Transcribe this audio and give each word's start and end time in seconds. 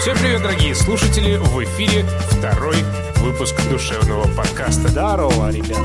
Всем 0.00 0.16
привет, 0.16 0.42
дорогие 0.42 0.74
слушатели! 0.74 1.36
В 1.36 1.62
эфире 1.64 2.04
второй 2.30 2.76
выпуск 3.16 3.54
душевного 3.68 4.28
подкаста. 4.28 4.88
Здорово, 4.88 5.50
ребята. 5.50 5.82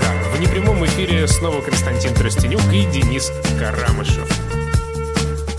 Да, 0.00 0.36
в 0.36 0.40
непрямом 0.40 0.84
эфире 0.84 1.26
снова 1.28 1.60
Константин 1.60 2.12
Тростенюк 2.14 2.60
и 2.72 2.84
Денис 2.86 3.32
Карамышев. 3.58 4.28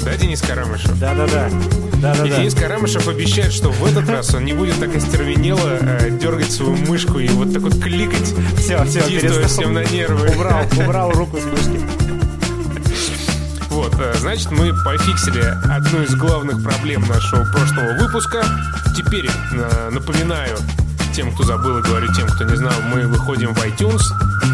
Да, 0.04 0.16
Денис 0.18 0.42
Карамышев? 0.42 1.00
Да-да-да. 1.00 1.48
И 1.48 2.02
Да-да-да. 2.02 2.28
Денис 2.28 2.54
Карамышев 2.54 3.08
обещает, 3.08 3.54
что 3.54 3.70
в 3.72 3.86
этот 3.86 4.10
раз 4.10 4.34
он 4.36 4.44
не 4.44 4.54
будет 4.54 4.78
так 4.80 4.94
остервенело 4.96 5.78
э, 5.80 6.10
дергать 6.12 6.52
свою 6.52 6.76
мышку 6.76 7.20
и 7.20 7.30
вот 7.30 7.54
так 7.54 7.62
вот 7.62 7.80
кликать, 7.82 8.34
Все, 8.58 8.84
все, 8.86 9.08
действуя 9.10 9.48
всем 9.48 9.74
на 9.74 9.86
нервы. 9.86 10.30
Убрал, 10.36 10.66
убрал 10.78 11.12
руку 11.12 11.38
с 11.38 11.46
мышки. 11.46 11.99
Вот, 13.70 13.94
э, 14.00 14.14
значит, 14.18 14.52
мы 14.52 14.74
пофиксили 14.84 15.42
одну 15.72 16.02
из 16.02 16.16
главных 16.16 16.64
проблем 16.64 17.02
нашего 17.08 17.44
прошлого 17.52 17.94
выпуска. 18.00 18.44
Теперь 18.96 19.28
э, 19.28 19.90
напоминаю 19.92 20.58
тем, 21.14 21.32
кто 21.34 21.44
забыл, 21.44 21.80
и 21.80 21.82
говорю 21.82 22.12
тем, 22.14 22.28
кто 22.28 22.44
не 22.46 22.56
знал, 22.56 22.74
мы 22.94 23.08
выходим 23.08 23.54
в 23.54 23.64
iTunes, 23.64 24.02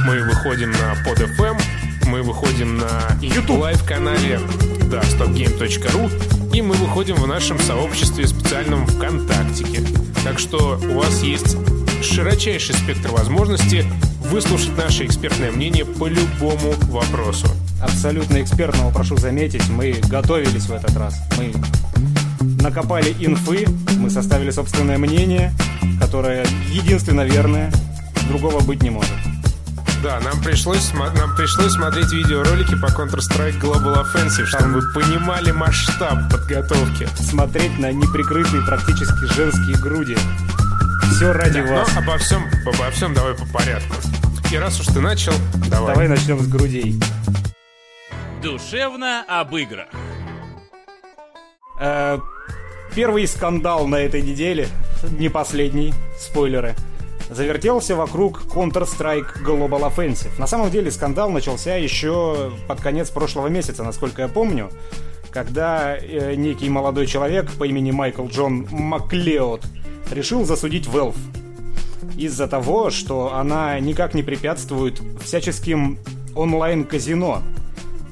мы 0.06 0.22
выходим 0.22 0.72
на 0.72 0.94
PodFM, 1.06 1.62
мы 2.08 2.22
выходим 2.24 2.78
на 2.78 2.90
YouTube 3.22 3.60
live-канале 3.60 4.40
да, 4.90 5.02
stopgame.ru 5.02 6.56
и 6.56 6.62
мы 6.62 6.76
выходим 6.76 7.16
в 7.16 7.28
нашем 7.28 7.60
сообществе 7.60 8.28
специальном 8.28 8.88
ВКонтактике. 8.88 9.84
Так 10.24 10.40
что 10.40 10.80
у 10.90 11.00
вас 11.00 11.22
есть 11.22 11.58
широчайший 12.02 12.76
спектр 12.76 13.10
возможностей 13.10 13.84
выслушать 14.32 14.78
наше 14.78 15.06
экспертное 15.06 15.52
мнение 15.52 15.86
по 15.86 16.08
любому 16.08 16.74
вопросу. 16.90 17.48
Абсолютно 17.86 18.42
экспертного, 18.42 18.92
прошу 18.92 19.16
заметить, 19.18 19.68
мы 19.70 19.94
готовились 20.10 20.66
в 20.66 20.74
этот 20.74 20.96
раз. 20.98 21.22
Мы 21.38 21.54
накопали 22.62 23.16
инфы, 23.20 23.66
мы 23.98 24.10
составили 24.10 24.50
собственное 24.52 24.98
мнение, 24.98 25.54
которое 26.00 26.46
единственно 26.72 27.22
верное, 27.22 27.72
другого 28.28 28.60
быть 28.62 28.82
не 28.82 28.90
может. 28.90 29.14
Да, 30.04 30.20
нам 30.20 30.42
пришлось, 30.42 30.94
нам 30.94 31.36
пришлось 31.36 31.74
смотреть 31.74 32.12
видеоролики 32.12 32.76
по 32.76 32.88
Counter-Strike 32.88 33.60
Global 33.60 34.04
Offensive, 34.04 34.46
чтобы 34.46 34.82
вы 34.82 34.94
понимали 34.94 35.52
масштаб 35.52 36.32
подготовки. 36.32 37.08
Смотреть 37.20 37.78
на 37.80 37.92
неприкрытые 37.92 38.64
практически 38.64 39.26
женские 39.34 39.78
груди. 39.78 40.18
Все 41.16 41.32
ради 41.32 41.60
Но 41.60 41.74
вас. 41.76 41.90
обо 41.98 42.18
всем, 42.18 42.44
обо 42.66 42.92
всем 42.92 43.14
давай 43.14 43.34
по 43.36 43.46
порядку. 43.48 43.96
И 44.52 44.58
раз 44.58 44.80
уж 44.80 44.88
ты 44.88 45.00
начал, 45.00 45.34
давай. 45.70 45.94
Давай 45.94 46.08
начнем 46.08 46.40
с 46.40 46.48
грудей. 46.48 47.00
Душевно 48.46 49.26
об 49.28 49.56
играх. 49.56 49.88
Э, 51.82 52.20
Первый 52.94 53.28
скандал 53.28 53.88
на 53.88 53.96
этой 53.96 54.22
неделе, 54.22 54.68
не 55.18 55.30
последний, 55.30 55.96
спойлеры, 56.16 56.76
завертелся 57.28 57.96
вокруг 57.96 58.44
Counter-Strike 58.44 59.44
Global 59.44 59.92
Offensive. 59.92 60.30
На 60.38 60.46
самом 60.46 60.70
деле 60.70 60.92
скандал 60.92 61.32
начался 61.32 61.76
еще 61.76 62.52
под 62.68 62.82
конец 62.82 63.10
прошлого 63.10 63.48
месяца, 63.48 63.84
насколько 63.84 64.22
я 64.22 64.28
помню, 64.28 64.70
когда 65.32 65.98
э, 65.98 66.36
некий 66.36 66.70
молодой 66.70 67.08
человек 67.08 67.52
по 67.54 67.64
имени 67.64 67.90
Майкл 67.90 68.28
Джон 68.28 68.68
Маклеод 68.70 69.66
решил 70.12 70.46
засудить 70.46 70.86
Valve 70.86 71.18
из-за 72.16 72.48
того, 72.48 72.92
что 72.92 73.34
она 73.34 73.80
никак 73.80 74.14
не 74.14 74.22
препятствует 74.22 75.02
всяческим 75.24 75.98
онлайн-казино, 76.36 77.42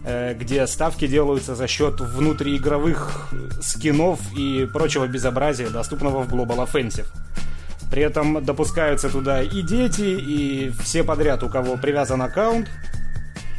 где 0.03 0.67
ставки 0.67 1.07
делаются 1.07 1.55
за 1.55 1.67
счет 1.67 2.01
внутриигровых 2.01 3.33
скинов 3.61 4.19
и 4.37 4.67
прочего 4.71 5.07
безобразия, 5.07 5.69
доступного 5.69 6.23
в 6.23 6.33
Global 6.33 6.67
Offensive. 6.67 7.07
При 7.89 8.01
этом 8.01 8.43
допускаются 8.43 9.09
туда 9.09 9.43
и 9.43 9.61
дети, 9.61 10.01
и 10.01 10.71
все 10.81 11.03
подряд, 11.03 11.43
у 11.43 11.49
кого 11.49 11.77
привязан 11.77 12.21
аккаунт 12.21 12.67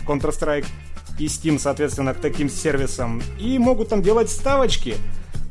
Counter-Strike 0.06 0.66
и 1.18 1.26
Steam, 1.26 1.58
соответственно, 1.58 2.14
к 2.14 2.20
таким 2.20 2.50
сервисам, 2.50 3.22
и 3.38 3.58
могут 3.58 3.90
там 3.90 4.02
делать 4.02 4.30
ставочки, 4.30 4.96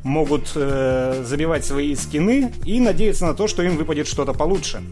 могут 0.04 0.52
э, 0.56 1.24
забивать 1.26 1.66
свои 1.66 1.96
скины 1.96 2.54
и 2.66 2.80
надеяться 2.80 3.26
на 3.26 3.34
то, 3.34 3.48
что 3.48 3.64
им 3.64 3.78
выпадет 3.78 4.08
что-то 4.08 4.34
получше. 4.34 4.84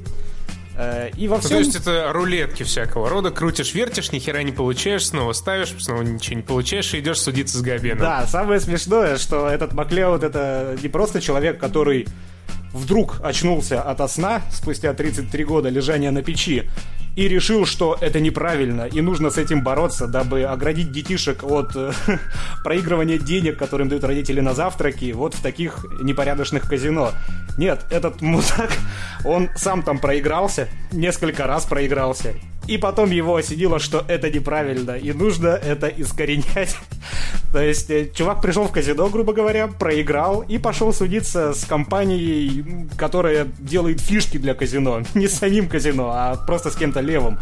Э, 0.78 1.10
и 1.18 1.28
во 1.28 1.36
Ну, 1.38 1.42
всем... 1.42 1.52
то 1.52 1.58
есть 1.60 1.76
это 1.76 2.12
рулетки 2.14 2.64
всякого 2.64 3.10
рода. 3.10 3.32
Крутишь, 3.32 3.74
вертишь, 3.74 4.12
ни 4.12 4.20
хера 4.20 4.44
не 4.44 4.52
получаешь, 4.52 5.06
снова 5.08 5.34
ставишь, 5.34 5.74
снова 5.80 6.02
ничего 6.02 6.38
не 6.38 6.42
получаешь 6.44 6.94
и 6.94 7.00
идешь 7.00 7.20
судиться 7.20 7.58
с 7.58 7.62
Габеном. 7.62 8.00
Да, 8.00 8.26
самое 8.28 8.60
смешное, 8.60 9.18
что 9.18 9.48
этот 9.48 9.74
Маклеод 9.74 10.24
это 10.24 10.78
не 10.82 10.90
просто 10.90 11.22
человек, 11.22 11.60
который 11.60 12.08
вдруг 12.74 13.20
очнулся 13.22 13.82
ото 13.82 14.08
сна 14.08 14.42
спустя 14.52 14.94
33 14.94 15.44
года 15.44 15.70
лежания 15.70 16.12
на 16.12 16.22
печи 16.24 16.70
и 17.16 17.28
решил, 17.28 17.66
что 17.66 17.98
это 18.00 18.20
неправильно 18.20 18.84
и 18.84 19.02
нужно 19.02 19.30
с 19.30 19.38
этим 19.38 19.64
бороться, 19.64 20.08
дабы 20.08 20.44
оградить 20.44 20.92
детишек 20.92 21.44
от 21.44 21.76
э, 21.76 21.92
проигрывания 22.64 23.18
денег, 23.18 23.58
которым 23.58 23.90
дают 23.90 24.04
родители 24.04 24.40
на 24.40 24.54
завтраки, 24.54 25.12
вот 25.12 25.34
в 25.34 25.42
таких 25.42 25.86
непорядочных 26.02 26.68
казино. 26.68 27.12
Нет, 27.58 27.86
этот 27.90 28.22
мудак, 28.22 28.72
он 29.26 29.50
сам 29.56 29.84
там 29.84 30.00
проигрался, 30.00 30.70
несколько 30.92 31.48
раз 31.48 31.66
проигрался, 31.66 32.34
и 32.68 32.78
потом 32.78 33.12
его 33.12 33.36
осенило, 33.36 33.80
что 33.80 34.06
это 34.08 34.30
неправильно, 34.30 34.92
и 34.92 35.12
нужно 35.14 35.48
это 35.48 35.88
искоренять. 35.88 36.78
То 37.52 37.62
есть, 37.62 37.90
э, 37.90 38.10
чувак 38.14 38.42
пришел 38.42 38.66
в 38.66 38.72
казино, 38.72 39.10
грубо 39.10 39.34
говоря, 39.34 39.68
проиграл 39.68 40.42
и 40.42 40.58
пошел 40.58 40.94
судиться 40.94 41.54
с 41.54 41.66
компанией, 41.66 42.88
которая 42.98 43.48
делает 43.60 44.00
фишки 44.00 44.38
для 44.38 44.54
казино. 44.54 45.02
Не 45.16 45.28
с 45.28 45.38
самим 45.38 45.68
казино, 45.68 46.12
а 46.14 46.36
просто 46.36 46.70
с 46.70 46.76
кем-то 46.76 47.02
левым. 47.02 47.40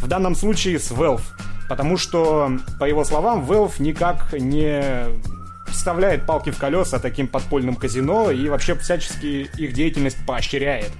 В 0.00 0.08
данном 0.08 0.34
случае 0.34 0.78
с 0.78 0.90
Valve. 0.90 1.22
Потому 1.68 1.96
что, 1.96 2.52
по 2.78 2.84
его 2.84 3.04
словам, 3.04 3.44
Valve 3.44 3.74
никак 3.78 4.32
не 4.34 4.82
вставляет 5.68 6.26
палки 6.26 6.50
в 6.50 6.58
колеса 6.58 6.98
таким 6.98 7.26
подпольным 7.28 7.76
казино 7.76 8.30
и 8.30 8.48
вообще 8.48 8.74
всячески 8.76 9.48
их 9.56 9.72
деятельность 9.72 10.18
поощряет. 10.26 10.90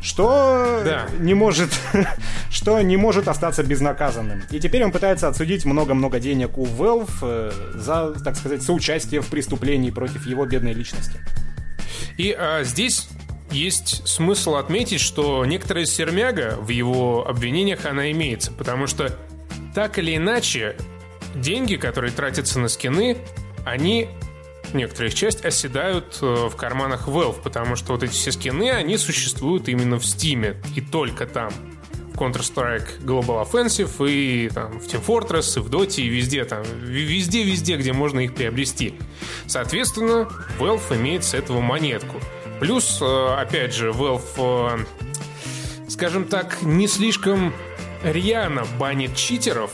Что 0.00 0.82
Да. 0.84 1.06
не 1.18 1.34
может, 1.34 1.70
что 2.50 2.80
не 2.80 2.96
может 2.96 3.28
остаться 3.28 3.62
безнаказанным. 3.62 4.42
И 4.50 4.60
теперь 4.60 4.84
он 4.84 4.92
пытается 4.92 5.28
отсудить 5.28 5.64
много-много 5.64 6.20
денег 6.20 6.56
у 6.56 6.64
Valve 6.66 7.10
э, 7.22 7.50
за, 7.74 8.12
так 8.22 8.36
сказать, 8.36 8.62
соучастие 8.62 9.20
в 9.20 9.26
преступлении 9.26 9.90
против 9.90 10.26
его 10.26 10.46
бедной 10.46 10.72
личности. 10.72 11.18
И 12.16 12.32
а, 12.32 12.62
здесь 12.64 13.08
есть 13.50 14.06
смысл 14.06 14.54
отметить, 14.56 15.00
что 15.00 15.44
некоторая 15.44 15.86
сермяга 15.86 16.56
в 16.60 16.68
его 16.68 17.26
обвинениях 17.26 17.86
она 17.86 18.10
имеется, 18.12 18.52
потому 18.52 18.86
что 18.86 19.16
так 19.74 19.98
или 19.98 20.16
иначе 20.16 20.76
деньги, 21.34 21.76
которые 21.76 22.12
тратятся 22.12 22.58
на 22.60 22.68
скины, 22.68 23.16
они 23.64 24.08
некоторая 24.74 25.10
их 25.10 25.14
часть 25.14 25.44
оседают 25.44 26.18
э, 26.22 26.48
в 26.48 26.56
карманах 26.56 27.08
Valve, 27.08 27.40
потому 27.42 27.76
что 27.76 27.92
вот 27.92 28.02
эти 28.02 28.12
все 28.12 28.32
скины, 28.32 28.70
они 28.70 28.98
существуют 28.98 29.68
именно 29.68 29.98
в 29.98 30.02
Steam 30.02 30.56
и 30.74 30.80
только 30.80 31.26
там. 31.26 31.52
Counter-Strike 32.14 33.04
Global 33.04 33.48
Offensive 33.48 34.10
и 34.10 34.48
там, 34.48 34.80
в 34.80 34.86
Team 34.86 35.04
Fortress, 35.04 35.56
и 35.56 35.60
в 35.60 35.70
Dota, 35.70 36.00
и 36.00 36.08
везде 36.08 36.44
там, 36.44 36.64
везде-везде, 36.82 37.76
где 37.76 37.92
можно 37.92 38.20
их 38.20 38.34
приобрести. 38.34 38.94
Соответственно, 39.46 40.28
Valve 40.58 40.96
имеет 40.96 41.24
с 41.24 41.34
этого 41.34 41.60
монетку. 41.60 42.20
Плюс, 42.60 42.98
э, 43.00 43.34
опять 43.38 43.72
же, 43.72 43.90
Valve, 43.90 44.84
э, 45.86 45.88
скажем 45.88 46.24
так, 46.24 46.60
не 46.62 46.88
слишком 46.88 47.54
рьяно 48.02 48.66
банит 48.78 49.14
читеров, 49.14 49.70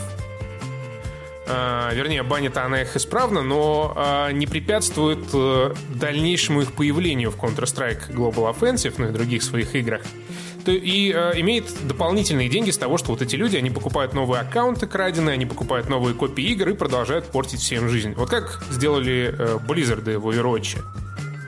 вернее, 1.46 2.22
банит 2.22 2.56
она 2.56 2.82
их 2.82 2.96
исправно, 2.96 3.42
но 3.42 3.92
а, 3.96 4.30
не 4.30 4.46
препятствует 4.46 5.24
э, 5.32 5.74
дальнейшему 5.94 6.62
их 6.62 6.72
появлению 6.72 7.30
в 7.30 7.36
Counter-Strike 7.36 8.12
Global 8.12 8.54
Offensive, 8.54 8.94
ну 8.98 9.08
и 9.08 9.12
других 9.12 9.42
своих 9.42 9.74
играх. 9.74 10.02
И 10.66 11.12
э, 11.14 11.40
имеет 11.40 11.66
дополнительные 11.86 12.48
деньги 12.48 12.70
с 12.70 12.78
того, 12.78 12.96
что 12.96 13.12
вот 13.12 13.20
эти 13.20 13.36
люди, 13.36 13.56
они 13.56 13.70
покупают 13.70 14.14
новые 14.14 14.40
аккаунты 14.40 14.86
краденые, 14.86 15.34
они 15.34 15.46
покупают 15.46 15.88
новые 15.88 16.14
копии 16.14 16.44
игр 16.44 16.70
и 16.70 16.74
продолжают 16.74 17.26
портить 17.26 17.60
всем 17.60 17.88
жизнь. 17.88 18.14
Вот 18.14 18.30
как 18.30 18.62
сделали 18.70 19.34
э, 19.38 19.58
Blizzard 19.66 20.18
в 20.18 20.28
Overwatch. 20.28 20.78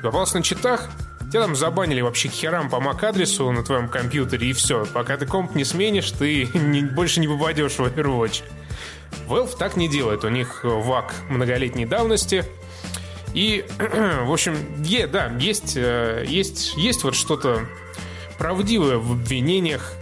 Попался 0.02 0.36
на 0.36 0.42
читах, 0.42 0.90
тебя 1.30 1.42
там 1.42 1.56
забанили 1.56 2.02
вообще 2.02 2.28
херам 2.28 2.68
по 2.68 2.76
MAC-адресу 2.76 3.50
на 3.50 3.64
твоем 3.64 3.88
компьютере, 3.88 4.50
и 4.50 4.52
все. 4.52 4.84
Пока 4.92 5.16
ты 5.16 5.26
комп 5.26 5.54
не 5.54 5.64
сменишь, 5.64 6.10
ты 6.10 6.44
не- 6.54 6.82
больше 6.82 7.20
не 7.20 7.28
попадешь 7.28 7.72
в 7.72 7.80
Overwatch. 7.80 8.42
Valve 9.28 9.56
так 9.56 9.76
не 9.76 9.88
делает. 9.88 10.24
У 10.24 10.28
них 10.28 10.60
ВАК 10.62 11.14
многолетней 11.28 11.86
давности. 11.86 12.44
И, 13.34 13.64
в 13.78 14.32
общем, 14.32 14.56
е, 14.84 15.06
да, 15.06 15.30
есть, 15.38 15.76
э, 15.76 16.24
есть, 16.26 16.74
есть 16.76 17.04
вот 17.04 17.14
что-то 17.14 17.66
правдивое 18.38 18.96
в 18.98 19.12
обвинениях 19.12 19.92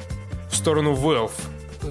в 0.51 0.57
сторону 0.57 0.95
Valve. 0.95 1.33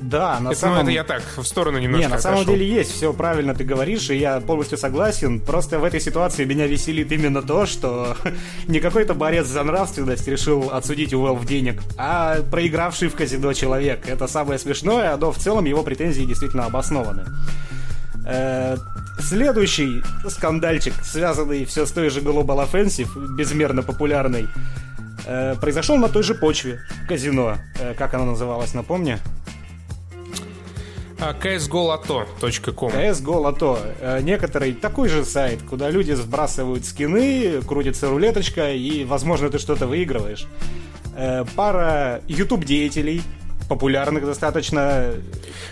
Да, 0.01 0.39
на 0.39 0.49
это, 0.49 0.59
самом... 0.59 0.75
Ну, 0.77 0.81
это 0.83 0.91
я 0.91 1.03
так, 1.03 1.23
в 1.37 1.43
сторону 1.43 1.79
немножко 1.79 2.03
Не, 2.03 2.07
на 2.09 2.15
отошел. 2.15 2.31
самом 2.39 2.45
деле 2.45 2.67
есть, 2.67 2.91
все 2.91 3.13
правильно 3.13 3.53
ты 3.55 3.63
говоришь, 3.63 4.09
и 4.09 4.17
я 4.17 4.39
полностью 4.39 4.77
согласен. 4.77 5.39
Просто 5.39 5.79
в 5.79 5.83
этой 5.83 5.99
ситуации 5.99 6.45
меня 6.45 6.67
веселит 6.67 7.11
именно 7.11 7.41
то, 7.41 7.65
что 7.65 8.15
не 8.67 8.79
какой-то 8.79 9.13
борец 9.13 9.47
за 9.47 9.63
нравственность 9.63 10.27
решил 10.27 10.69
отсудить 10.71 11.13
у 11.13 11.25
Valve 11.25 11.45
денег, 11.45 11.81
а 11.97 12.41
проигравший 12.51 13.09
в 13.09 13.15
казино 13.15 13.53
человек. 13.53 14.07
Это 14.07 14.27
самое 14.27 14.59
смешное, 14.59 15.15
но 15.17 15.31
в 15.31 15.37
целом 15.37 15.65
его 15.65 15.83
претензии 15.83 16.23
действительно 16.23 16.65
обоснованы. 16.65 17.25
Э, 18.25 18.77
Следующий 19.19 20.03
скандальчик, 20.27 20.93
связанный 21.03 21.65
все 21.65 21.85
с 21.85 21.91
той 21.91 22.09
же 22.09 22.19
Global 22.19 22.67
Offensive, 22.69 23.35
безмерно 23.35 23.83
популярный, 23.83 24.47
э, 25.25 25.55
произошел 25.61 25.97
на 25.97 26.09
той 26.09 26.23
же 26.23 26.33
почве. 26.33 26.81
Казино. 27.07 27.57
Э, 27.79 27.93
Как 27.93 28.13
оно 28.15 28.25
называлось, 28.25 28.73
напомни? 28.73 29.19
А, 31.25 31.33
csgolato.com 31.33 32.91
CSGO 32.91 33.41
Lotto. 33.41 33.79
Э, 34.01 34.19
Некоторый 34.21 34.73
такой 34.73 35.07
же 35.07 35.23
сайт, 35.23 35.61
куда 35.63 35.89
люди 35.89 36.11
сбрасывают 36.11 36.83
скины, 36.83 37.61
крутится 37.61 38.09
рулеточка, 38.09 38.73
и, 38.73 39.05
возможно, 39.05 39.49
ты 39.49 39.57
что-то 39.57 39.87
выигрываешь. 39.87 40.47
Э, 41.15 41.45
Пара 41.55 42.21
YouTube-деятелей, 42.27 43.21
популярных 43.69 44.25
достаточно, 44.25 45.13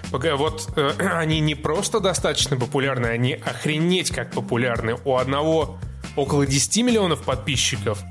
Погоди, 0.09 0.35
вот 0.35 0.69
э, 0.77 0.91
они 1.17 1.41
не 1.41 1.55
просто 1.55 1.99
достаточно 1.99 2.55
популярны, 2.55 3.07
они 3.07 3.33
охренеть 3.33 4.11
как 4.11 4.31
популярны. 4.31 4.95
У 5.03 5.17
одного 5.17 5.79
около 6.15 6.47
10 6.47 6.77
миллионов 6.77 7.23
подписчиков, 7.23 8.01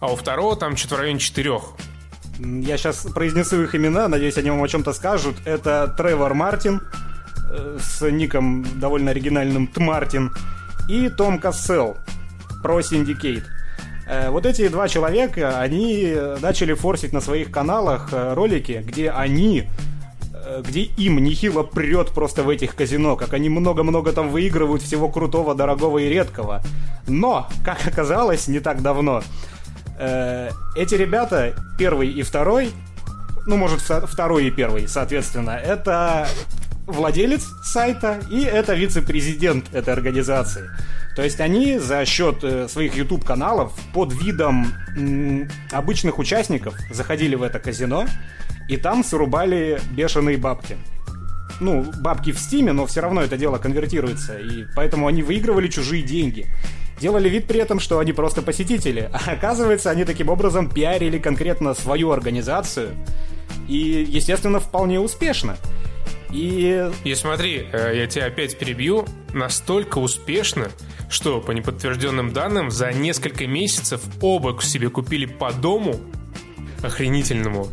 а 0.00 0.12
у 0.12 0.16
второго 0.16 0.56
там 0.56 0.76
что-то 0.76 0.96
в 0.96 0.98
районе 0.98 1.20
4. 1.20 1.60
Я 2.38 2.76
сейчас 2.76 2.98
произнесу 3.14 3.62
их 3.62 3.74
имена, 3.74 4.06
надеюсь, 4.06 4.38
они 4.38 4.50
вам 4.50 4.62
о 4.62 4.68
чем-то 4.68 4.92
скажут. 4.92 5.36
Это 5.44 5.92
Тревор 5.96 6.34
Мартин 6.34 6.80
э, 7.50 7.78
с 7.80 8.08
ником 8.08 8.64
довольно 8.78 9.10
оригинальным 9.10 9.66
Тмартин 9.66 10.32
и 10.88 11.08
Том 11.08 11.40
Кассел 11.40 11.96
про 12.62 12.78
Syndicate. 12.78 13.42
Э, 14.06 14.30
Вот 14.30 14.46
эти 14.46 14.68
два 14.68 14.86
человека, 14.86 15.58
они 15.58 16.04
э, 16.04 16.36
начали 16.40 16.74
форсить 16.74 17.12
на 17.12 17.20
своих 17.20 17.50
каналах 17.50 18.10
ролики, 18.12 18.84
где 18.86 19.10
они 19.10 19.68
где 20.66 20.82
им 20.82 21.18
нехило 21.18 21.62
прет 21.62 22.12
просто 22.12 22.42
в 22.42 22.48
этих 22.48 22.74
казино, 22.74 23.16
как 23.16 23.34
они 23.34 23.50
много-много 23.50 24.12
там 24.12 24.30
выигрывают 24.30 24.82
всего 24.82 25.10
крутого, 25.10 25.54
дорогого 25.54 25.98
и 25.98 26.08
редкого. 26.08 26.62
Но, 27.06 27.48
как 27.64 27.86
оказалось, 27.86 28.48
не 28.48 28.60
так 28.60 28.80
давно, 28.80 29.22
эти 30.76 30.94
ребята, 30.94 31.54
первый 31.76 32.08
и 32.08 32.22
второй, 32.22 32.70
ну, 33.46 33.56
может, 33.56 33.80
вто- 33.80 34.06
второй 34.06 34.46
и 34.46 34.50
первый, 34.50 34.86
соответственно, 34.86 35.50
это 35.50 36.28
владелец 36.86 37.46
сайта 37.62 38.20
и 38.30 38.42
это 38.42 38.74
вице-президент 38.74 39.74
этой 39.74 39.92
организации. 39.92 40.70
То 41.16 41.22
есть 41.22 41.40
они 41.40 41.78
за 41.78 42.04
счет 42.04 42.44
э, 42.44 42.68
своих 42.68 42.94
YouTube-каналов 42.94 43.72
под 43.92 44.12
видом 44.12 44.72
обычных 45.72 46.18
участников 46.18 46.74
заходили 46.90 47.34
в 47.34 47.42
это 47.42 47.58
казино 47.58 48.06
и 48.68 48.76
там 48.76 49.02
срубали 49.02 49.80
бешеные 49.90 50.36
бабки. 50.36 50.76
Ну, 51.60 51.84
бабки 52.00 52.30
в 52.30 52.38
стиме, 52.38 52.72
но 52.72 52.86
все 52.86 53.00
равно 53.00 53.20
это 53.20 53.36
дело 53.36 53.58
конвертируется, 53.58 54.38
и 54.38 54.64
поэтому 54.76 55.08
они 55.08 55.22
выигрывали 55.22 55.66
чужие 55.66 56.04
деньги. 56.04 56.46
Делали 57.00 57.28
вид 57.28 57.46
при 57.46 57.60
этом, 57.60 57.80
что 57.80 57.98
они 57.98 58.12
просто 58.12 58.42
посетители, 58.42 59.10
а 59.12 59.32
оказывается, 59.32 59.90
они 59.90 60.04
таким 60.04 60.28
образом 60.28 60.68
пиарили 60.68 61.18
конкретно 61.18 61.74
свою 61.74 62.10
организацию, 62.10 62.90
и, 63.68 64.06
естественно, 64.08 64.60
вполне 64.60 64.98
успешно. 65.00 65.56
И 66.30 66.90
И 67.04 67.14
смотри, 67.14 67.66
э, 67.72 67.92
я 67.96 68.06
тебя 68.06 68.26
опять 68.26 68.58
перебью, 68.58 69.06
настолько 69.32 69.98
успешно, 69.98 70.70
что 71.08 71.40
по 71.40 71.52
неподтвержденным 71.52 72.32
данным 72.32 72.70
за 72.70 72.92
несколько 72.92 73.46
месяцев 73.46 74.02
оба 74.20 74.54
к 74.54 74.62
себе 74.62 74.90
купили 74.90 75.24
по 75.24 75.52
дому 75.52 75.98
охренительному 76.82 77.68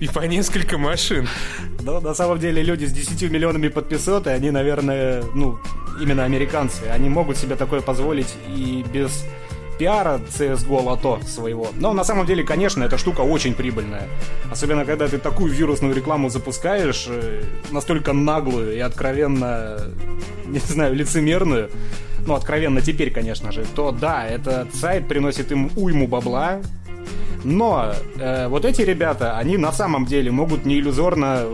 и 0.00 0.08
по 0.08 0.20
несколько 0.20 0.78
машин. 0.78 1.28
Но 1.80 2.00
на 2.00 2.14
самом 2.14 2.38
деле 2.38 2.62
люди 2.62 2.84
с 2.84 2.92
10 2.92 3.30
миллионами 3.30 3.68
подписоты, 3.68 4.30
они, 4.30 4.50
наверное, 4.50 5.22
ну, 5.34 5.58
именно 6.00 6.24
американцы, 6.24 6.84
они 6.90 7.08
могут 7.08 7.36
себе 7.36 7.56
такое 7.56 7.80
позволить 7.80 8.34
и 8.48 8.84
без 8.92 9.24
пиара 9.78 10.20
CSGO 10.28 10.82
лото 10.82 11.20
своего. 11.26 11.68
Но 11.78 11.92
на 11.92 12.04
самом 12.04 12.26
деле, 12.26 12.42
конечно, 12.42 12.84
эта 12.84 12.98
штука 12.98 13.20
очень 13.20 13.54
прибыльная. 13.54 14.08
Особенно, 14.50 14.84
когда 14.84 15.08
ты 15.08 15.18
такую 15.18 15.52
вирусную 15.52 15.94
рекламу 15.94 16.30
запускаешь, 16.30 17.06
э, 17.08 17.42
настолько 17.70 18.12
наглую 18.12 18.74
и 18.74 18.78
откровенно, 18.78 19.80
не 20.46 20.58
знаю, 20.60 20.94
лицемерную, 20.94 21.70
ну, 22.26 22.34
откровенно 22.34 22.80
теперь, 22.80 23.10
конечно 23.10 23.52
же, 23.52 23.64
то 23.74 23.92
да, 23.92 24.26
этот 24.26 24.74
сайт 24.74 25.06
приносит 25.08 25.52
им 25.52 25.70
уйму 25.76 26.08
бабла, 26.08 26.60
но 27.46 27.94
э, 28.18 28.48
вот 28.48 28.64
эти 28.64 28.82
ребята, 28.82 29.38
они 29.38 29.56
на 29.56 29.70
самом 29.70 30.04
деле 30.04 30.32
могут 30.32 30.66
не 30.66 30.80
иллюзорно 30.80 31.44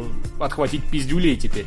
отхватить 0.41 0.83
пиздюлей 0.91 1.37
теперь. 1.37 1.67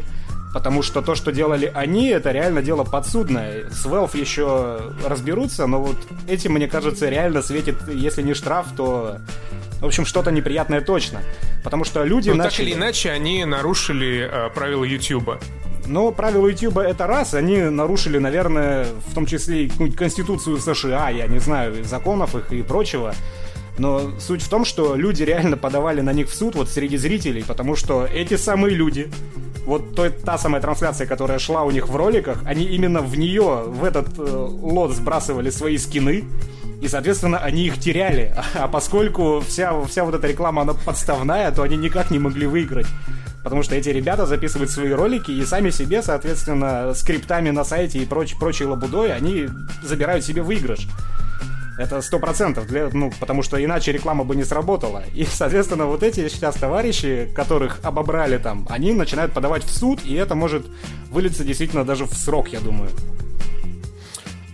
Потому 0.51 0.81
что 0.81 1.01
то, 1.01 1.15
что 1.15 1.31
делали 1.31 1.71
они, 1.75 2.07
это 2.07 2.31
реально 2.31 2.63
дело 2.63 2.83
подсудное. 2.83 3.69
С 3.69 3.85
Valve 3.85 4.19
еще 4.19 4.93
разберутся, 5.05 5.67
но 5.67 5.81
вот 5.81 5.97
этим, 6.27 6.53
мне 6.53 6.67
кажется, 6.67 7.07
реально 7.07 7.41
светит, 7.41 7.75
если 7.87 8.21
не 8.23 8.33
штраф, 8.33 8.67
то... 8.75 9.17
В 9.81 9.85
общем, 9.85 10.05
что-то 10.05 10.31
неприятное 10.31 10.81
точно. 10.81 11.19
Потому 11.63 11.83
что 11.83 12.03
люди 12.03 12.31
так 12.31 12.37
начали... 12.37 12.67
или 12.67 12.73
иначе, 12.73 13.11
они 13.11 13.45
нарушили 13.45 14.27
э, 14.31 14.49
правила 14.55 14.85
Ютуба. 14.85 15.39
Но 15.85 16.11
правила 16.11 16.47
YouTube 16.47 16.77
это 16.79 17.05
раз, 17.05 17.35
они 17.35 17.57
нарушили, 17.61 18.17
наверное, 18.17 18.87
в 19.07 19.13
том 19.13 19.27
числе 19.27 19.65
и 19.65 19.91
Конституцию 19.91 20.57
США, 20.57 21.09
я 21.09 21.27
не 21.27 21.37
знаю, 21.37 21.83
законов 21.83 22.33
их 22.33 22.51
и 22.51 22.63
прочего. 22.63 23.13
Но 23.77 24.11
суть 24.19 24.41
в 24.41 24.49
том, 24.49 24.65
что 24.65 24.95
люди 24.95 25.23
реально 25.23 25.57
подавали 25.57 26.01
на 26.01 26.13
них 26.13 26.29
в 26.29 26.35
суд 26.35 26.55
вот 26.55 26.69
среди 26.69 26.97
зрителей, 26.97 27.43
потому 27.45 27.75
что 27.75 28.05
эти 28.05 28.37
самые 28.37 28.75
люди, 28.75 29.11
вот 29.65 29.95
то, 29.95 30.09
та 30.09 30.37
самая 30.37 30.61
трансляция, 30.61 31.07
которая 31.07 31.39
шла 31.39 31.63
у 31.63 31.71
них 31.71 31.89
в 31.89 31.95
роликах, 31.95 32.41
они 32.45 32.63
именно 32.63 33.01
в 33.01 33.17
нее, 33.17 33.63
в 33.67 33.83
этот 33.83 34.17
э, 34.17 34.21
лот 34.21 34.91
сбрасывали 34.91 35.49
свои 35.49 35.77
скины, 35.77 36.23
и, 36.81 36.87
соответственно, 36.87 37.39
они 37.39 37.65
их 37.65 37.79
теряли. 37.79 38.35
А 38.53 38.67
поскольку 38.67 39.41
вся, 39.41 39.81
вся 39.83 40.05
вот 40.05 40.15
эта 40.15 40.27
реклама, 40.27 40.61
она 40.61 40.73
подставная, 40.73 41.51
то 41.51 41.63
они 41.63 41.77
никак 41.77 42.11
не 42.11 42.19
могли 42.19 42.47
выиграть. 42.47 42.87
Потому 43.43 43.61
что 43.61 43.75
эти 43.75 43.89
ребята 43.89 44.25
записывают 44.25 44.71
свои 44.71 44.91
ролики 44.91 45.29
и 45.29 45.45
сами 45.45 45.69
себе, 45.69 46.01
соответственно, 46.01 46.93
скриптами 46.95 47.51
на 47.51 47.63
сайте 47.63 47.99
и 47.99 48.05
проч, 48.05 48.35
прочей 48.37 48.65
лабудой, 48.65 49.13
они 49.13 49.47
забирают 49.83 50.25
себе 50.25 50.41
выигрыш. 50.41 50.87
Это 51.77 52.01
сто 52.01 52.19
процентов, 52.19 52.65
ну, 52.93 53.11
потому 53.19 53.43
что 53.43 53.63
иначе 53.63 53.91
реклама 53.91 54.23
бы 54.23 54.35
не 54.35 54.45
сработала. 54.45 55.03
И, 55.13 55.25
соответственно, 55.25 55.85
вот 55.87 56.03
эти 56.03 56.29
сейчас 56.29 56.55
товарищи, 56.55 57.29
которых 57.35 57.79
обобрали 57.83 58.37
там, 58.37 58.65
они 58.69 58.93
начинают 58.93 59.33
подавать 59.33 59.63
в 59.63 59.69
суд, 59.69 59.99
и 60.05 60.13
это 60.13 60.35
может 60.35 60.65
вылиться 61.09 61.43
действительно 61.43 61.83
даже 61.83 62.05
в 62.05 62.13
срок, 62.13 62.47
я 62.49 62.61
думаю. 62.61 62.91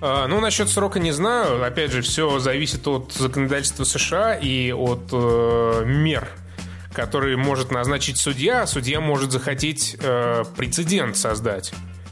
А, 0.01 0.27
Ну, 0.27 0.39
насчет 0.41 0.67
срока 0.69 0.99
не 0.99 1.11
знаю. 1.11 1.63
Опять 1.63 1.91
же, 1.91 2.01
все 2.01 2.39
зависит 2.39 2.87
от 2.87 3.13
законодательства 3.13 3.83
США 3.83 4.35
и 4.35 4.71
от 4.71 5.09
э, 5.11 5.83
мер, 5.85 6.27
которые 6.91 7.37
может 7.37 7.71
назначить 7.71 8.17
судья. 8.17 8.65
Судья 8.65 8.99
может 8.99 9.31
захотеть 9.31 9.95
э, 10.01 10.43
прецедент 10.57 11.17
создать 11.17 11.71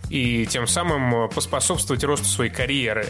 и 0.10 0.46
тем 0.48 0.68
самым 0.68 1.16
э, 1.16 1.28
поспособствовать 1.30 2.04
росту 2.04 2.26
своей 2.26 2.52
карьеры. 2.52 3.08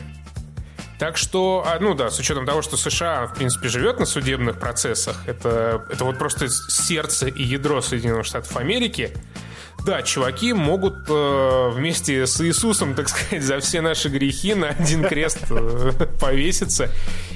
Так 1.00 1.16
что, 1.16 1.64
а, 1.66 1.80
ну 1.80 1.96
да, 1.96 2.12
с 2.12 2.20
учетом 2.20 2.46
того, 2.46 2.62
что 2.62 2.76
США, 2.76 3.28
в 3.28 3.34
принципе, 3.34 3.70
живет 3.70 4.00
на 4.00 4.06
судебных 4.06 4.60
процессах, 4.60 5.24
это, 5.28 5.86
это 5.90 6.04
вот 6.04 6.18
просто 6.18 6.50
сердце 6.50 7.28
и 7.28 7.42
ядро 7.42 7.82
Соединенных 7.82 8.26
Штатов 8.26 8.58
Америки, 8.58 9.14
да, 9.86 10.02
чуваки 10.02 10.52
могут 10.52 11.10
э, 11.10 11.70
вместе 11.74 12.28
с 12.28 12.42
Иисусом, 12.42 12.96
так 12.96 13.08
сказать, 13.10 13.42
за 13.42 13.60
все 13.60 13.80
наши 13.80 14.10
грехи 14.10 14.54
на 14.54 14.70
один 14.70 15.04
крест 15.04 15.40
э, 15.50 15.92
повеситься. 16.20 16.92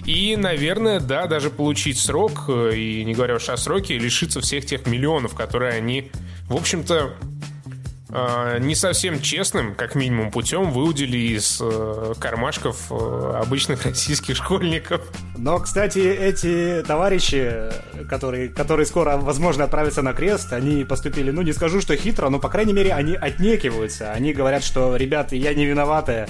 И, 0.05 0.35
наверное, 0.35 0.99
да, 0.99 1.27
даже 1.27 1.49
получить 1.49 1.97
срок, 1.97 2.45
э, 2.49 2.75
и 2.75 3.05
не 3.05 3.13
говоря 3.13 3.35
уж 3.35 3.47
о 3.47 3.55
сроке, 3.55 3.97
лишиться 3.97 4.41
всех 4.41 4.65
тех 4.65 4.85
миллионов, 4.87 5.35
которые 5.35 5.73
они, 5.73 6.11
в 6.49 6.55
общем-то, 6.55 7.13
не 8.59 8.75
совсем 8.75 9.19
честным, 9.21 9.73
как 9.73 9.95
минимум, 9.95 10.29
путем 10.29 10.71
выудили 10.71 11.17
из 11.17 11.59
э, 11.59 12.13
кармашков 12.19 12.91
э, 12.91 13.39
обычных 13.41 13.85
российских 13.85 14.35
школьников. 14.35 15.01
Но, 15.35 15.57
кстати, 15.59 15.99
эти 15.99 16.83
товарищи, 16.85 17.71
которые, 18.07 18.49
которые 18.49 18.85
скоро, 18.85 19.17
возможно, 19.17 19.63
отправятся 19.63 20.03
на 20.03 20.13
крест, 20.13 20.53
они 20.53 20.83
поступили, 20.83 21.31
ну, 21.31 21.41
не 21.41 21.53
скажу, 21.53 21.81
что 21.81 21.95
хитро, 21.95 22.29
но, 22.29 22.39
по 22.39 22.49
крайней 22.49 22.73
мере, 22.73 22.93
они 22.93 23.15
отнекиваются. 23.15 24.11
Они 24.11 24.31
говорят, 24.33 24.63
что, 24.63 24.95
ребята, 24.95 25.35
я 25.35 25.53
не 25.55 25.65
виноватая. 25.65 26.29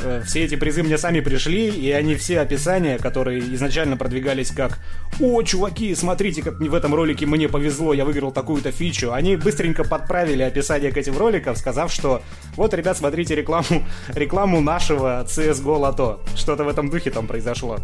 Э, 0.00 0.22
все 0.24 0.44
эти 0.44 0.54
призы 0.54 0.82
мне 0.82 0.96
сами 0.98 1.20
пришли, 1.20 1.68
и 1.68 1.90
они 1.90 2.14
все 2.14 2.40
описания, 2.40 2.98
которые 2.98 3.40
изначально 3.54 3.96
продвигались 3.96 4.50
как 4.50 4.78
«О, 5.20 5.42
чуваки, 5.42 5.94
смотрите, 5.94 6.42
как 6.42 6.58
в 6.60 6.74
этом 6.74 6.94
ролике 6.94 7.26
мне 7.26 7.48
повезло, 7.48 7.92
я 7.92 8.04
выиграл 8.04 8.30
такую-то 8.30 8.70
фичу», 8.70 9.12
они 9.12 9.36
быстренько 9.36 9.84
подправили 9.84 10.42
описание 10.42 10.92
к 10.92 10.96
этим 10.96 11.16
роликам, 11.18 11.56
сказав, 11.56 11.92
что 11.92 12.22
«Вот, 12.54 12.74
ребят, 12.74 12.96
смотрите 12.96 13.34
рекламу, 13.34 13.86
рекламу 14.08 14.60
нашего 14.60 15.24
CSGO 15.26 15.78
Лото». 15.78 16.20
Что-то 16.36 16.64
в 16.64 16.68
этом 16.68 16.90
духе 16.90 17.10
там 17.10 17.26
произошло. 17.26 17.78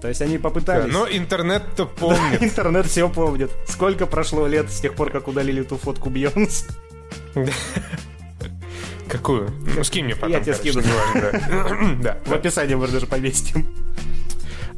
То 0.00 0.08
есть 0.08 0.22
они 0.22 0.38
попытались... 0.38 0.92
Да, 0.92 0.98
но 1.00 1.06
интернет-то 1.10 1.86
помнит. 1.86 2.40
Да, 2.40 2.46
интернет 2.46 2.86
все 2.86 3.08
помнит. 3.08 3.50
Сколько 3.66 4.06
прошло 4.06 4.46
лет 4.46 4.70
с 4.70 4.80
тех 4.80 4.94
пор, 4.94 5.10
как 5.10 5.28
удалили 5.28 5.62
ту 5.62 5.76
фотку 5.76 6.10
Бьонс? 6.10 6.66
Какую? 9.10 9.50
Ну, 9.76 9.84
скинь 9.84 10.04
мне 10.04 10.14
потом. 10.14 10.30
Я 10.30 10.40
тебе 10.40 10.54
скину. 10.54 10.82
Да. 12.02 12.18
В 12.24 12.32
описании 12.32 12.74
мы 12.74 12.86
даже 12.86 13.06
поместим. 13.06 13.66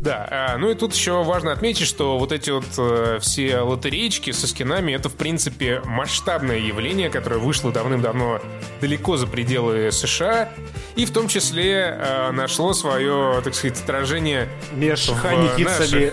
Да, 0.03 0.27
а, 0.29 0.59
ну 0.59 0.69
и 0.69 0.75
тут 0.75 0.95
еще 0.95 1.23
важно 1.23 1.53
отметить, 1.53 1.87
что 1.87 2.19
вот 2.19 2.33
эти 2.33 2.51
вот 2.51 2.65
э, 2.77 3.19
все 3.21 3.61
лотереечки 3.61 4.33
со 4.33 4.49
скинами 4.49 4.91
это 4.91 5.09
в 5.09 5.15
принципе 5.15 5.81
масштабное 5.85 6.59
явление, 6.59 7.09
которое 7.09 7.37
вышло 7.37 7.71
давным-давно 7.71 8.41
далеко 8.81 9.17
за 9.17 9.29
пределы 9.29 9.93
США 9.93 10.53
и 10.97 11.05
в 11.05 11.13
том 11.13 11.29
числе 11.29 11.97
э, 12.01 12.33
нашло 12.33 12.73
свое, 12.73 13.43
так 13.45 13.55
сказать, 13.55 13.81
отражение 13.81 14.49
меж 14.73 15.09
ханитицами. 15.09 16.13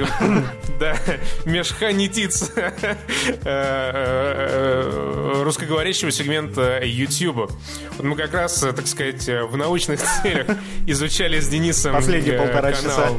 Да, 0.80 0.96
меж 1.44 1.74
ханитиц 1.74 2.54
э, 3.44 5.42
русскоговорящего 5.44 6.10
сегмента 6.10 6.80
YouTube. 6.86 7.52
Вот 7.98 8.06
мы 8.06 8.16
как 8.16 8.34
раз, 8.34 8.60
так 8.60 8.88
сказать, 8.88 9.28
в 9.28 9.58
научных 9.58 10.00
целях 10.00 10.48
изучали 10.88 11.42
с 11.42 11.50
Денисом 11.50 11.92
Последние 11.92 12.38
полтора 12.38 12.72
часа. 12.72 13.10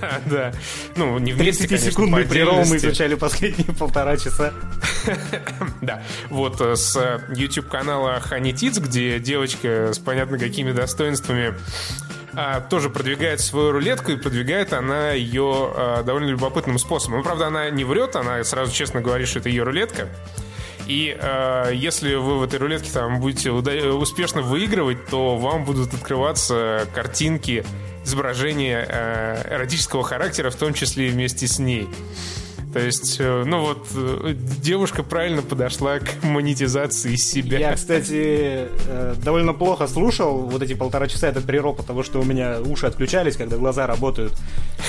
Да, 0.00 0.20
да. 0.26 0.52
Ну, 0.96 1.18
не 1.18 1.32
вместе, 1.32 1.66
30-секундный 1.66 2.24
прерол 2.24 2.64
мы 2.64 2.76
изучали 2.76 3.14
последние 3.14 3.74
полтора 3.74 4.16
часа. 4.16 4.52
Да. 5.80 6.02
Вот 6.28 6.60
э, 6.60 6.76
с 6.76 7.20
YouTube-канала 7.34 8.20
Ханитиц, 8.20 8.78
где 8.78 9.18
девочка 9.18 9.92
с 9.92 9.98
понятно 9.98 10.38
какими 10.38 10.72
достоинствами 10.72 11.54
а, 12.34 12.60
тоже 12.60 12.90
продвигает 12.90 13.40
свою 13.40 13.72
рулетку, 13.72 14.12
и 14.12 14.16
продвигает 14.16 14.72
она 14.72 15.12
ее 15.12 15.72
а, 15.74 16.02
довольно 16.02 16.26
любопытным 16.26 16.78
способом. 16.78 17.18
Ну, 17.18 17.24
правда, 17.24 17.46
она 17.46 17.70
не 17.70 17.84
врет, 17.84 18.16
она 18.16 18.44
сразу 18.44 18.72
честно 18.72 19.00
говорит, 19.00 19.28
что 19.28 19.38
это 19.38 19.48
ее 19.48 19.62
рулетка. 19.62 20.08
И 20.86 21.14
э, 21.20 21.72
если 21.74 22.14
вы 22.14 22.38
в 22.38 22.42
этой 22.42 22.58
рулетке 22.58 22.90
там 22.90 23.20
будете 23.20 23.50
успешно 23.50 24.40
выигрывать, 24.40 25.06
то 25.06 25.36
вам 25.36 25.64
будут 25.64 25.92
открываться 25.92 26.86
картинки 26.94 27.62
изображение 28.08 28.86
э, 28.88 29.54
эротического 29.54 30.02
характера, 30.02 30.50
в 30.50 30.56
том 30.56 30.74
числе 30.74 31.08
и 31.08 31.10
вместе 31.10 31.46
с 31.46 31.58
ней. 31.58 31.88
То 32.72 32.80
есть, 32.80 33.16
э, 33.20 33.44
ну 33.46 33.60
вот, 33.60 33.86
э, 33.94 34.34
девушка 34.34 35.02
правильно 35.02 35.42
подошла 35.42 35.98
к 35.98 36.22
монетизации 36.22 37.16
себя. 37.16 37.58
Я, 37.58 37.74
кстати, 37.74 38.68
довольно 39.22 39.52
плохо 39.52 39.86
слушал 39.86 40.40
вот 40.40 40.62
эти 40.62 40.74
полтора 40.74 41.06
часа 41.06 41.28
этот 41.28 41.44
прерок, 41.44 41.76
потому 41.78 42.02
что 42.02 42.20
у 42.20 42.24
меня 42.24 42.60
уши 42.60 42.86
отключались, 42.86 43.36
когда 43.36 43.56
глаза 43.56 43.86
работают. 43.86 44.32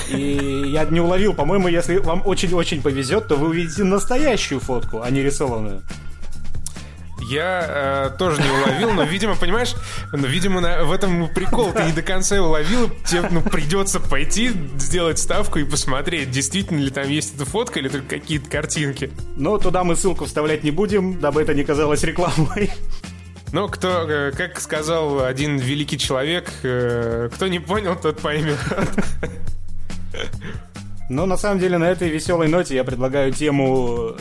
И 0.09 0.63
я 0.67 0.85
не 0.85 0.99
уловил, 0.99 1.33
по-моему, 1.33 1.67
если 1.67 1.97
вам 1.97 2.23
очень-очень 2.25 2.81
повезет, 2.81 3.27
то 3.27 3.35
вы 3.35 3.49
увидите 3.49 3.83
настоящую 3.83 4.59
фотку, 4.59 5.01
а 5.01 5.09
не 5.09 5.21
рисованную. 5.21 5.83
Я 7.29 8.09
э, 8.09 8.17
тоже 8.17 8.41
не 8.41 8.49
уловил, 8.49 8.91
но, 8.91 9.03
видимо, 9.03 9.35
понимаешь, 9.35 9.75
ну, 10.11 10.25
видимо, 10.25 10.61
на, 10.61 10.83
в 10.83 10.91
этом 10.91 11.31
прикол 11.31 11.71
ты 11.71 11.83
не 11.83 11.91
до 11.91 12.01
конца 12.01 12.41
уловил, 12.41 12.89
тебе 13.05 13.21
ну, 13.29 13.43
придется 13.43 13.99
пойти, 13.99 14.51
сделать 14.77 15.19
ставку 15.19 15.59
и 15.59 15.63
посмотреть, 15.63 16.31
действительно 16.31 16.79
ли 16.79 16.89
там 16.89 17.07
есть 17.07 17.35
эта 17.35 17.45
фотка 17.45 17.79
или 17.79 17.87
только 17.87 18.19
какие-то 18.19 18.49
картинки. 18.49 19.11
Но 19.35 19.59
туда 19.59 19.83
мы 19.83 19.95
ссылку 19.95 20.25
вставлять 20.25 20.63
не 20.63 20.71
будем, 20.71 21.19
дабы 21.19 21.43
это 21.43 21.53
не 21.53 21.63
казалось 21.63 22.03
рекламой. 22.03 22.71
Ну, 23.51 23.67
кто, 23.67 24.09
э, 24.09 24.31
как 24.31 24.59
сказал 24.59 25.23
один 25.23 25.57
великий 25.57 25.99
человек, 25.99 26.51
э, 26.63 27.29
кто 27.33 27.47
не 27.47 27.59
понял, 27.59 27.95
тот 27.95 28.19
поймет. 28.21 28.57
Но 31.09 31.25
на 31.25 31.37
самом 31.37 31.59
деле 31.59 31.77
на 31.77 31.85
этой 31.85 32.09
веселой 32.09 32.47
ноте 32.47 32.75
я 32.75 32.83
предлагаю 32.83 33.33
тему 33.33 34.15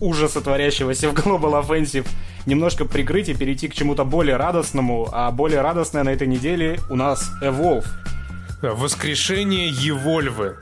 ужаса, 0.00 0.40
творящегося 0.40 1.10
в 1.10 1.14
Global 1.14 1.62
Offensive, 1.62 2.08
немножко 2.46 2.86
прикрыть 2.86 3.28
и 3.28 3.34
перейти 3.34 3.68
к 3.68 3.74
чему-то 3.74 4.04
более 4.04 4.36
радостному, 4.36 5.08
а 5.12 5.30
более 5.30 5.60
радостное 5.60 6.02
на 6.02 6.08
этой 6.08 6.26
неделе 6.26 6.80
у 6.88 6.96
нас 6.96 7.30
Evolve. 7.42 7.86
Воскрешение 8.62 9.68
Евольвы. 9.68 10.56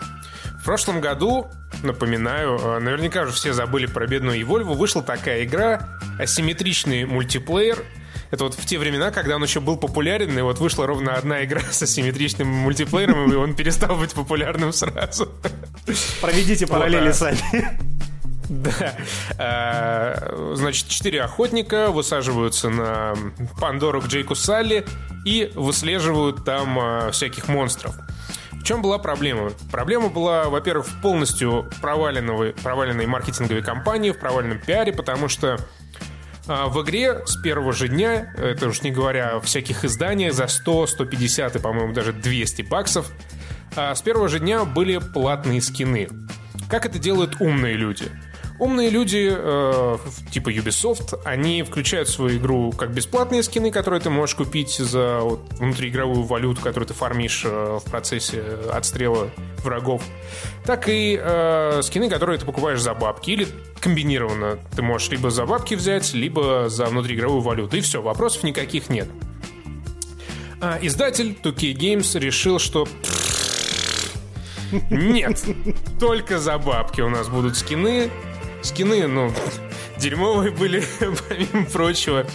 В 0.60 0.64
прошлом 0.64 1.00
году, 1.00 1.46
напоминаю, 1.82 2.58
э, 2.58 2.78
наверняка 2.80 3.22
уже 3.22 3.32
все 3.32 3.52
забыли 3.52 3.86
про 3.86 4.06
бедную 4.06 4.38
Евольву, 4.38 4.74
вышла 4.74 5.02
такая 5.02 5.44
игра, 5.44 5.88
асимметричный 6.18 7.06
мультиплеер, 7.06 7.78
это 8.30 8.44
вот 8.44 8.54
в 8.54 8.66
те 8.66 8.78
времена, 8.78 9.10
когда 9.10 9.36
он 9.36 9.42
еще 9.42 9.60
был 9.60 9.76
популярен, 9.76 10.38
и 10.38 10.42
вот 10.42 10.58
вышла 10.58 10.86
ровно 10.86 11.14
одна 11.14 11.44
игра 11.44 11.60
с 11.70 11.82
асимметричным 11.82 12.46
мультиплеером, 12.46 13.32
и 13.32 13.36
он 13.36 13.54
перестал 13.54 13.96
быть 13.96 14.12
популярным 14.12 14.72
сразу. 14.72 15.30
Проведите 16.20 16.66
параллели 16.66 17.12
сами. 17.12 17.78
Да. 18.48 18.94
А, 19.38 20.52
значит, 20.54 20.88
четыре 20.88 21.22
охотника 21.22 21.90
высаживаются 21.90 22.70
на 22.70 23.14
Пандору 23.60 24.00
к 24.00 24.06
Джейку 24.06 24.34
Салли 24.34 24.86
и 25.24 25.52
выслеживают 25.54 26.44
там 26.44 26.78
а, 26.78 27.10
всяких 27.10 27.48
монстров. 27.48 27.94
В 28.52 28.64
чем 28.64 28.82
была 28.82 28.98
проблема? 28.98 29.50
Проблема 29.70 30.08
была, 30.08 30.44
во-первых, 30.44 30.86
в 30.86 31.00
полностью 31.00 31.70
проваленной, 31.80 32.52
проваленной 32.54 33.06
маркетинговой 33.06 33.62
кампании, 33.62 34.10
в 34.10 34.18
проваленном 34.18 34.58
пиаре, 34.58 34.92
потому 34.92 35.28
что 35.28 35.58
в 36.48 36.82
игре 36.82 37.24
с 37.26 37.36
первого 37.36 37.72
же 37.72 37.88
дня, 37.88 38.32
это 38.36 38.68
уж 38.68 38.82
не 38.82 38.90
говоря 38.90 39.36
о 39.36 39.40
всяких 39.40 39.84
изданиях, 39.84 40.32
за 40.32 40.48
100, 40.48 40.86
150 40.88 41.56
и, 41.56 41.58
по-моему, 41.58 41.92
даже 41.92 42.12
200 42.12 42.62
баксов, 42.62 43.12
с 43.76 44.00
первого 44.02 44.28
же 44.28 44.40
дня 44.40 44.64
были 44.64 44.98
платные 44.98 45.60
скины. 45.60 46.08
Как 46.68 46.86
это 46.86 46.98
делают 46.98 47.40
умные 47.40 47.74
люди? 47.74 48.06
Умные 48.58 48.90
люди, 48.90 49.30
э, 49.30 49.98
типа 50.32 50.50
Ubisoft, 50.50 51.20
они 51.24 51.62
включают 51.62 52.08
в 52.08 52.12
свою 52.12 52.38
игру 52.38 52.72
как 52.72 52.92
бесплатные 52.92 53.44
скины, 53.44 53.70
которые 53.70 54.00
ты 54.00 54.10
можешь 54.10 54.34
купить 54.34 54.76
за 54.78 55.20
вот, 55.20 55.40
внутриигровую 55.58 56.24
валюту, 56.24 56.60
которую 56.60 56.88
ты 56.88 56.94
фармишь 56.94 57.42
э, 57.44 57.78
в 57.78 57.88
процессе 57.88 58.42
отстрела 58.72 59.30
врагов, 59.58 60.02
так 60.64 60.88
и 60.88 61.18
э, 61.20 61.82
скины, 61.82 62.10
которые 62.10 62.38
ты 62.38 62.46
покупаешь 62.46 62.80
за 62.80 62.94
бабки. 62.94 63.30
Или 63.30 63.46
комбинированно 63.80 64.58
ты 64.74 64.82
можешь 64.82 65.08
либо 65.10 65.30
за 65.30 65.46
бабки 65.46 65.74
взять, 65.74 66.12
либо 66.12 66.68
за 66.68 66.86
внутриигровую 66.86 67.42
валюту. 67.42 67.76
И 67.76 67.80
все, 67.80 68.02
вопросов 68.02 68.42
никаких 68.42 68.88
нет. 68.88 69.08
А 70.60 70.80
издатель 70.82 71.38
2K 71.40 71.74
Games 71.74 72.18
решил, 72.18 72.58
что 72.58 72.88
нет, 74.90 75.44
только 76.00 76.40
за 76.40 76.58
бабки 76.58 77.00
у 77.00 77.08
нас 77.08 77.28
будут 77.28 77.56
скины, 77.56 78.10
скины, 78.62 79.06
ну, 79.06 79.32
дерьмовые 79.98 80.50
были, 80.50 80.84
помимо 81.28 81.66
прочего. 81.66 82.26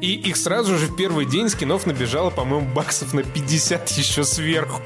И 0.00 0.14
их 0.14 0.36
сразу 0.36 0.78
же 0.78 0.86
в 0.86 0.96
первый 0.96 1.26
день 1.26 1.48
скинов 1.48 1.86
набежало, 1.86 2.30
по-моему, 2.30 2.72
баксов 2.72 3.14
на 3.14 3.24
50 3.24 3.90
еще 3.90 4.22
сверху. 4.22 4.80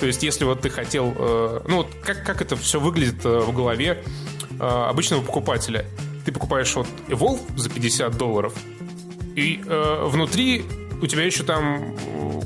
То 0.00 0.06
есть, 0.06 0.22
если 0.22 0.44
вот 0.44 0.62
ты 0.62 0.70
хотел... 0.70 1.14
Э, 1.16 1.60
ну, 1.68 1.78
вот 1.78 1.88
как, 2.02 2.24
как 2.24 2.42
это 2.42 2.56
все 2.56 2.80
выглядит 2.80 3.24
э, 3.24 3.38
в 3.38 3.54
голове 3.54 4.02
э, 4.58 4.64
обычного 4.64 5.22
покупателя? 5.22 5.86
Ты 6.24 6.32
покупаешь 6.32 6.74
вот 6.74 6.88
Evolve 7.06 7.40
за 7.56 7.70
50 7.70 8.16
долларов, 8.16 8.52
и 9.36 9.62
э, 9.64 10.04
внутри 10.06 10.64
у 11.00 11.06
тебя 11.06 11.22
еще 11.24 11.44
там 11.44 11.94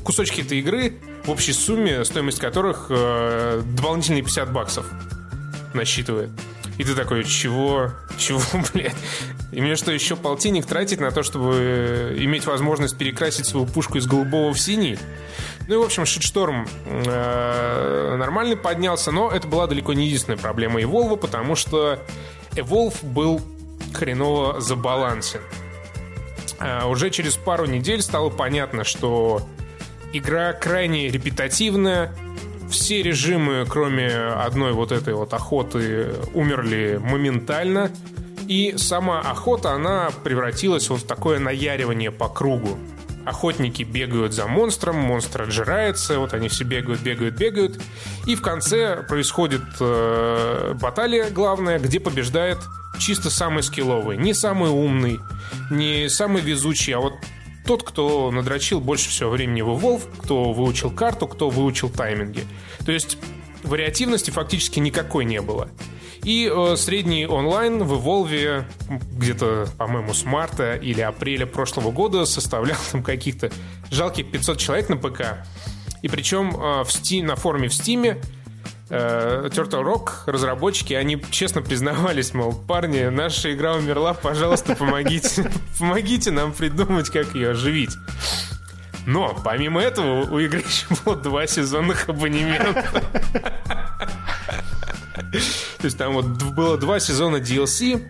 кусочки 0.03 0.41
этой 0.41 0.59
игры 0.59 0.93
в 1.25 1.31
общей 1.31 1.53
сумме, 1.53 2.05
стоимость 2.05 2.39
которых 2.39 2.87
э, 2.89 3.63
дополнительные 3.65 4.21
50 4.21 4.53
баксов 4.53 4.85
насчитывает. 5.73 6.29
И 6.77 6.83
ты 6.83 6.95
такой, 6.95 7.23
чего? 7.23 7.91
Чего, 8.17 8.41
блядь? 8.73 8.95
И 9.51 9.61
мне 9.61 9.75
что, 9.75 9.91
еще 9.91 10.15
полтинник 10.15 10.65
тратить 10.65 10.99
на 10.99 11.11
то, 11.11 11.21
чтобы 11.21 11.55
э, 11.55 12.15
иметь 12.19 12.45
возможность 12.45 12.97
перекрасить 12.97 13.45
свою 13.45 13.65
пушку 13.65 13.97
из 13.97 14.07
голубого 14.07 14.53
в 14.53 14.59
синий? 14.59 14.97
Ну 15.67 15.75
и, 15.75 15.77
в 15.77 15.83
общем, 15.83 16.05
шитшторм 16.05 16.67
э, 16.85 18.15
нормально 18.17 18.55
поднялся, 18.55 19.11
но 19.11 19.29
это 19.29 19.47
была 19.47 19.67
далеко 19.67 19.93
не 19.93 20.07
единственная 20.07 20.39
проблема 20.39 20.81
Evolve, 20.81 21.17
потому 21.17 21.55
что 21.55 21.99
Evolve 22.51 23.05
был 23.05 23.39
хреново 23.93 24.59
забалансен. 24.59 25.41
Э, 26.59 26.85
уже 26.87 27.11
через 27.11 27.35
пару 27.35 27.65
недель 27.65 28.01
стало 28.01 28.29
понятно, 28.29 28.83
что 28.83 29.47
игра 30.11 30.53
крайне 30.53 31.09
репетативная, 31.09 32.13
все 32.73 33.03
режимы, 33.03 33.65
кроме 33.69 34.07
одной 34.07 34.73
вот 34.73 34.91
этой 34.91 35.13
вот 35.13 35.33
охоты, 35.33 36.13
умерли 36.33 36.99
моментально. 37.01 37.91
И 38.47 38.73
сама 38.77 39.21
охота, 39.21 39.71
она 39.71 40.09
превратилась 40.23 40.89
вот 40.89 41.01
в 41.01 41.07
такое 41.07 41.39
наяривание 41.39 42.11
по 42.11 42.27
кругу. 42.27 42.77
охотники 43.25 43.83
бегают 43.83 44.33
за 44.33 44.47
монстром, 44.47 44.97
монстр 44.97 45.43
отжирается, 45.43 46.19
вот 46.19 46.33
они 46.33 46.49
все 46.49 46.65
бегают, 46.65 47.01
бегают, 47.01 47.35
бегают. 47.35 47.81
И 48.25 48.35
в 48.35 48.41
конце 48.41 49.03
происходит 49.07 49.61
э, 49.79 50.73
баталия 50.81 51.29
главная, 51.29 51.79
где 51.79 51.99
побеждает 51.99 52.57
чисто 52.99 53.29
самый 53.29 53.63
скилловый. 53.63 54.17
Не 54.17 54.33
самый 54.33 54.71
умный, 54.71 55.19
не 55.69 56.09
самый 56.09 56.41
везучий, 56.41 56.93
а 56.93 56.99
вот 56.99 57.13
тот, 57.65 57.83
кто 57.83 58.31
надрочил 58.31 58.79
больше 58.79 59.09
всего 59.09 59.29
времени 59.29 59.61
в 59.61 59.69
Evolve, 59.69 60.03
кто 60.19 60.53
выучил 60.53 60.91
карту, 60.91 61.27
кто 61.27 61.49
выучил 61.49 61.89
тайминги. 61.89 62.43
То 62.85 62.91
есть 62.91 63.17
вариативности 63.63 64.31
фактически 64.31 64.79
никакой 64.79 65.25
не 65.25 65.41
было. 65.41 65.69
И 66.23 66.49
э, 66.49 66.75
средний 66.77 67.25
онлайн 67.25 67.83
в 67.83 67.93
Evolve 67.93 68.63
где-то, 69.11 69.67
по-моему, 69.77 70.13
с 70.13 70.23
марта 70.23 70.75
или 70.75 71.01
апреля 71.01 71.45
прошлого 71.45 71.91
года 71.91 72.25
составлял 72.25 72.77
там 72.91 73.03
каких-то 73.03 73.51
жалких 73.91 74.31
500 74.31 74.57
человек 74.57 74.89
на 74.89 74.97
ПК. 74.97 75.45
И 76.01 76.07
причем 76.07 76.51
э, 76.51 76.83
в 76.83 76.87
Steam, 76.87 77.23
на 77.23 77.35
форуме 77.35 77.67
в 77.67 77.71
Steam 77.71 78.23
э, 78.93 79.49
Turtle 79.49 79.83
Rock 79.83 80.11
разработчики, 80.27 80.93
они 80.93 81.21
честно 81.31 81.61
признавались, 81.61 82.33
мол, 82.33 82.53
парни, 82.53 83.05
наша 83.05 83.53
игра 83.53 83.73
умерла, 83.73 84.13
пожалуйста, 84.13 84.75
помогите, 84.75 85.51
помогите 85.79 86.31
нам 86.31 86.53
придумать, 86.53 87.09
как 87.09 87.33
ее 87.33 87.51
оживить. 87.51 87.95
Но, 89.05 89.35
помимо 89.43 89.81
этого, 89.81 90.29
у 90.31 90.39
игры 90.39 90.59
еще 90.59 90.85
было 91.03 91.15
два 91.15 91.47
сезонных 91.47 92.07
абонемента. 92.07 92.85
То 95.31 95.85
есть 95.85 95.97
там 95.97 96.13
вот 96.13 96.25
было 96.25 96.77
два 96.77 96.99
сезона 96.99 97.37
DLC, 97.37 98.07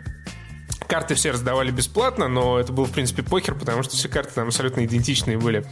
карты 0.87 1.15
все 1.15 1.31
раздавали 1.31 1.71
бесплатно, 1.71 2.27
но 2.27 2.59
это 2.59 2.71
был, 2.71 2.85
в 2.85 2.91
принципе, 2.91 3.23
покер, 3.23 3.55
потому 3.55 3.81
что 3.81 3.95
все 3.95 4.09
карты 4.09 4.33
там 4.35 4.47
абсолютно 4.47 4.85
идентичные 4.85 5.39
были. 5.39 5.65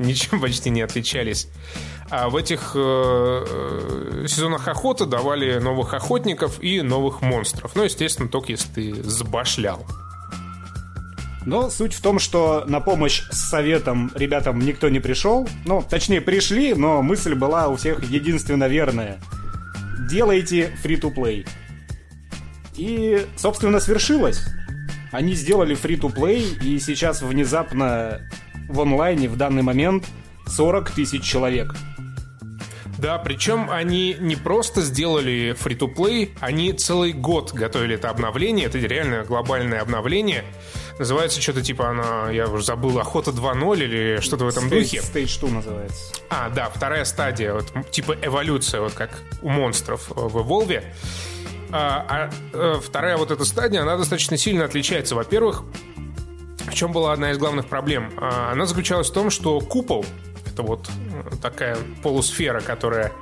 Ничем 0.00 0.40
почти 0.40 0.70
не 0.70 0.80
отличались. 0.80 1.48
А 2.08 2.30
в 2.30 2.36
этих 2.36 2.72
э, 2.74 2.78
э, 2.78 4.26
сезонах 4.26 4.66
охоты 4.66 5.04
давали 5.04 5.58
новых 5.58 5.92
охотников 5.92 6.60
и 6.62 6.80
новых 6.80 7.20
монстров. 7.20 7.72
Ну, 7.74 7.84
естественно, 7.84 8.28
только 8.28 8.52
если 8.52 8.68
ты 8.72 9.02
забашлял. 9.02 9.86
Но 11.44 11.68
суть 11.68 11.94
в 11.94 12.00
том, 12.00 12.18
что 12.18 12.64
на 12.66 12.80
помощь 12.80 13.22
с 13.30 13.50
советом 13.50 14.10
ребятам 14.14 14.58
никто 14.58 14.88
не 14.88 15.00
пришел. 15.00 15.46
Ну, 15.66 15.84
точнее, 15.88 16.22
пришли, 16.22 16.72
но 16.72 17.02
мысль 17.02 17.34
была 17.34 17.68
у 17.68 17.76
всех 17.76 18.02
единственно 18.02 18.68
верная. 18.68 19.20
Делайте 20.10 20.74
free-to-play. 20.82 21.46
И, 22.74 23.26
собственно, 23.36 23.80
свершилось. 23.80 24.42
Они 25.12 25.34
сделали 25.34 25.76
free-to-play, 25.76 26.62
и 26.64 26.78
сейчас 26.78 27.20
внезапно 27.20 28.22
в 28.70 28.80
онлайне 28.80 29.28
в 29.28 29.36
данный 29.36 29.62
момент 29.62 30.06
40 30.46 30.90
тысяч 30.90 31.22
человек. 31.22 31.74
Да, 32.98 33.16
причем 33.16 33.70
они 33.70 34.14
не 34.20 34.36
просто 34.36 34.82
сделали 34.82 35.56
free-to-play, 35.58 36.32
они 36.40 36.74
целый 36.74 37.12
год 37.12 37.52
готовили 37.52 37.94
это 37.94 38.10
обновление. 38.10 38.66
Это 38.66 38.76
реально 38.78 39.24
глобальное 39.24 39.80
обновление. 39.80 40.44
Называется 40.98 41.40
что-то 41.40 41.62
типа 41.62 41.88
она, 41.88 42.30
я 42.30 42.46
уже 42.46 42.62
забыл, 42.62 42.98
Охота 42.98 43.30
2.0 43.30 43.82
или 43.82 44.20
что-то 44.20 44.44
в 44.44 44.48
этом 44.48 44.66
Stage, 44.66 44.82
духе. 44.82 44.98
Stage 44.98 45.40
2 45.40 45.50
называется. 45.50 46.12
А, 46.28 46.50
да, 46.50 46.68
вторая 46.68 47.06
стадия, 47.06 47.54
вот, 47.54 47.72
типа 47.90 48.16
эволюция, 48.20 48.82
вот 48.82 48.92
как 48.92 49.18
у 49.40 49.48
монстров 49.48 50.08
в 50.10 50.36
Evolve. 50.36 50.84
А, 51.72 52.04
а, 52.06 52.30
а 52.52 52.80
вторая 52.80 53.16
вот 53.16 53.30
эта 53.30 53.46
стадия, 53.46 53.80
она 53.80 53.96
достаточно 53.96 54.36
сильно 54.36 54.66
отличается. 54.66 55.14
Во-первых, 55.14 55.62
в 56.66 56.74
чем 56.74 56.92
была 56.92 57.12
одна 57.12 57.30
из 57.32 57.38
главных 57.38 57.66
проблем? 57.66 58.12
А, 58.16 58.52
она 58.52 58.66
заключалась 58.66 59.10
в 59.10 59.12
том, 59.12 59.30
что 59.30 59.60
купол, 59.60 60.04
это 60.46 60.62
вот 60.62 60.88
э, 60.88 61.36
такая 61.42 61.76
полусфера, 62.02 62.60
которая 62.60 63.12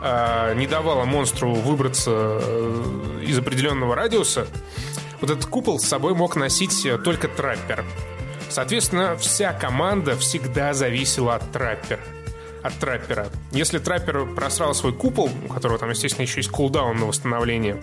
а, 0.00 0.54
не 0.54 0.66
давала 0.66 1.04
монстру 1.04 1.54
выбраться 1.54 2.10
э, 2.40 3.24
из 3.26 3.38
определенного 3.38 3.94
радиуса, 3.94 4.46
вот 5.20 5.30
этот 5.30 5.46
купол 5.46 5.78
с 5.78 5.84
собой 5.84 6.14
мог 6.14 6.36
носить 6.36 6.86
только 7.04 7.28
траппер. 7.28 7.84
Соответственно, 8.48 9.16
вся 9.16 9.52
команда 9.52 10.16
всегда 10.16 10.72
зависела 10.72 11.34
от 11.34 11.50
траппера. 11.52 12.00
От 12.62 12.74
траппера. 12.74 13.28
Если 13.52 13.78
траппер 13.78 14.26
просрал 14.26 14.74
свой 14.74 14.92
купол, 14.92 15.30
у 15.44 15.52
которого 15.52 15.78
там, 15.78 15.90
естественно, 15.90 16.22
еще 16.24 16.38
есть 16.38 16.50
кулдаун 16.50 16.98
на 16.98 17.06
восстановление, 17.06 17.80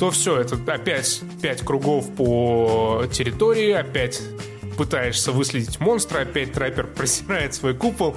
то 0.00 0.10
все, 0.10 0.40
это 0.40 0.58
опять 0.72 1.20
пять 1.42 1.60
кругов 1.60 2.08
по 2.16 3.04
территории, 3.12 3.72
опять 3.72 4.22
пытаешься 4.78 5.30
выследить 5.30 5.78
монстра, 5.78 6.20
опять 6.20 6.54
траппер 6.54 6.86
просирает 6.96 7.54
свой 7.54 7.74
купол, 7.74 8.16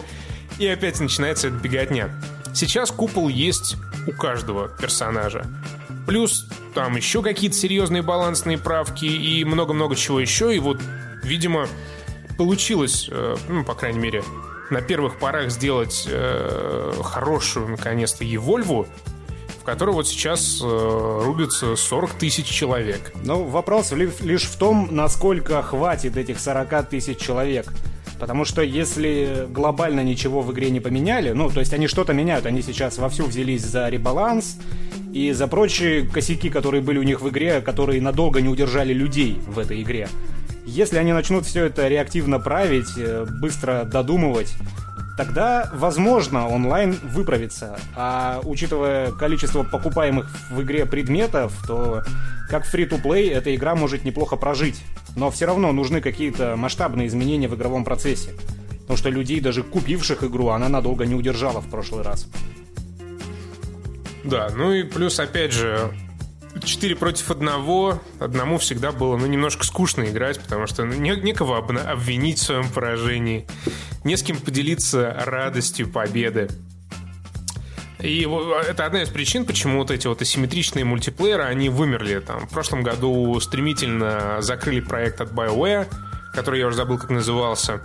и 0.59 0.65
опять 0.65 1.01
начинается 1.01 1.49
эта 1.49 1.57
беготня. 1.57 2.09
Сейчас 2.55 2.89
купол 2.89 3.27
есть 3.27 3.75
у 4.07 4.11
каждого 4.13 4.69
персонажа. 4.69 5.45
Плюс 6.07 6.47
там 6.73 6.95
еще 6.95 7.21
какие-то 7.21 7.57
серьезные 7.57 8.01
балансные 8.01 8.57
правки 8.57 9.05
и 9.05 9.43
много-много 9.43 9.97
чего 9.97 10.21
еще. 10.21 10.55
И 10.55 10.59
вот, 10.59 10.79
видимо, 11.21 11.67
получилось, 12.37 13.09
э, 13.11 13.35
ну, 13.49 13.65
по 13.65 13.73
крайней 13.73 13.99
мере, 13.99 14.23
на 14.69 14.81
первых 14.81 15.19
порах 15.19 15.51
сделать 15.51 16.07
э, 16.09 16.93
хорошую, 17.03 17.67
наконец-то, 17.67 18.23
Евольву, 18.23 18.87
в 19.63 19.65
которой 19.65 19.91
вот 19.91 20.09
сейчас 20.09 20.59
э, 20.61 21.21
рубится 21.23 21.77
40 21.77 22.11
тысяч 22.15 22.47
человек. 22.47 23.13
Ну, 23.23 23.45
вопрос 23.45 23.93
лишь 23.93 24.43
в 24.43 24.57
том, 24.57 24.89
насколько 24.91 25.61
хватит 25.63 26.17
этих 26.17 26.41
40 26.41 26.89
тысяч 26.89 27.17
человек. 27.17 27.71
Потому 28.19 28.43
что 28.43 28.61
если 28.61 29.47
глобально 29.49 30.03
ничего 30.03 30.41
в 30.41 30.51
игре 30.51 30.69
не 30.69 30.81
поменяли, 30.81 31.31
ну, 31.31 31.49
то 31.49 31.61
есть 31.61 31.73
они 31.73 31.87
что-то 31.87 32.11
меняют, 32.11 32.45
они 32.45 32.61
сейчас 32.61 32.97
вовсю 32.97 33.25
взялись 33.25 33.63
за 33.63 33.87
ребаланс, 33.87 34.57
и 35.13 35.31
за 35.31 35.47
прочие 35.47 36.05
косяки, 36.09 36.49
которые 36.49 36.83
были 36.83 36.97
у 36.97 37.03
них 37.03 37.21
в 37.21 37.29
игре, 37.29 37.61
которые 37.61 38.01
надолго 38.01 38.41
не 38.41 38.49
удержали 38.49 38.91
людей 38.91 39.39
в 39.47 39.59
этой 39.59 39.81
игре. 39.81 40.09
Если 40.65 40.97
они 40.97 41.13
начнут 41.13 41.45
все 41.45 41.67
это 41.67 41.87
реактивно 41.87 42.37
править, 42.37 42.97
э, 42.97 43.25
быстро 43.39 43.85
додумывать, 43.85 44.53
тогда, 45.17 45.69
возможно, 45.73 46.47
онлайн 46.47 46.97
выправится. 47.03 47.77
А 47.95 48.41
учитывая 48.43 49.11
количество 49.11 49.63
покупаемых 49.63 50.29
в 50.49 50.61
игре 50.61 50.85
предметов, 50.85 51.53
то 51.67 52.03
как 52.49 52.65
free-to-play 52.65 53.31
эта 53.31 53.55
игра 53.55 53.75
может 53.75 54.03
неплохо 54.03 54.35
прожить. 54.35 54.83
Но 55.15 55.29
все 55.31 55.45
равно 55.45 55.71
нужны 55.71 56.01
какие-то 56.01 56.55
масштабные 56.55 57.07
изменения 57.07 57.47
в 57.47 57.55
игровом 57.55 57.83
процессе. 57.83 58.31
Потому 58.81 58.97
что 58.97 59.09
людей, 59.09 59.39
даже 59.39 59.63
купивших 59.63 60.23
игру, 60.23 60.49
она 60.49 60.69
надолго 60.69 61.05
не 61.05 61.15
удержала 61.15 61.61
в 61.61 61.69
прошлый 61.69 62.03
раз. 62.03 62.27
Да, 64.23 64.49
ну 64.55 64.71
и 64.71 64.83
плюс, 64.83 65.19
опять 65.19 65.51
же, 65.51 65.93
4 66.61 66.95
против 66.95 67.31
одного, 67.31 68.01
одному 68.19 68.57
всегда 68.57 68.91
было, 68.91 69.17
ну, 69.17 69.25
немножко 69.25 69.65
скучно 69.65 70.03
играть, 70.03 70.39
потому 70.39 70.67
что 70.67 70.85
ну, 70.85 70.93
не, 70.93 71.15
некого 71.15 71.57
обвинить 71.57 72.39
в 72.39 72.43
своем 72.43 72.69
поражении, 72.69 73.47
не 74.03 74.15
с 74.17 74.23
кем 74.23 74.37
поделиться 74.37 75.15
радостью 75.25 75.89
победы. 75.89 76.49
И 77.99 78.27
это 78.67 78.85
одна 78.85 79.03
из 79.03 79.09
причин, 79.09 79.45
почему 79.45 79.79
вот 79.79 79.89
эти 79.89 80.07
вот 80.07 80.21
асимметричные 80.21 80.83
мультиплееры, 80.83 81.43
они 81.43 81.69
вымерли. 81.69 82.19
Там, 82.19 82.47
в 82.47 82.49
прошлом 82.49 82.83
году 82.83 83.39
стремительно 83.39 84.41
закрыли 84.41 84.81
проект 84.81 85.21
от 85.21 85.31
BioWare, 85.31 85.87
который 86.33 86.59
я 86.59 86.67
уже 86.67 86.75
забыл, 86.75 86.97
как 86.97 87.11
назывался. 87.11 87.81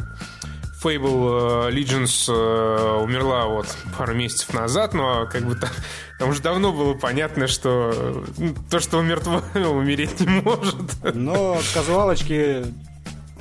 Fable 0.83 1.69
э, 1.69 1.73
Legends 1.73 2.33
э, 2.33 3.03
умерла 3.03 3.47
вот 3.47 3.67
пару 3.97 4.14
месяцев 4.14 4.53
назад, 4.55 4.95
но 4.95 5.27
как 5.27 5.45
бы 5.45 5.55
там, 5.57 5.71
там 6.19 6.31
уже 6.31 6.41
давно 6.41 6.73
было 6.73 6.95
понятно, 6.95 7.49
что 7.49 8.25
ну, 8.37 8.55
то, 8.71 8.81
что 8.81 8.99
умертво, 8.99 9.43
умереть 9.55 10.21
не 10.21 10.41
может. 10.41 10.77
Но 11.14 11.59
казуалочки 11.75 12.64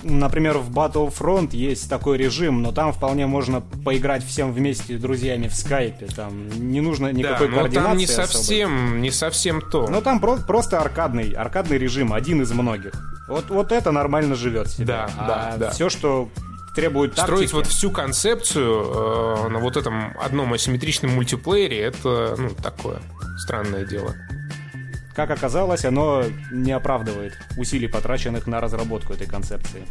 Например, 0.04 0.60
в 0.60 0.69
Battlefront 0.71 1.56
есть 1.56 1.89
такой 1.89 2.17
режим, 2.17 2.62
но 2.62 2.71
там 2.71 2.93
вполне 2.93 3.26
можно 3.26 3.62
поиграть 3.62 4.23
всем 4.23 4.54
вместе 4.54 4.97
друзьями 4.97 5.47
в 5.47 5.56
скайпе. 5.56 6.06
Там 6.06 6.47
не 6.50 6.82
нужно 6.82 7.12
никакой 7.12 7.50
да, 7.50 7.56
координации. 7.56 7.89
там 7.89 7.97
не 7.97 8.08
совсем, 8.08 9.02
не 9.02 9.12
совсем 9.12 9.60
то. 9.60 9.88
Ну 9.88 10.02
там 10.02 10.19
про- 10.19 10.38
просто 10.38 10.80
аркадный, 10.80 11.32
аркадный 11.32 11.78
режим, 11.78 12.13
один 12.13 12.41
из 12.43 12.52
многих. 12.52 12.93
Вот, 13.28 13.50
вот 13.50 13.71
это 13.71 13.91
нормально 13.91 14.36
живет 14.36 14.69
себе. 14.69 14.86
Да, 14.86 15.10
а 15.17 15.28
да, 15.28 15.58
да. 15.58 15.69
Все, 15.71 15.89
что 15.89 16.30
требует 16.77 17.15
тактики. 17.15 17.25
Строить 17.25 17.53
вот 17.53 17.65
всю 17.65 17.89
концепцию 17.89 18.83
э, 18.83 19.49
на 19.49 19.57
вот 19.57 19.77
этом 19.77 20.15
одном 20.19 20.53
асимметричном 20.53 21.11
мультиплеере, 21.11 21.79
это, 21.81 22.35
ну, 22.37 22.49
такое 22.51 23.01
странное 23.39 23.83
дело. 23.83 24.15
Как 25.15 25.31
оказалось, 25.31 25.85
оно 25.85 26.23
не 26.51 26.71
оправдывает 26.71 27.33
усилий, 27.57 27.87
потраченных 27.87 28.45
на 28.45 28.61
разработку 28.61 29.13
этой 29.13 29.25
концепции. 29.25 29.87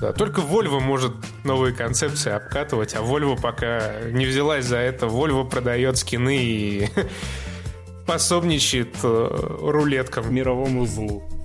Да, 0.00 0.12
только 0.12 0.40
Volvo 0.40 0.80
может 0.80 1.12
новые 1.44 1.72
концепции 1.72 2.32
обкатывать, 2.32 2.94
а 2.94 2.98
Volvo 2.98 3.40
пока 3.40 4.00
не 4.10 4.26
взялась 4.26 4.64
за 4.64 4.78
это. 4.78 5.06
Volvo 5.06 5.48
продает 5.48 5.96
скины 5.96 6.38
и 6.38 6.88
пособничает 8.06 8.96
э, 9.04 9.56
рулеткам. 9.60 10.34
Мировому 10.34 10.86
злу. 10.86 11.37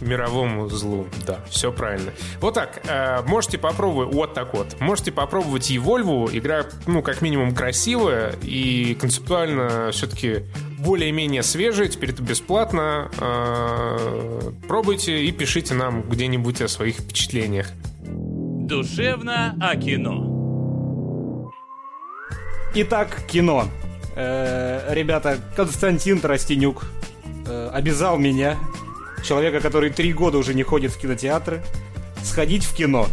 Мировому 0.00 0.68
злу, 0.68 1.06
да, 1.26 1.40
все 1.48 1.72
правильно. 1.72 2.12
Вот 2.40 2.54
так, 2.54 2.82
э, 2.88 3.22
можете 3.26 3.58
попробовать, 3.58 4.14
вот 4.14 4.34
так 4.34 4.54
вот, 4.54 4.80
можете 4.80 5.12
попробовать 5.12 5.70
и 5.70 5.78
Volvo, 5.78 6.28
игра, 6.32 6.64
ну, 6.86 7.02
как 7.02 7.22
минимум 7.22 7.54
красивая 7.54 8.34
и 8.42 8.96
концептуально 9.00 9.90
все-таки 9.92 10.44
более-менее 10.78 11.42
свежая, 11.42 11.88
теперь 11.88 12.10
это 12.10 12.22
бесплатно. 12.22 13.10
Э, 13.20 14.50
пробуйте 14.66 15.24
и 15.24 15.32
пишите 15.32 15.74
нам 15.74 16.02
где-нибудь 16.02 16.62
о 16.62 16.68
своих 16.68 16.96
впечатлениях. 16.96 17.68
Душевно 18.02 19.56
о 19.60 19.76
кино. 19.76 21.50
Итак, 22.74 23.22
кино. 23.26 23.66
Э, 24.14 24.92
ребята, 24.92 25.38
Константин 25.56 26.20
Тростенюк 26.20 26.84
э, 27.46 27.70
обязал 27.72 28.18
меня, 28.18 28.58
человека, 29.22 29.60
который 29.60 29.90
три 29.90 30.12
года 30.12 30.38
уже 30.38 30.54
не 30.54 30.62
ходит 30.62 30.92
в 30.92 30.98
кинотеатры, 30.98 31.62
сходить 32.22 32.64
в 32.64 32.74
кино. 32.74 33.08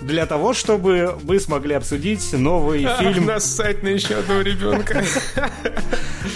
Для 0.00 0.26
того, 0.26 0.54
чтобы 0.54 1.18
мы 1.24 1.40
смогли 1.40 1.74
обсудить 1.74 2.32
новый 2.32 2.86
фильм. 2.98 3.26
Нассать 3.26 3.82
на 3.82 3.88
еще 3.88 4.16
одного 4.16 4.42
ребенка. 4.42 5.04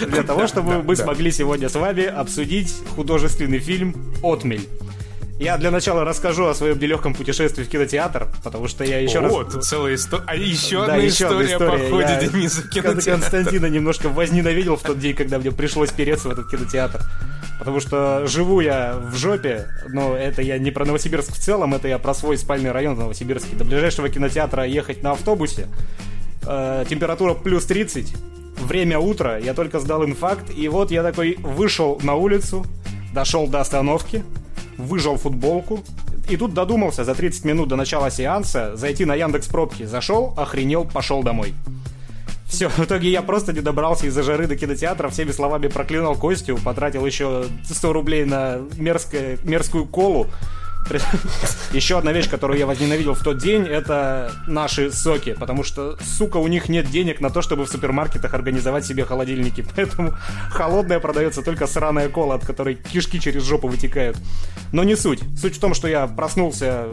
Для 0.07 0.23
того, 0.23 0.47
чтобы 0.47 0.83
мы 0.83 0.95
смогли 0.95 1.31
сегодня 1.31 1.69
с 1.69 1.75
вами 1.75 2.03
обсудить 2.03 2.73
художественный 2.95 3.59
фильм 3.59 4.13
«Отмель». 4.21 4.67
Я 5.39 5.57
для 5.57 5.71
начала 5.71 6.05
расскажу 6.05 6.45
о 6.45 6.53
своем 6.53 6.79
нелегком 6.79 7.13
путешествии 7.13 7.63
в 7.63 7.69
кинотеатр, 7.69 8.27
потому 8.43 8.67
что 8.67 8.83
я 8.83 8.99
еще 8.99 9.19
О, 9.19 9.21
раз... 9.21 9.53
тут 9.53 9.65
целая 9.65 9.95
история. 9.95 10.23
А 10.27 10.35
еще 10.35 10.77
Да, 10.77 10.93
одна 10.93 10.97
еще 10.97 11.27
одна 11.27 11.43
история 11.43 11.57
по 11.57 11.75
история. 11.75 11.89
ходе 11.89 12.03
Я 12.03 12.29
Дениса 12.29 12.61
в 12.61 12.69
кинотеатр. 12.69 13.11
Константина 13.11 13.65
немножко 13.65 14.09
возненавидел 14.09 14.75
в 14.77 14.83
тот 14.83 14.99
день, 14.99 15.15
когда 15.15 15.39
мне 15.39 15.51
пришлось 15.51 15.91
переться 15.91 16.29
в 16.29 16.31
этот 16.31 16.49
кинотеатр. 16.49 17.01
Потому 17.59 17.79
что 17.79 18.25
живу 18.27 18.59
я 18.61 18.95
в 18.95 19.15
жопе, 19.15 19.67
но 19.89 20.15
это 20.15 20.41
я 20.41 20.57
не 20.57 20.71
про 20.71 20.85
Новосибирск 20.85 21.33
в 21.33 21.37
целом, 21.39 21.73
это 21.73 21.87
я 21.87 21.97
про 21.97 22.13
свой 22.13 22.37
спальный 22.37 22.71
район 22.71 22.95
в 22.95 22.99
Новосибирске. 22.99 23.55
До 23.55 23.63
ближайшего 23.63 24.09
кинотеатра 24.09 24.65
ехать 24.65 25.01
на 25.01 25.11
автобусе. 25.11 25.67
Э, 26.45 26.85
температура 26.89 27.33
плюс 27.33 27.65
30. 27.65 28.13
Время 28.57 28.99
утро, 28.99 29.39
я 29.39 29.53
только 29.53 29.79
сдал 29.79 30.05
инфаркт, 30.05 30.51
и 30.55 30.67
вот 30.67 30.91
я 30.91 31.03
такой 31.03 31.37
вышел 31.39 31.99
на 32.03 32.15
улицу, 32.15 32.65
дошел 33.13 33.47
до 33.47 33.61
остановки, 33.61 34.23
выжал 34.77 35.17
футболку, 35.17 35.83
и 36.29 36.37
тут 36.37 36.53
додумался 36.53 37.03
за 37.03 37.15
30 37.15 37.45
минут 37.45 37.69
до 37.69 37.75
начала 37.75 38.09
сеанса 38.09 38.75
зайти 38.75 39.05
на 39.05 39.15
Яндекс 39.15 39.47
пробки. 39.47 39.83
Зашел, 39.83 40.33
охренел, 40.37 40.85
пошел 40.85 41.23
домой. 41.23 41.53
Все, 42.47 42.69
в 42.69 42.79
итоге 42.79 43.09
я 43.09 43.23
просто 43.23 43.51
не 43.51 43.61
добрался 43.61 44.05
из-за 44.05 44.21
жары 44.21 44.45
до 44.45 44.55
кинотеатра, 44.55 45.09
всеми 45.09 45.31
словами 45.31 45.67
проклинал 45.67 46.15
Костю, 46.15 46.57
потратил 46.57 47.03
еще 47.03 47.45
100 47.63 47.93
рублей 47.93 48.25
на 48.25 48.59
мерзкое, 48.77 49.39
мерзкую 49.43 49.85
колу. 49.85 50.27
Еще 51.73 51.97
одна 51.97 52.11
вещь, 52.11 52.29
которую 52.29 52.59
я 52.59 52.65
возненавидел 52.65 53.13
в 53.13 53.23
тот 53.23 53.37
день, 53.37 53.67
это 53.67 54.31
наши 54.47 54.91
соки, 54.91 55.33
потому 55.33 55.63
что, 55.63 55.97
сука, 56.01 56.37
у 56.37 56.47
них 56.47 56.69
нет 56.69 56.89
денег 56.89 57.21
на 57.21 57.29
то, 57.29 57.41
чтобы 57.41 57.65
в 57.65 57.69
супермаркетах 57.69 58.33
организовать 58.33 58.85
себе 58.85 59.05
холодильники, 59.05 59.65
поэтому 59.75 60.13
холодная 60.49 60.99
продается 60.99 61.41
только 61.41 61.67
сраная 61.67 62.09
кола, 62.09 62.35
от 62.35 62.45
которой 62.45 62.75
кишки 62.75 63.19
через 63.19 63.43
жопу 63.43 63.67
вытекают. 63.67 64.17
Но 64.71 64.83
не 64.83 64.95
суть. 64.95 65.21
Суть 65.37 65.57
в 65.57 65.59
том, 65.59 65.73
что 65.73 65.87
я 65.87 66.07
проснулся 66.07 66.87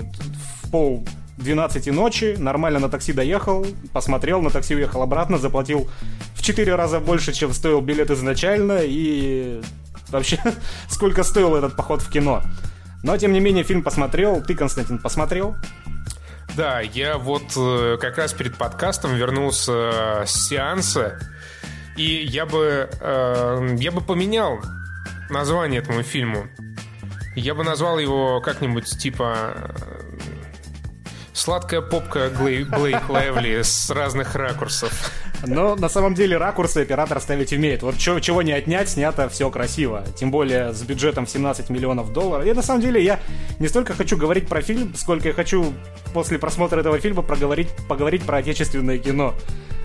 в 0.63 0.71
пол 0.71 1.07
12 1.39 1.87
ночи, 1.93 2.37
нормально 2.39 2.79
на 2.79 2.89
такси 2.89 3.13
доехал, 3.13 3.67
посмотрел, 3.93 4.43
на 4.43 4.51
такси 4.51 4.75
уехал 4.75 5.03
обратно, 5.03 5.39
заплатил 5.39 5.89
в 6.35 6.43
4 6.43 6.75
раза 6.75 7.01
больше, 7.01 7.33
чем 7.33 7.53
стоил 7.53 7.81
билет 7.81 8.11
изначально, 8.11 8.81
и 8.83 9.61
вообще, 10.11 10.39
сколько 10.89 11.23
стоил 11.23 11.57
этот 11.57 11.77
поход 11.77 12.03
в 12.03 12.11
кино. 12.11 12.43
Но, 13.03 13.17
тем 13.17 13.33
не 13.33 13.41
менее, 13.41 13.65
фильм 13.65 13.83
посмотрел. 13.83 14.43
Ты, 14.43 14.55
Константин, 14.55 14.99
посмотрел? 14.99 15.57
Да, 16.57 16.81
я 16.81 17.17
вот 17.17 17.53
э, 17.57 17.97
как 18.01 18.19
раз 18.19 18.33
перед 18.33 18.57
подкастом 18.57 19.15
вернулся 19.15 20.25
с 20.27 20.49
сеанса, 20.49 21.19
и 21.97 22.25
я 22.25 22.45
бы, 22.45 22.91
э, 23.01 23.77
я 23.79 23.93
бы 23.93 24.01
поменял 24.01 24.61
название 25.31 25.81
этому 25.81 26.03
фильму. 26.03 26.49
Я 27.37 27.55
бы 27.55 27.63
назвал 27.63 27.99
его 27.99 28.41
как-нибудь 28.41 28.99
типа 28.99 29.73
«Сладкая 31.33 31.81
попка 31.81 32.31
Блейк 32.37 33.09
Левли 33.09 33.63
с 33.63 33.89
разных 33.91 34.35
ракурсов». 34.35 35.13
Но 35.47 35.75
на 35.77 35.89
самом 35.89 36.15
деле 36.15 36.37
ракурсы 36.37 36.79
оператор 36.79 37.21
ставить 37.21 37.53
умеет. 37.53 37.83
Вот 37.83 37.97
чё- 37.97 38.21
чего 38.21 38.43
не 38.43 38.53
отнять, 38.53 38.89
снято 38.89 39.29
все 39.29 39.51
красиво. 39.51 40.05
Тем 40.17 40.31
более 40.31 40.73
с 40.75 40.83
бюджетом 40.83 41.27
в 41.27 41.31
17 41.31 41.71
миллионов 41.71 42.13
долларов. 42.13 42.47
И 42.47 42.53
на 42.53 42.63
самом 42.63 42.83
деле 42.83 43.03
я 43.03 43.21
не 43.59 43.69
столько 43.69 43.95
хочу 43.95 44.17
говорить 44.17 44.47
про 44.49 44.61
фильм, 44.63 44.93
сколько 44.95 45.29
я 45.29 45.35
хочу 45.35 45.73
после 46.13 46.39
просмотра 46.39 46.81
этого 46.81 46.99
фильма 46.99 47.23
проговорить, 47.23 47.69
поговорить 47.89 48.23
про 48.23 48.39
отечественное 48.39 48.99
кино. 48.99 49.35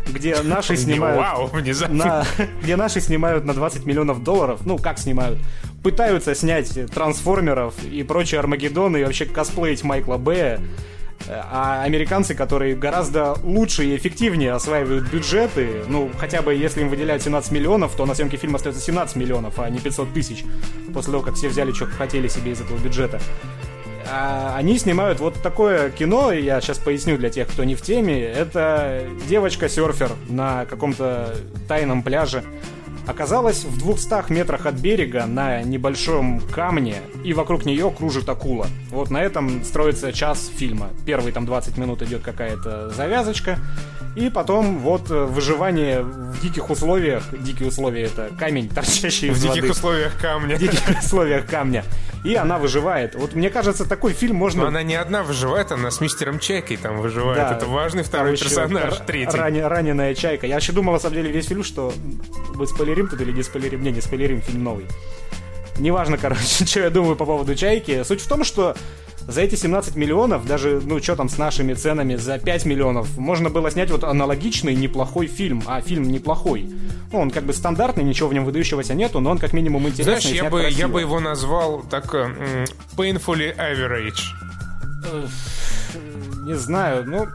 Где 0.07 0.35
наши 0.43 0.75
снимают... 0.75 1.17
Вау, 1.19 1.47
внезапно. 1.47 1.95
на- 2.05 2.25
где 2.61 2.75
наши 2.75 2.99
снимают 3.01 3.45
на 3.45 3.53
20 3.53 3.85
миллионов 3.85 4.23
долларов, 4.23 4.61
ну 4.65 4.77
как 4.77 4.99
снимают, 4.99 5.39
пытаются 5.83 6.35
снять 6.35 6.77
трансформеров 6.93 7.73
и 7.83 8.03
прочие 8.03 8.39
Армагеддоны 8.39 8.97
и 8.97 9.03
вообще 9.03 9.25
косплеить 9.25 9.83
Майкла 9.83 10.17
Бэя, 10.17 10.59
а 11.27 11.83
американцы, 11.83 12.35
которые 12.35 12.75
гораздо 12.75 13.35
лучше 13.43 13.85
и 13.85 13.95
эффективнее 13.95 14.53
осваивают 14.53 15.09
бюджеты, 15.09 15.83
ну, 15.87 16.11
хотя 16.17 16.41
бы 16.41 16.53
если 16.53 16.81
им 16.81 16.89
выделяют 16.89 17.23
17 17.23 17.51
миллионов, 17.51 17.95
то 17.95 18.05
на 18.05 18.13
съемке 18.13 18.37
фильма 18.37 18.57
остается 18.57 18.81
17 18.81 19.15
миллионов, 19.15 19.59
а 19.59 19.69
не 19.69 19.79
500 19.79 20.13
тысяч, 20.13 20.43
после 20.93 21.11
того, 21.11 21.23
как 21.23 21.35
все 21.35 21.49
взяли, 21.49 21.71
что 21.71 21.87
хотели 21.87 22.27
себе 22.27 22.51
из 22.51 22.61
этого 22.61 22.77
бюджета. 22.77 23.19
А 24.07 24.55
они 24.55 24.77
снимают 24.77 25.19
вот 25.19 25.41
такое 25.41 25.89
кино, 25.89 26.31
я 26.31 26.61
сейчас 26.61 26.77
поясню 26.77 27.17
для 27.17 27.29
тех, 27.29 27.47
кто 27.47 27.63
не 27.63 27.75
в 27.75 27.81
теме. 27.81 28.21
Это 28.21 29.03
девочка-серфер 29.27 30.11
на 30.29 30.65
каком-то 30.65 31.35
тайном 31.67 32.03
пляже 32.03 32.43
оказалась 33.07 33.63
в 33.63 33.77
200 33.77 34.31
метрах 34.31 34.65
от 34.65 34.75
берега 34.75 35.25
на 35.25 35.61
небольшом 35.63 36.39
камне, 36.39 36.97
и 37.23 37.33
вокруг 37.33 37.65
нее 37.65 37.91
кружит 37.91 38.27
акула. 38.29 38.67
Вот 38.91 39.09
на 39.09 39.21
этом 39.21 39.63
строится 39.63 40.11
час 40.13 40.49
фильма. 40.55 40.89
Первые 41.05 41.33
там 41.33 41.45
20 41.45 41.77
минут 41.77 42.01
идет 42.01 42.21
какая-то 42.21 42.89
завязочка, 42.89 43.59
и 44.15 44.29
потом 44.29 44.79
вот 44.79 45.11
э, 45.11 45.25
выживание 45.25 46.01
в 46.01 46.41
диких 46.41 46.69
условиях. 46.69 47.23
Дикие 47.37 47.67
условия 47.67 48.03
это 48.03 48.29
камень, 48.37 48.69
торчащий 48.69 49.29
В 49.29 49.33
из 49.33 49.41
диких 49.41 49.63
воды. 49.63 49.71
условиях 49.71 50.17
камня. 50.19 50.55
В 50.55 50.59
диких 50.59 50.81
условиях 51.03 51.45
камня. 51.45 51.83
И 52.25 52.35
она 52.35 52.57
выживает. 52.57 53.15
Вот 53.15 53.33
мне 53.35 53.49
кажется, 53.49 53.87
такой 53.87 54.13
фильм 54.13 54.35
можно... 54.35 54.63
Но 54.63 54.67
она 54.67 54.83
не 54.83 54.95
одна 54.95 55.23
выживает, 55.23 55.71
она 55.71 55.91
с 55.91 56.01
мистером 56.01 56.39
Чайкой 56.39 56.77
там 56.77 56.99
выживает. 56.99 57.37
Да, 57.37 57.55
Это 57.55 57.65
важный 57.67 58.03
второй 58.03 58.37
персонаж, 58.37 58.97
третий. 59.05 59.37
ране- 59.37 59.67
раненая 59.67 60.15
чайка. 60.15 60.47
Я 60.47 60.55
вообще 60.55 60.71
думал, 60.73 60.93
на 60.93 60.99
самом 60.99 61.15
деле, 61.15 61.31
весь 61.31 61.47
фильм, 61.47 61.63
что 61.63 61.93
мы 62.55 62.65
спойлерим 62.67 63.07
тут 63.07 63.21
или 63.21 63.31
не 63.31 63.43
спойлерим. 63.43 63.83
Не, 63.83 63.91
не 63.91 64.01
спойлерим, 64.01 64.41
фильм 64.41 64.63
новый. 64.63 64.85
Неважно, 65.77 66.17
короче, 66.17 66.65
что 66.65 66.79
я 66.79 66.89
думаю 66.89 67.15
по 67.15 67.25
поводу 67.25 67.55
чайки. 67.55 68.03
Суть 68.03 68.21
в 68.21 68.27
том, 68.27 68.43
что 68.43 68.75
за 69.27 69.41
эти 69.41 69.55
17 69.55 69.95
миллионов, 69.95 70.45
даже, 70.45 70.81
ну, 70.83 71.01
что 71.01 71.15
там 71.15 71.29
с 71.29 71.37
нашими 71.37 71.73
ценами, 71.73 72.15
за 72.15 72.37
5 72.37 72.65
миллионов, 72.65 73.17
можно 73.17 73.49
было 73.49 73.71
снять 73.71 73.89
вот 73.89 74.03
аналогичный 74.03 74.75
неплохой 74.75 75.27
фильм. 75.27 75.63
А 75.65 75.81
фильм 75.81 76.03
неплохой. 76.03 76.69
Ну, 77.11 77.19
он 77.19 77.31
как 77.31 77.43
бы 77.43 77.53
стандартный, 77.53 78.03
ничего 78.03 78.29
в 78.29 78.33
нем 78.33 78.45
выдающегося 78.45 78.93
нету, 78.93 79.19
но 79.19 79.31
он 79.31 79.37
как 79.37 79.53
минимум 79.53 79.87
интересный 79.87 80.21
Знаешь, 80.21 80.43
я 80.43 80.49
бы, 80.49 80.59
я 80.59 80.67
красиво. 80.67 80.87
бы 80.89 81.01
его 81.01 81.19
назвал 81.19 81.83
так 81.89 82.13
э, 82.13 82.65
painfully 82.95 83.55
average. 83.57 84.21
Не 86.45 86.53
знаю, 86.55 87.05
ну... 87.07 87.27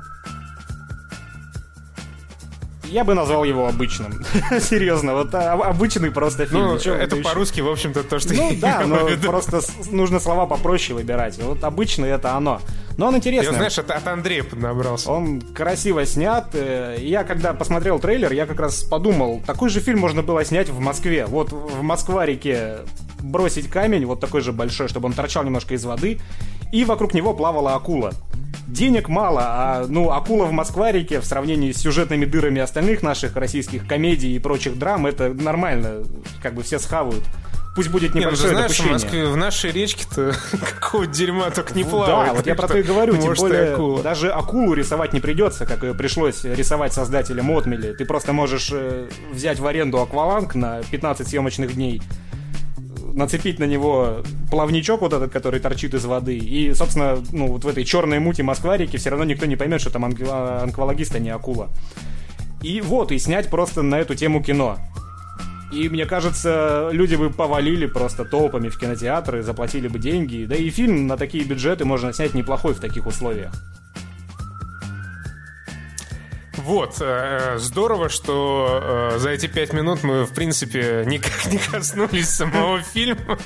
Я 2.90 3.05
бы 3.05 3.14
назвал 3.14 3.44
его 3.44 3.66
обычным. 3.68 4.24
Серьезно, 4.61 5.14
вот 5.14 5.35
а, 5.35 5.53
обычный 5.53 6.11
просто 6.11 6.46
фильм. 6.46 6.62
Ну, 6.62 6.74
ничего 6.74 6.94
это 6.94 7.16
по-русски, 7.16 7.61
в 7.61 7.68
общем-то, 7.68 8.03
то, 8.03 8.18
что 8.18 8.35
Ну 8.35 8.50
я 8.53 8.61
да, 8.61 8.83
но 8.87 9.09
просто 9.24 9.61
нужно 9.90 10.18
слова 10.20 10.46
попроще 10.46 10.94
выбирать. 10.94 11.38
Вот 11.38 11.62
обычный 11.64 12.11
это 12.11 12.35
оно. 12.35 12.61
Но 12.96 13.07
он 13.07 13.12
Я, 13.12 13.18
интересный. 13.18 13.55
знаешь, 13.55 13.79
от, 13.79 13.90
от 13.90 14.07
Андрея 14.07 14.42
поднабрался. 14.42 15.11
Он 15.11 15.40
красиво 15.40 16.05
снят. 16.05 16.48
э, 16.53 16.96
Я 16.98 17.24
когда 17.24 17.55
посмотрел 17.55 17.98
трейлер, 17.98 18.33
я 18.33 18.46
как 18.46 18.61
раз 18.61 18.83
подумал, 18.83 19.40
такой 19.46 19.70
же 19.70 19.81
фильм 19.81 20.00
можно 20.00 20.22
было 20.22 20.44
снять 20.44 20.68
в 20.68 20.81
Москве. 20.81 21.26
Вот 21.26 21.53
в 21.53 21.83
Москва-реке 21.83 22.79
бросить 23.20 23.68
камень, 23.70 24.05
вот 24.05 24.20
такой 24.20 24.40
же 24.40 24.53
большой, 24.53 24.88
чтобы 24.88 25.07
он 25.07 25.12
торчал 25.12 25.44
немножко 25.44 25.74
из 25.74 25.85
воды, 25.85 26.18
и 26.72 26.85
вокруг 26.85 27.14
него 27.14 27.33
плавала 27.35 27.74
акула. 27.74 28.12
Денег 28.71 29.09
мало, 29.09 29.43
а 29.45 29.87
ну 29.89 30.11
акула 30.11 30.45
в 30.47 30.53
Москва-реке 30.53 31.21
в 31.21 31.25
сравнении 31.25 31.73
с 31.73 31.79
сюжетными 31.79 32.25
дырами 32.25 32.61
остальных 32.61 33.03
наших 33.03 33.35
российских 33.37 33.87
комедий 33.87 34.35
и 34.37 34.39
прочих 34.39 34.79
драм, 34.79 35.07
это 35.07 35.33
нормально, 35.35 36.05
как 36.43 36.55
бы 36.55 36.63
все 36.63 36.79
схавают. 36.79 37.25
Пусть 37.77 37.89
будет 37.91 38.15
Не, 38.15 38.21
ну 38.21 38.27
небольшое 38.27 38.51
знаешь, 38.51 38.65
в, 38.73 38.75
допущение. 38.79 38.93
Москве, 38.93 39.27
в 39.27 39.37
нашей 39.37 39.71
речке-то 39.73 40.35
какого 40.81 41.07
дерьма 41.07 41.51
только 41.51 41.73
не 41.75 41.85
Да, 41.85 41.91
плавает. 41.91 42.33
вот 42.35 42.47
я 42.47 42.55
про 42.57 42.67
то 42.69 42.79
и 42.79 42.83
говорю, 42.83 43.17
тем 43.17 43.33
более 43.35 43.75
акула. 43.75 44.03
даже 44.03 44.31
акулу 44.31 44.75
рисовать 44.75 45.13
не 45.13 45.21
придется, 45.21 45.67
как 45.67 45.83
ее 45.85 45.95
пришлось 45.95 46.45
рисовать 46.45 46.93
создателям 46.93 47.51
Отмели. 47.57 47.93
Ты 47.93 48.05
просто 48.05 48.33
можешь 48.33 48.71
э, 48.73 49.09
взять 49.33 49.61
в 49.61 49.67
аренду 49.67 50.01
акваланг 50.01 50.55
на 50.57 50.81
15 50.91 51.27
съемочных 51.29 51.75
дней, 51.75 52.03
нацепить 53.14 53.59
на 53.59 53.64
него 53.64 54.23
плавничок 54.51 55.01
вот 55.01 55.12
этот, 55.12 55.33
который 55.33 55.61
торчит 55.61 55.94
из 55.94 56.05
воды. 56.05 56.37
И, 56.37 56.73
собственно, 56.75 57.18
ну, 57.33 57.49
вот 57.49 57.64
в 57.64 57.68
этой 57.68 57.85
черной 57.85 58.18
мути 58.18 58.42
Москварики 58.42 58.96
все 58.96 59.11
равно 59.11 59.25
никто 59.25 59.46
не 59.46 59.57
поймет, 59.57 59.81
что 59.81 59.90
там 59.90 60.05
анквалогист, 60.05 61.14
а 61.14 61.18
не 61.18 61.31
акула. 61.31 61.68
И 62.62 62.81
вот, 62.81 63.12
и 63.12 63.18
снять 63.18 63.49
просто 63.49 63.83
на 63.83 63.99
эту 63.99 64.14
тему 64.14 64.42
кино. 64.42 64.79
И 65.73 65.88
мне 65.88 66.05
кажется, 66.05 66.88
люди 66.92 67.14
бы 67.14 67.31
повалили 67.31 67.87
просто 67.87 68.25
толпами 68.25 68.68
в 68.68 68.79
кинотеатры, 68.79 69.42
заплатили 69.42 69.87
бы 69.87 69.99
деньги. 69.99 70.44
Да 70.44 70.57
и 70.57 70.68
фильм 70.68 71.07
на 71.07 71.16
такие 71.16 71.44
бюджеты 71.44 71.85
можно 71.85 72.12
снять 72.12 72.35
неплохой 72.35 72.75
в 72.75 72.81
таких 72.81 73.07
условиях. 73.07 73.53
Вот, 76.64 76.96
э, 77.01 77.57
здорово, 77.59 78.09
что 78.09 79.12
э, 79.14 79.18
за 79.18 79.31
эти 79.31 79.46
пять 79.46 79.73
минут 79.73 80.03
мы, 80.03 80.25
в 80.25 80.33
принципе, 80.33 81.05
никак 81.07 81.46
не 81.53 81.59
коснулись 81.59 82.29
самого 82.29 82.83
фильма. 82.83 83.38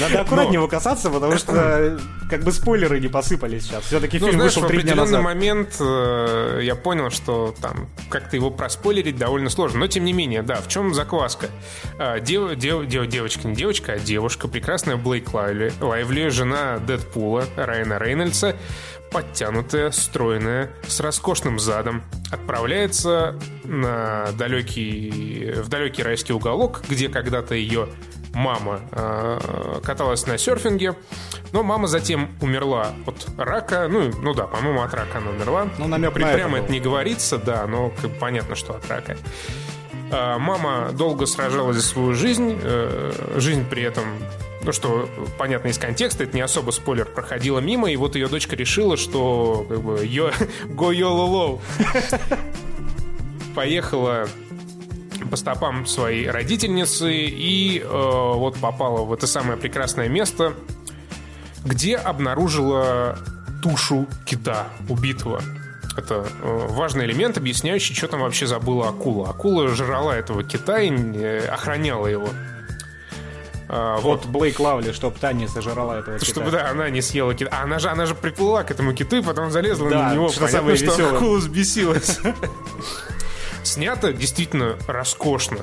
Надо 0.00 0.20
аккуратнее 0.20 0.54
его 0.54 0.68
касаться, 0.68 1.10
потому 1.10 1.38
что 1.38 1.98
как 2.30 2.42
бы 2.44 2.52
спойлеры 2.52 3.00
не 3.00 3.08
посыпались 3.08 3.64
сейчас. 3.64 3.84
Все-таки 3.84 4.18
ну, 4.18 4.28
фильм 4.28 4.40
вышел 4.40 4.66
три 4.66 4.82
дня 4.82 4.94
назад. 4.94 5.08
в 5.08 5.12
определенный 5.12 5.24
момент 5.24 5.76
э, 5.80 6.60
я 6.62 6.74
понял, 6.74 7.10
что 7.10 7.54
там 7.60 7.88
как-то 8.08 8.36
его 8.36 8.50
проспойлерить 8.50 9.16
довольно 9.16 9.50
сложно. 9.50 9.80
Но, 9.80 9.86
тем 9.86 10.04
не 10.04 10.12
менее, 10.12 10.42
да, 10.42 10.56
в 10.56 10.68
чем 10.68 10.94
закваска? 10.94 11.48
Дев, 12.20 12.56
дев, 12.56 12.86
дев, 12.86 13.06
девочка, 13.06 13.48
не 13.48 13.54
девочка, 13.54 13.92
а 13.92 13.98
девушка, 13.98 14.48
прекрасная 14.48 14.96
Блейк 14.96 15.32
Лайвли, 15.34 15.72
Лайвли 15.80 16.28
жена 16.28 16.78
Дэдпула, 16.78 17.44
Райана 17.56 17.98
Рейнольдса, 17.98 18.56
подтянутая, 19.12 19.90
стройная, 19.90 20.70
с 20.86 21.00
роскошным 21.00 21.58
задом, 21.58 22.02
отправляется 22.30 23.38
на 23.64 24.32
далекий, 24.32 25.52
в 25.56 25.68
далекий 25.68 26.02
райский 26.02 26.32
уголок, 26.32 26.82
где 26.88 27.08
когда-то 27.08 27.54
ее 27.54 27.88
мама 28.34 28.80
э, 28.92 29.80
каталась 29.84 30.26
на 30.26 30.38
серфинге, 30.38 30.96
но 31.52 31.62
мама 31.62 31.86
затем 31.86 32.30
умерла 32.40 32.92
от 33.06 33.26
рака, 33.36 33.88
ну, 33.88 34.10
ну 34.22 34.34
да, 34.34 34.46
по-моему, 34.46 34.82
от 34.82 34.94
рака 34.94 35.18
она 35.18 35.30
умерла. 35.30 35.68
Ну, 35.78 35.86
намек 35.86 36.12
При, 36.12 36.22
Прямо 36.22 36.56
это, 36.56 36.64
это 36.64 36.72
не 36.72 36.80
говорится, 36.80 37.38
да, 37.38 37.66
но 37.66 37.92
понятно, 38.18 38.56
что 38.56 38.74
от 38.74 38.88
рака. 38.88 39.16
Э, 40.10 40.38
мама 40.38 40.90
долго 40.92 41.26
сражалась 41.26 41.76
за 41.76 41.82
свою 41.82 42.14
жизнь, 42.14 42.58
э, 42.62 43.34
жизнь 43.36 43.66
при 43.68 43.82
этом 43.82 44.04
ну 44.64 44.72
что, 44.72 45.08
понятно 45.38 45.68
из 45.68 45.78
контекста, 45.78 46.24
это 46.24 46.36
не 46.36 46.40
особо 46.40 46.70
спойлер, 46.70 47.06
проходила 47.06 47.58
мимо, 47.58 47.90
и 47.90 47.96
вот 47.96 48.14
ее 48.14 48.28
дочка 48.28 48.56
решила, 48.56 48.96
что 48.96 49.66
как 49.68 49.82
бы 49.82 50.04
йо, 50.04 50.30
go 50.66 50.94
yolo 50.94 51.60
поехала 53.54 54.28
по 55.30 55.36
стопам 55.36 55.86
своей 55.86 56.28
родительницы 56.28 57.12
и 57.12 57.80
э, 57.80 57.86
вот 57.86 58.56
попала 58.58 59.04
в 59.04 59.12
это 59.12 59.26
самое 59.26 59.56
прекрасное 59.56 60.08
место, 60.08 60.54
где 61.64 61.96
обнаружила 61.96 63.18
тушу 63.62 64.06
кита 64.26 64.68
убитого. 64.88 65.42
Это 65.96 66.26
э, 66.42 66.66
важный 66.70 67.04
элемент, 67.04 67.36
объясняющий, 67.36 67.94
что 67.94 68.08
там 68.08 68.20
вообще 68.20 68.46
забыла 68.46 68.88
акула. 68.88 69.30
Акула 69.30 69.68
жрала 69.68 70.16
этого 70.16 70.42
кита 70.42 70.80
и 70.80 70.90
э, 70.90 71.46
охраняла 71.46 72.06
его. 72.06 72.28
А, 73.74 73.98
вот 74.00 74.26
Блейк 74.26 74.60
Лавли, 74.60 74.92
чтобы 74.92 75.18
та 75.18 75.32
не 75.32 75.48
сожрала 75.48 75.98
этого 75.98 76.18
кита. 76.18 76.30
Чтобы, 76.30 76.50
да, 76.50 76.68
она 76.68 76.90
не 76.90 77.00
съела 77.00 77.34
кита. 77.34 77.50
А 77.50 77.62
она 77.62 77.78
же, 77.78 77.88
она 77.88 78.04
же 78.04 78.14
приплыла 78.14 78.64
к 78.64 78.70
этому 78.70 78.92
киту 78.92 79.16
и 79.16 79.22
потом 79.22 79.50
залезла 79.50 79.88
да, 79.88 80.08
на 80.10 80.14
него. 80.14 80.28
Что 80.28 80.40
Понятно, 80.40 80.58
самое 80.58 80.76
что 80.76 80.86
веселое. 80.86 81.16
акула 81.16 81.36
взбесилась. 81.38 82.20
Снято 83.62 84.12
действительно 84.12 84.76
роскошно. 84.86 85.60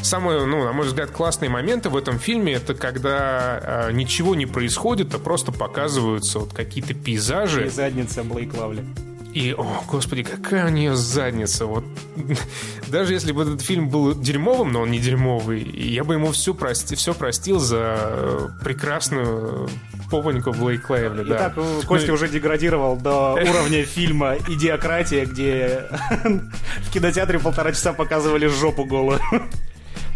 Самые, 0.00 0.46
ну, 0.46 0.64
на 0.64 0.72
мой 0.72 0.86
взгляд, 0.86 1.10
классные 1.10 1.50
моменты 1.50 1.90
в 1.90 1.96
этом 1.98 2.18
фильме 2.18 2.54
это 2.54 2.72
когда 2.72 3.88
э, 3.88 3.92
ничего 3.92 4.34
не 4.34 4.46
происходит, 4.46 5.14
а 5.14 5.18
просто 5.18 5.52
показываются 5.52 6.38
вот 6.38 6.54
какие-то 6.54 6.94
пейзажи. 6.94 7.66
И 7.66 7.68
задница 7.68 8.24
Блейк 8.24 8.54
Лавли. 8.54 8.86
И, 9.32 9.54
о, 9.56 9.84
господи, 9.88 10.24
какая 10.24 10.66
у 10.66 10.70
нее 10.70 10.96
задница. 10.96 11.66
Вот 11.66 11.84
даже 12.88 13.12
если 13.12 13.30
бы 13.30 13.42
этот 13.42 13.60
фильм 13.60 13.88
был 13.88 14.14
дерьмовым, 14.14 14.72
но 14.72 14.82
он 14.82 14.90
не 14.90 14.98
дерьмовый, 14.98 15.62
я 15.62 16.02
бы 16.02 16.14
ему 16.14 16.32
все, 16.32 16.52
прости, 16.52 16.96
все 16.96 17.14
простил 17.14 17.60
за 17.60 17.96
э, 17.98 18.48
прекрасную 18.62 19.68
попоньку 20.10 20.52
Блейк 20.52 20.90
Лайвли. 20.90 21.22
Да. 21.22 21.36
Итак, 21.36 21.54
Костя 21.86 22.08
ну, 22.08 22.14
уже 22.14 22.28
деградировал 22.28 22.96
до 22.96 23.34
уровня 23.48 23.84
фильма 23.84 24.36
«Идиократия», 24.48 25.26
где 25.26 25.84
в 26.24 26.92
кинотеатре 26.92 27.38
полтора 27.38 27.70
часа 27.70 27.92
показывали 27.92 28.48
жопу 28.48 28.84
голую. 28.84 29.20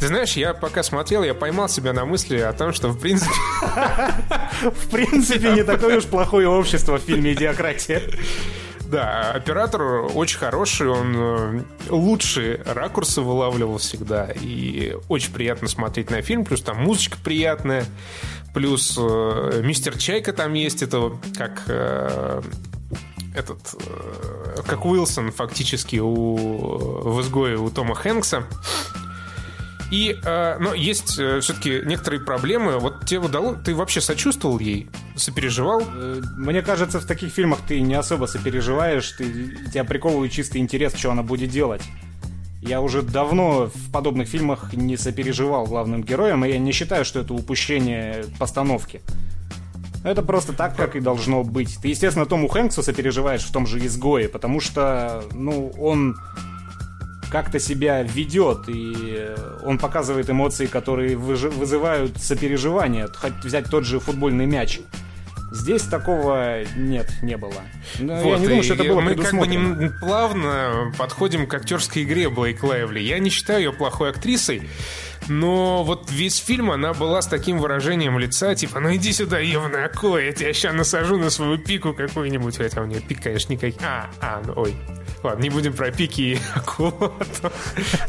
Ты 0.01 0.09
знаешь, 0.09 0.33
я 0.33 0.55
пока 0.55 0.83
смотрел, 0.83 1.23
я 1.23 1.35
поймал 1.35 1.69
себя 1.69 1.93
на 1.93 2.05
мысли 2.05 2.39
о 2.39 2.53
том, 2.53 2.73
что 2.73 2.89
в 2.89 2.99
принципе... 2.99 3.33
В 4.63 4.91
принципе, 4.91 5.53
не 5.53 5.63
такое 5.63 5.99
уж 5.99 6.05
плохое 6.05 6.49
общество 6.49 6.99
в 6.99 7.03
фильме 7.03 7.33
«Идиократия». 7.33 8.03
Да, 8.85 9.33
оператор 9.33 9.83
очень 10.15 10.39
хороший, 10.39 10.89
он 10.89 11.15
э, 11.17 11.63
лучшие 11.89 12.63
ракурсы 12.65 13.23
вылавливал 13.23 13.79
всегда, 13.79 14.29
и 14.31 14.97
очень 15.09 15.33
приятно 15.33 15.69
смотреть 15.69 16.11
на 16.11 16.21
фильм, 16.23 16.45
плюс 16.45 16.61
там 16.61 16.83
музычка 16.83 17.17
приятная, 17.25 17.87
плюс 18.53 18.97
э, 18.99 19.63
мистер 19.65 19.97
Чайка 19.97 20.33
там 20.33 20.53
есть, 20.53 20.83
это 20.83 21.13
как 21.37 21.63
э, 21.67 22.43
этот, 23.35 23.75
э, 23.87 24.63
как 24.67 24.85
Уилсон 24.85 25.33
фактически 25.33 25.97
у, 25.97 26.37
в 26.37 27.21
изгое 27.21 27.59
у 27.59 27.71
Тома 27.71 27.95
Хэнкса. 27.95 28.45
И, 29.91 30.19
э, 30.25 30.59
но 30.59 30.75
есть 30.75 31.19
э, 31.19 31.41
все-таки 31.41 31.83
некоторые 31.85 32.21
проблемы. 32.21 32.79
Вот 32.79 33.07
тебе 33.07 33.21
удалось, 33.21 33.59
ты 33.65 33.75
вообще 33.75 34.01
сочувствовал 34.01 34.59
ей, 34.59 34.89
сопереживал? 35.15 35.83
Э, 35.87 36.21
мне 36.37 36.63
кажется, 36.63 37.01
в 37.01 37.07
таких 37.07 37.33
фильмах 37.33 37.61
ты 37.67 37.81
не 37.81 37.95
особо 37.95 38.27
сопереживаешь, 38.27 39.11
ты, 39.13 39.57
тебя 39.71 39.85
приковывает 39.85 40.33
чистый 40.33 40.59
интерес, 40.59 40.95
что 40.95 41.11
она 41.11 41.23
будет 41.23 41.51
делать. 41.51 41.83
Я 42.63 42.81
уже 42.81 43.03
давно 43.03 43.71
в 43.75 43.93
подобных 43.93 44.27
фильмах 44.27 44.73
не 44.73 44.97
сопереживал 44.97 45.67
главным 45.67 46.03
героям, 46.03 46.45
и 46.45 46.49
я 46.49 46.59
не 46.59 46.73
считаю, 46.73 47.05
что 47.05 47.21
это 47.21 47.35
упущение 47.35 48.25
постановки. 48.39 49.03
Это 50.03 50.23
просто 50.23 50.53
так, 50.55 50.77
как 50.77 50.97
и 50.97 51.01
должно 51.01 51.45
быть. 51.45 51.79
Ты, 51.81 51.89
естественно, 51.89 52.27
Тому 52.27 52.49
Хэнксу 52.49 52.83
сопереживаешь 52.83 53.43
в 53.43 53.53
том 53.53 53.67
же 53.67 53.85
«Изгое», 53.85 54.29
потому 54.29 54.61
что, 54.61 55.25
ну, 55.33 55.73
он 55.79 56.17
как-то 57.35 57.59
себя 57.59 58.01
ведет, 58.01 58.69
и 58.69 59.35
он 59.65 59.79
показывает 59.79 60.31
эмоции, 60.31 60.67
которые 60.67 61.17
вызывают 61.17 62.17
сопереживание. 62.19 63.09
Хоть 63.13 63.33
взять 63.43 63.69
тот 63.69 63.85
же 63.85 63.99
футбольный 63.99 64.47
мяч. 64.47 64.79
Здесь 65.51 65.83
такого 65.83 66.63
нет, 66.77 67.13
не 67.23 67.37
было. 67.37 67.63
Но 67.99 68.15
вот, 68.23 68.35
я 68.35 68.39
не 68.39 68.47
думаю, 68.47 68.63
что 68.63 68.75
это 68.75 68.85
было 68.85 69.01
Мы 69.01 69.17
как 69.17 69.35
бы 69.35 69.49
не 69.49 69.91
плавно 69.99 70.93
подходим 70.97 71.49
к 71.49 71.55
актерской 71.55 72.05
игре 72.05 72.29
Блейк 72.29 72.63
Лайвли. 72.63 73.01
Я 73.01 73.19
не 73.19 73.31
считаю 73.31 73.59
ее 73.59 73.73
плохой 73.73 74.11
актрисой, 74.11 74.69
но 75.27 75.83
вот 75.83 76.13
весь 76.13 76.37
фильм 76.37 76.71
она 76.71 76.95
была 76.95 77.21
с 77.21 77.27
таким 77.27 77.59
выражением 77.59 78.17
лица, 78.17 78.55
типа, 78.55 78.79
ну 78.79 78.95
иди 78.95 79.13
сюда, 79.13 79.41
Евна 79.41 79.87
акула, 79.87 80.19
я 80.19 80.31
тебя 80.31 80.53
сейчас 80.53 80.73
насажу 80.73 81.19
на 81.19 81.31
свою 81.31 81.59
пику 81.59 81.95
какую-нибудь. 81.95 82.59
Хотя 82.59 82.81
у 82.81 82.87
нее 82.87 83.01
пик, 83.01 83.25
конечно, 83.25 83.53
никаких. 83.55 83.83
А, 83.83 84.09
а, 84.21 84.41
ну, 84.47 84.53
ой. 84.55 84.77
Ладно, 85.25 85.43
не 85.43 85.51
будем 85.51 85.73
про 85.73 85.91
пики 85.91 86.21
и 86.21 86.39
акулу. 86.55 87.13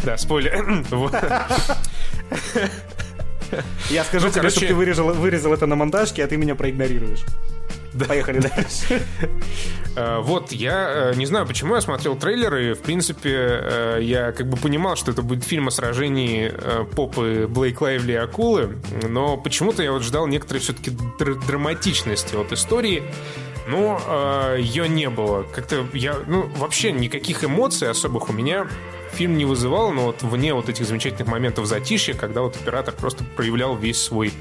Да, 0.04 0.18
спойлер. 0.18 0.84
Я 3.90 4.04
скажу 4.04 4.28
ну, 4.28 4.34
тебе, 4.34 4.50
чтобы 4.50 4.68
ты 4.68 4.76
вырезал, 4.76 5.54
это 5.54 5.66
на 5.66 5.76
монтажке, 5.76 6.26
а 6.26 6.28
ты 6.28 6.36
меня 6.36 6.56
проигнорируешь. 6.56 7.24
Да. 7.94 8.06
Поехали 8.06 8.40
дальше. 8.40 9.02
Э, 9.96 10.20
вот, 10.20 10.52
я 10.52 11.12
э, 11.14 11.16
не 11.16 11.26
знаю, 11.26 11.48
почему 11.48 11.76
я 11.76 11.82
смотрел 11.82 12.18
трейлеры. 12.18 12.74
В 12.74 12.82
принципе, 12.82 13.32
э, 13.34 14.00
я 14.02 14.34
как 14.34 14.50
бы 14.50 14.58
понимал, 14.58 14.98
что 14.98 15.12
это 15.12 15.22
будет 15.22 15.46
фильм 15.46 15.70
о 15.70 15.72
сражении 15.72 16.52
попы 16.96 17.48
Блейк 17.48 17.80
Лайвли 17.80 18.12
и 18.12 18.16
акулы, 18.16 18.78
но 19.08 19.38
почему-то 19.38 19.82
я 19.82 19.94
вот 19.94 20.04
ждал 20.04 20.28
некоторой 20.28 20.60
все-таки 20.60 20.92
драматичности 21.48 22.36
от 22.36 22.52
истории 22.52 23.04
но 23.68 24.00
э, 24.08 24.58
ее 24.62 24.88
не 24.88 25.10
было. 25.10 25.44
Как-то 25.44 25.86
я, 25.94 26.16
ну, 26.28 26.48
вообще 26.58 26.92
никаких 26.92 27.44
эмоций 27.44 27.90
особых 27.90 28.30
у 28.30 28.34
меня 28.34 28.68
фильм 29.12 29.38
не 29.38 29.46
вызывал, 29.46 29.92
но 29.92 30.08
вот 30.08 30.22
вне 30.22 30.54
вот 30.54 30.70
этих 30.70 30.86
замечательных 30.86 31.28
моментов 31.28 31.66
затишья, 31.66 32.14
когда 32.14 32.42
вот 32.42 32.56
оператор 32.56 32.94
просто 32.94 33.24
проявлял 33.36 33.76
весь 33.76 34.02
свой 34.02 34.34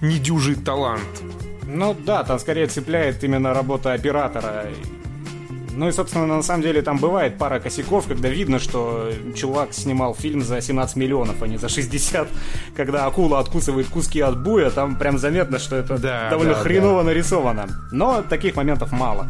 недюжий 0.00 0.54
талант. 0.54 1.02
Ну 1.66 1.96
да, 1.98 2.24
там 2.24 2.38
скорее 2.38 2.66
цепляет 2.66 3.24
именно 3.24 3.52
работа 3.52 3.92
оператора. 3.92 4.66
Ну 5.76 5.88
и, 5.88 5.92
собственно, 5.92 6.26
на 6.26 6.42
самом 6.42 6.62
деле 6.62 6.82
там 6.82 6.98
бывает 6.98 7.36
пара 7.36 7.58
косяков, 7.58 8.06
когда 8.06 8.28
видно, 8.28 8.58
что 8.58 9.10
чувак 9.34 9.72
снимал 9.72 10.14
фильм 10.14 10.42
за 10.42 10.60
17 10.60 10.96
миллионов, 10.96 11.42
а 11.42 11.48
не 11.48 11.56
за 11.58 11.68
60. 11.68 12.28
Когда 12.76 13.06
акула 13.06 13.40
откусывает 13.40 13.88
куски 13.88 14.20
от 14.20 14.42
буя, 14.42 14.70
там 14.70 14.96
прям 14.96 15.18
заметно, 15.18 15.58
что 15.58 15.76
это 15.76 15.98
да, 15.98 16.30
довольно 16.30 16.54
да, 16.54 16.60
хреново 16.60 17.02
да. 17.02 17.06
нарисовано. 17.08 17.68
Но 17.92 18.22
таких 18.22 18.54
моментов 18.56 18.92
мало. 18.92 19.26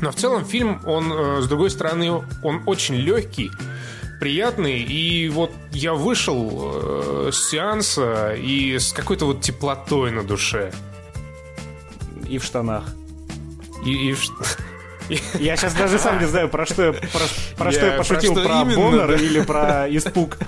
Но 0.00 0.10
в 0.10 0.16
целом 0.16 0.44
фильм, 0.44 0.80
он, 0.84 1.12
э, 1.12 1.42
с 1.42 1.46
другой 1.46 1.70
стороны, 1.70 2.10
он 2.42 2.62
очень 2.66 2.96
легкий. 2.96 3.50
приятный. 4.20 4.80
И 4.82 5.28
вот 5.28 5.50
я 5.72 5.94
вышел 5.94 6.72
э, 7.26 7.30
с 7.32 7.50
сеанса 7.50 8.34
и 8.34 8.78
с 8.78 8.92
какой-то 8.92 9.26
вот 9.26 9.40
теплотой 9.40 10.12
на 10.12 10.22
душе. 10.22 10.72
И 12.28 12.38
в 12.38 12.44
штанах. 12.44 12.84
И, 13.84 14.10
и 14.10 14.12
в 14.12 14.22
ш- 14.22 14.32
Я 15.38 15.56
сейчас 15.56 15.74
даже 15.74 15.98
сам 15.98 16.18
не 16.20 16.26
знаю, 16.26 16.48
про 16.48 16.66
что 16.66 16.82
я, 16.86 16.92
про, 16.92 17.08
про 17.56 17.66
Я- 17.66 17.72
что 17.72 17.86
я 17.86 17.92
про 17.92 17.98
пошутил, 17.98 18.34
про, 18.34 18.42
именно, 18.62 18.74
Боннер 18.76 19.08
да. 19.08 19.14
или 19.14 19.40
про 19.40 19.86
испуг. 19.88 20.38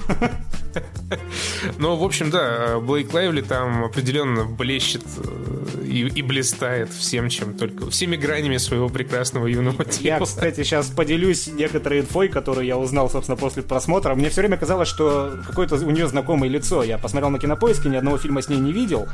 Ну, 1.78 1.94
в 1.96 2.02
общем, 2.02 2.30
да, 2.30 2.80
Блейк 2.80 3.12
Лайвли 3.12 3.42
там 3.42 3.84
определенно 3.84 4.44
блещет 4.44 5.04
э, 5.18 5.84
и, 5.84 6.00
и 6.08 6.22
блистает 6.22 6.90
всем, 6.92 7.28
чем 7.28 7.54
только... 7.54 7.88
Всеми 7.90 8.16
гранями 8.16 8.56
своего 8.56 8.88
прекрасного 8.88 9.46
юного 9.46 9.84
Я, 10.00 10.16
тела. 10.16 10.24
кстати, 10.24 10.64
сейчас 10.64 10.88
поделюсь 10.88 11.46
некоторой 11.46 12.00
инфой, 12.00 12.28
которую 12.28 12.66
я 12.66 12.76
узнал, 12.76 13.08
собственно, 13.08 13.36
после 13.36 13.62
просмотра. 13.62 14.14
Мне 14.16 14.30
все 14.30 14.40
время 14.40 14.56
казалось, 14.56 14.88
что 14.88 15.38
какое-то 15.46 15.76
у 15.76 15.90
нее 15.90 16.08
знакомое 16.08 16.48
лицо. 16.48 16.82
Я 16.82 16.98
посмотрел 16.98 17.30
на 17.30 17.38
кинопоиске, 17.38 17.88
ни 17.88 17.96
одного 17.96 18.18
фильма 18.18 18.42
с 18.42 18.48
ней 18.48 18.58
не 18.58 18.72
видел. 18.72 19.06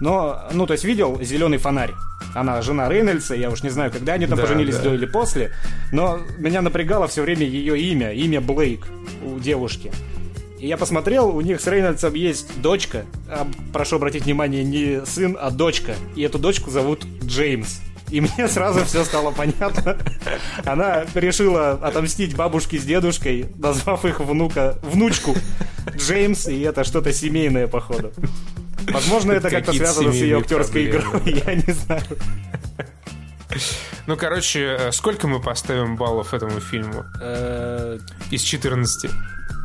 Но, 0.00 0.42
ну, 0.52 0.66
то 0.66 0.72
есть 0.72 0.84
видел 0.84 1.18
«Зеленый 1.22 1.58
фонарь». 1.58 1.92
Она 2.34 2.62
жена 2.62 2.88
Рейнольдса, 2.88 3.34
я 3.34 3.50
уж 3.50 3.62
не 3.62 3.70
знаю, 3.70 3.90
когда 3.90 4.14
они 4.14 4.26
там 4.26 4.36
Да, 4.36 4.42
поженились, 4.42 4.76
да. 4.76 4.84
до 4.84 4.94
или 4.94 5.06
после. 5.06 5.52
Но 5.92 6.20
меня 6.38 6.62
напрягало 6.62 7.06
все 7.08 7.22
время 7.22 7.44
ее 7.46 7.78
имя, 7.78 8.12
имя 8.12 8.40
Блейк 8.40 8.86
у 9.22 9.38
девушки. 9.38 9.92
И 10.58 10.66
я 10.66 10.76
посмотрел, 10.76 11.34
у 11.34 11.40
них 11.40 11.60
с 11.60 11.66
Рейнольдсом 11.66 12.14
есть 12.14 12.60
дочка. 12.60 13.04
А, 13.28 13.46
прошу 13.72 13.96
обратить 13.96 14.24
внимание, 14.24 14.62
не 14.62 15.04
сын, 15.06 15.36
а 15.40 15.50
дочка. 15.50 15.94
И 16.14 16.22
эту 16.22 16.38
дочку 16.38 16.70
зовут 16.70 17.04
Джеймс. 17.24 17.80
И 18.10 18.20
мне 18.20 18.48
сразу 18.48 18.84
все 18.84 19.04
стало 19.04 19.30
понятно. 19.30 19.96
Она 20.64 21.04
решила 21.14 21.72
отомстить 21.72 22.36
бабушке 22.36 22.78
с 22.78 22.84
дедушкой, 22.84 23.46
назвав 23.56 24.04
их 24.04 24.20
внука, 24.20 24.78
внучку 24.82 25.34
Джеймс, 25.96 26.48
и 26.48 26.60
это 26.60 26.84
что-то 26.84 27.12
семейное, 27.12 27.66
походу. 27.66 28.12
Возможно, 28.92 29.32
это 29.32 29.50
как-то 29.50 29.72
связано 29.72 30.12
с 30.12 30.16
ее 30.16 30.38
актерской 30.38 30.86
игрой, 30.88 31.22
я 31.46 31.54
не 31.54 31.72
знаю. 31.72 32.02
Ну, 34.06 34.16
короче, 34.16 34.76
э, 34.78 34.92
сколько 34.92 35.26
мы 35.28 35.40
поставим 35.40 35.96
баллов 35.96 36.34
этому 36.34 36.60
фильму? 36.60 37.04
Э, 37.20 37.98
Из 38.30 38.42
14. 38.42 39.10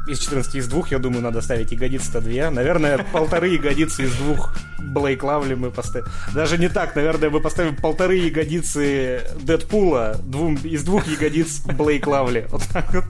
Из 0.07 0.19
14 0.19 0.55
из 0.55 0.67
двух, 0.67 0.91
я 0.91 0.99
думаю, 0.99 1.21
надо 1.23 1.41
ставить 1.41 1.71
ягодицы-то 1.71 2.21
две. 2.21 2.49
Наверное, 2.51 2.99
полторы 3.11 3.49
ягодицы 3.49 4.03
из 4.03 4.13
двух 4.15 4.55
Блейк 4.79 5.23
Лавли 5.23 5.55
мы 5.55 5.71
поставим. 5.71 6.07
Даже 6.33 6.57
не 6.59 6.69
так, 6.69 6.95
наверное, 6.95 7.29
мы 7.31 7.41
поставим 7.41 7.75
полторы 7.75 8.17
ягодицы 8.17 9.21
Дэдпула 9.41 10.17
двум, 10.23 10.55
из 10.57 10.83
двух 10.83 11.07
ягодиц 11.07 11.61
Блейк 11.61 12.05
Лавли. 12.05 12.47
Вот 12.49 12.63
так 12.71 12.93
вот. 12.93 13.05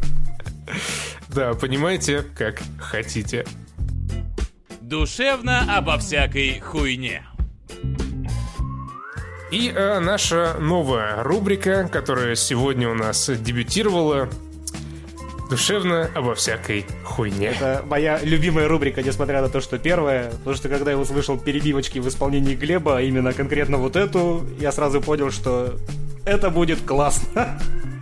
Да, 1.29 1.53
понимаете, 1.53 2.23
как 2.37 2.61
хотите. 2.79 3.45
Душевно 4.85 5.75
обо 5.75 5.97
всякой 5.97 6.59
хуйне. 6.59 7.23
И 9.51 9.73
э, 9.75 9.99
наша 9.99 10.57
новая 10.59 11.23
рубрика, 11.23 11.89
которая 11.91 12.35
сегодня 12.35 12.87
у 12.87 12.93
нас 12.93 13.27
дебютировала, 13.27 14.29
душевно 15.49 16.11
обо 16.13 16.35
всякой 16.35 16.85
хуйне. 17.03 17.47
Это 17.47 17.83
моя 17.87 18.19
любимая 18.21 18.67
рубрика, 18.67 19.01
несмотря 19.01 19.41
на 19.41 19.49
то, 19.49 19.59
что 19.59 19.79
первая. 19.79 20.29
Потому 20.29 20.55
что 20.55 20.69
когда 20.69 20.91
я 20.91 20.99
услышал 20.99 21.39
перебивочки 21.39 21.97
в 21.97 22.07
исполнении 22.07 22.53
Глеба, 22.53 22.99
а 22.99 23.01
именно 23.01 23.33
конкретно 23.33 23.77
вот 23.77 23.95
эту, 23.95 24.45
я 24.59 24.71
сразу 24.71 25.01
понял, 25.01 25.31
что 25.31 25.79
это 26.25 26.51
будет 26.51 26.81
классно. 26.81 27.59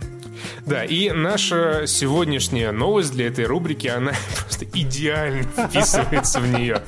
Да, 0.66 0.84
и 0.84 1.10
наша 1.10 1.86
сегодняшняя 1.86 2.72
новость 2.72 3.12
для 3.12 3.26
этой 3.26 3.44
рубрики, 3.44 3.86
она 3.86 4.12
просто 4.40 4.64
идеально 4.64 5.42
вписывается 5.42 6.40
в 6.40 6.48
нее. 6.48 6.82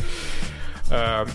Э, 0.91 1.27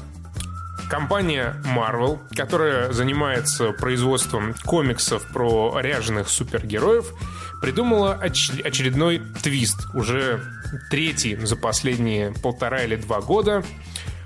Компания 0.90 1.56
Marvel, 1.64 2.20
которая 2.36 2.92
занимается 2.92 3.72
производством 3.72 4.54
комиксов 4.66 5.26
про 5.32 5.80
ряженых 5.80 6.28
супергероев, 6.28 7.14
придумала 7.62 8.20
оч- 8.22 8.62
очередной 8.62 9.22
твист, 9.42 9.88
уже 9.94 10.44
третий 10.90 11.38
за 11.38 11.56
последние 11.56 12.34
полтора 12.34 12.84
или 12.84 12.98
два 12.98 13.22
года. 13.22 13.64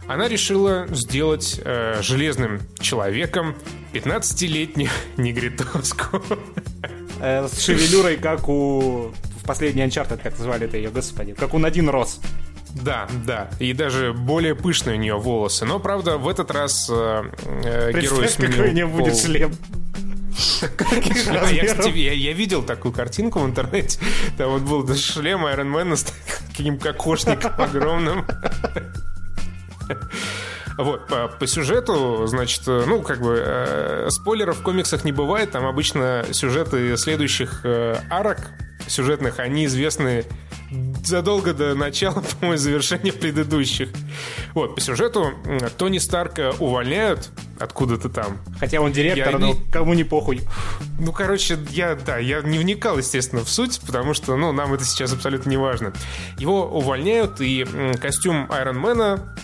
Она 0.08 0.28
решила 0.28 0.88
сделать 0.90 1.62
э, 1.64 2.00
железным 2.02 2.60
человеком 2.80 3.56
15-летнюю 3.94 4.90
негритоску. 5.18 6.24
Э, 7.26 7.48
С 7.48 7.60
шевелюрой, 7.64 8.18
как 8.18 8.48
у... 8.48 9.12
В 9.42 9.48
последний 9.48 9.84
Uncharted, 9.84 10.20
как 10.22 10.36
звали 10.38 10.66
это 10.68 10.78
ее, 10.78 10.90
господи. 10.90 11.34
Как 11.34 11.54
у 11.54 11.58
Надин 11.58 11.90
Рос. 11.90 12.20
Да, 12.84 13.08
да. 13.26 13.50
И 13.60 13.74
даже 13.74 14.14
более 14.14 14.54
пышные 14.54 14.96
у 14.98 15.00
нее 15.00 15.16
волосы. 15.16 15.66
Но, 15.66 15.80
правда, 15.80 16.18
в 16.18 16.28
этот 16.28 16.52
раз 16.52 16.88
э, 16.92 17.24
э, 17.64 17.92
герой 18.00 18.28
сменил 18.28 18.52
какой 18.52 18.70
у 18.70 18.74
нее 18.74 18.86
будет 18.88 19.18
шлем. 19.18 19.54
Каких 20.78 21.26
Я, 21.52 21.66
кстати, 21.66 21.98
я- 21.98 22.12
я 22.14 22.34
видел 22.34 22.62
такую 22.62 22.92
картинку 22.92 23.40
в 23.40 23.46
интернете. 23.46 24.00
Там 24.38 24.52
вот 24.52 24.62
был 24.64 24.96
шлем 24.96 25.46
Айронмена 25.46 25.96
с 25.96 26.04
таким 26.48 26.78
кокошником 26.78 27.54
огромным. 27.58 28.26
Вот, 30.78 31.08
по, 31.08 31.28
по 31.28 31.48
сюжету, 31.48 32.26
значит, 32.28 32.64
э, 32.68 32.84
ну, 32.86 33.02
как 33.02 33.22
бы, 33.22 33.42
э, 33.44 34.08
спойлеров 34.10 34.60
в 34.60 34.64
комиксах 34.64 35.06
не 35.06 35.12
бывает. 35.12 35.52
Там 35.52 35.66
обычно 35.66 36.26
сюжеты 36.32 36.98
следующих 36.98 37.62
э, 37.64 37.98
арок 38.10 38.52
сюжетных, 38.88 39.40
они 39.40 39.66
известны 39.66 40.26
задолго 41.04 41.54
до 41.54 41.76
начала, 41.76 42.22
по-моему, 42.40 42.58
завершения 42.58 43.14
предыдущих. 43.14 43.90
Вот, 44.54 44.76
по 44.76 44.82
сюжету 44.82 45.34
Тони 45.78 45.98
Старка 45.98 46.52
увольняют 46.60 47.30
откуда-то 47.60 48.10
там. 48.10 48.40
Хотя 48.60 48.82
он 48.82 48.92
директор, 48.92 49.34
Я 49.34 49.40
но 49.40 49.56
кому 49.72 49.94
не 49.94 50.04
похуй. 50.04 50.42
Ну, 51.00 51.14
короче, 51.14 51.58
я, 51.70 51.96
да, 51.96 52.18
я 52.18 52.42
не 52.42 52.58
вникал, 52.58 52.98
естественно, 52.98 53.44
в 53.44 53.50
суть, 53.50 53.80
потому 53.86 54.14
что, 54.14 54.36
ну, 54.36 54.52
нам 54.52 54.74
это 54.74 54.84
сейчас 54.84 55.14
абсолютно 55.14 55.50
не 55.50 55.58
важно. 55.58 55.94
Его 56.38 56.66
увольняют, 56.66 57.40
и 57.40 57.66
костюм 58.02 58.48
Айронмена 58.52 59.36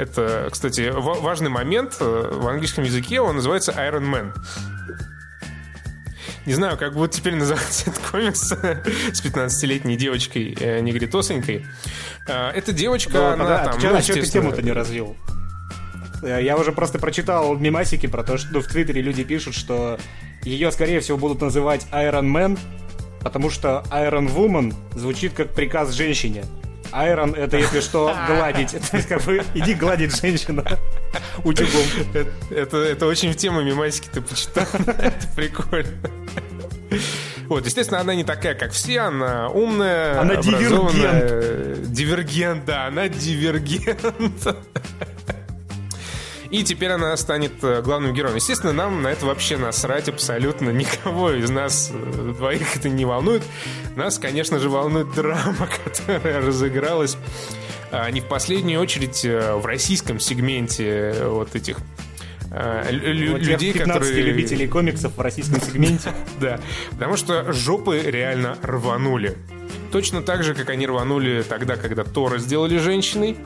это, 0.00 0.48
кстати, 0.50 0.90
ва- 0.90 1.20
важный 1.20 1.50
момент. 1.50 1.96
э, 2.00 2.30
В 2.32 2.46
английском 2.48 2.84
языке 2.84 3.20
он 3.20 3.36
называется 3.36 3.72
Iron 3.72 4.04
Man. 4.12 4.32
Не 6.46 6.54
знаю, 6.54 6.78
как 6.78 6.94
будет 6.94 7.10
теперь 7.12 7.34
называться 7.36 7.90
этот 7.90 8.02
комикс 8.10 8.40
с 9.12 9.22
15-летней 9.24 9.96
девочкой 9.96 10.56
э, 10.58 10.80
негритосенькой. 10.80 11.66
Э, 12.26 12.50
Эта 12.50 12.72
девочка, 12.72 13.12
Да, 13.12 13.32
она 13.34 13.44
да, 13.46 13.64
там... 13.66 13.80
чё- 13.80 13.90
ну, 13.90 13.96
а 13.96 14.02
чё 14.02 14.14
ты 14.14 14.22
тему-то 14.22 14.62
не 14.62 14.72
развил? 14.72 15.16
Э, 16.22 16.40
Я 16.42 16.56
уже 16.56 16.72
просто 16.72 16.98
прочитал 16.98 17.56
мемасики 17.56 18.06
про 18.06 18.22
то, 18.24 18.38
что 18.38 18.48
ну, 18.52 18.60
в 18.60 18.66
Твиттере 18.66 19.02
люди 19.02 19.22
пишут, 19.22 19.54
что 19.54 19.98
ее, 20.42 20.72
скорее 20.72 21.00
всего, 21.00 21.18
будут 21.18 21.42
называть 21.42 21.86
Iron 21.92 22.32
Man, 22.32 22.58
потому 23.22 23.50
что 23.50 23.84
Iron 23.90 24.34
Woman 24.34 24.74
звучит 24.98 25.34
как 25.34 25.50
приказ 25.54 25.92
женщине. 25.92 26.44
Iron 26.92 27.36
это, 27.36 27.56
если 27.56 27.80
что, 27.80 28.14
гладить. 28.26 28.70
То 28.90 28.96
есть, 28.96 29.08
как 29.08 29.22
бы, 29.22 29.42
иди 29.54 29.74
гладить 29.74 30.16
женщину 30.16 30.64
утюгом. 31.44 31.82
Это, 32.50 32.78
это, 32.78 33.06
очень 33.06 33.32
в 33.32 33.36
тему 33.36 33.62
мемасики 33.62 34.08
ты 34.12 34.20
почитал. 34.20 34.66
Это 34.86 35.26
прикольно. 35.34 35.90
Вот, 37.48 37.66
естественно, 37.66 38.00
она 38.00 38.14
не 38.14 38.22
такая, 38.22 38.54
как 38.54 38.70
все, 38.72 39.00
она 39.00 39.48
умная, 39.48 40.20
Она 40.20 40.34
образованная, 40.34 41.74
Дивергент, 41.76 42.64
да, 42.64 42.86
она 42.86 43.08
дивергент. 43.08 44.00
И 46.50 46.64
теперь 46.64 46.90
она 46.90 47.16
станет 47.16 47.62
э, 47.62 47.80
главным 47.80 48.12
героем. 48.12 48.34
Естественно, 48.34 48.72
нам 48.72 49.02
на 49.02 49.08
это 49.08 49.24
вообще 49.24 49.56
насрать 49.56 50.08
абсолютно 50.08 50.70
никого 50.70 51.30
из 51.30 51.48
нас 51.48 51.92
э, 51.92 52.34
двоих 52.36 52.76
это 52.76 52.88
не 52.88 53.04
волнует. 53.04 53.44
Нас, 53.96 54.18
конечно 54.18 54.58
же, 54.58 54.68
волнует 54.68 55.12
драма, 55.14 55.68
которая 55.84 56.40
разыгралась 56.40 57.16
а, 57.90 58.10
не 58.10 58.20
в 58.20 58.26
последнюю 58.26 58.80
очередь 58.80 59.24
э, 59.24 59.54
в 59.56 59.66
российском 59.66 60.20
сегменте 60.20 60.84
э, 61.14 61.28
вот 61.28 61.54
этих 61.56 61.78
э, 62.52 62.86
лю- 62.92 63.12
лю- 63.12 63.32
Вот 63.32 63.40
тех 63.40 63.50
людей, 63.50 63.72
15 63.72 64.00
которые... 64.02 64.22
любителей 64.24 64.68
комиксов 64.68 65.16
в 65.16 65.20
российском 65.20 65.60
сегменте. 65.60 66.10
Да, 66.40 66.60
потому 66.92 67.16
что 67.16 67.52
жопы 67.52 68.00
реально 68.04 68.56
рванули. 68.62 69.36
Точно 69.92 70.22
так 70.22 70.44
же, 70.44 70.54
как 70.54 70.70
они 70.70 70.86
рванули 70.86 71.42
тогда, 71.42 71.74
когда 71.76 72.04
Тора 72.04 72.38
сделали 72.38 72.78
женщиной. 72.78 73.36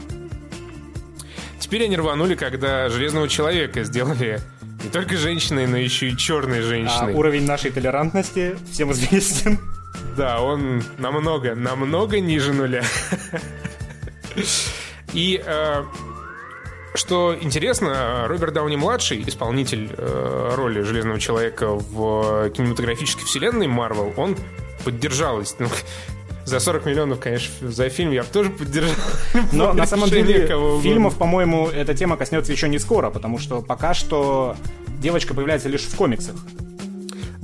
Теперь 1.58 1.84
они 1.84 1.96
рванули, 1.96 2.34
когда 2.34 2.90
Железного 2.90 3.28
Человека 3.28 3.82
сделали 3.84 4.40
не 4.84 4.90
только 4.90 5.16
женщиной, 5.16 5.66
но 5.66 5.78
еще 5.78 6.10
и 6.10 6.16
черной 6.16 6.58
А 6.58 6.62
женщиной. 6.62 7.14
уровень 7.14 7.46
нашей 7.46 7.70
толерантности 7.70 8.56
всем 8.70 8.92
известен. 8.92 9.58
Да, 10.16 10.40
он 10.40 10.82
намного, 10.98 11.54
намного 11.54 12.20
ниже 12.20 12.52
нуля. 12.52 12.82
И 15.12 15.42
э, 15.44 15.84
что 16.94 17.36
интересно, 17.40 18.26
Роберт 18.28 18.54
Дауни-младший, 18.54 19.22
исполнитель 19.26 19.90
э, 19.96 20.52
роли 20.54 20.82
Железного 20.82 21.20
Человека 21.20 21.68
в 21.70 22.50
кинематографической 22.50 23.24
вселенной 23.24 23.66
Марвел, 23.66 24.12
он 24.16 24.36
поддержал, 24.84 25.42
ну, 25.58 25.68
за 26.44 26.60
40 26.60 26.86
миллионов, 26.86 27.20
конечно, 27.20 27.70
за 27.70 27.88
фильм 27.88 28.12
я 28.12 28.22
бы 28.22 28.28
тоже 28.28 28.50
поддержал. 28.50 28.94
Но 29.52 29.72
на 29.72 29.86
самом 29.86 30.08
деле 30.08 30.46
фильмов, 30.82 31.16
по-моему, 31.16 31.68
эта 31.68 31.94
тема 31.94 32.16
коснется 32.16 32.52
еще 32.52 32.68
не 32.68 32.78
скоро, 32.78 33.10
потому 33.10 33.38
что 33.38 33.62
пока 33.62 33.94
что 33.94 34.56
девочка 35.00 35.34
появляется 35.34 35.68
лишь 35.68 35.82
в 35.82 35.96
комиксах. 35.96 36.36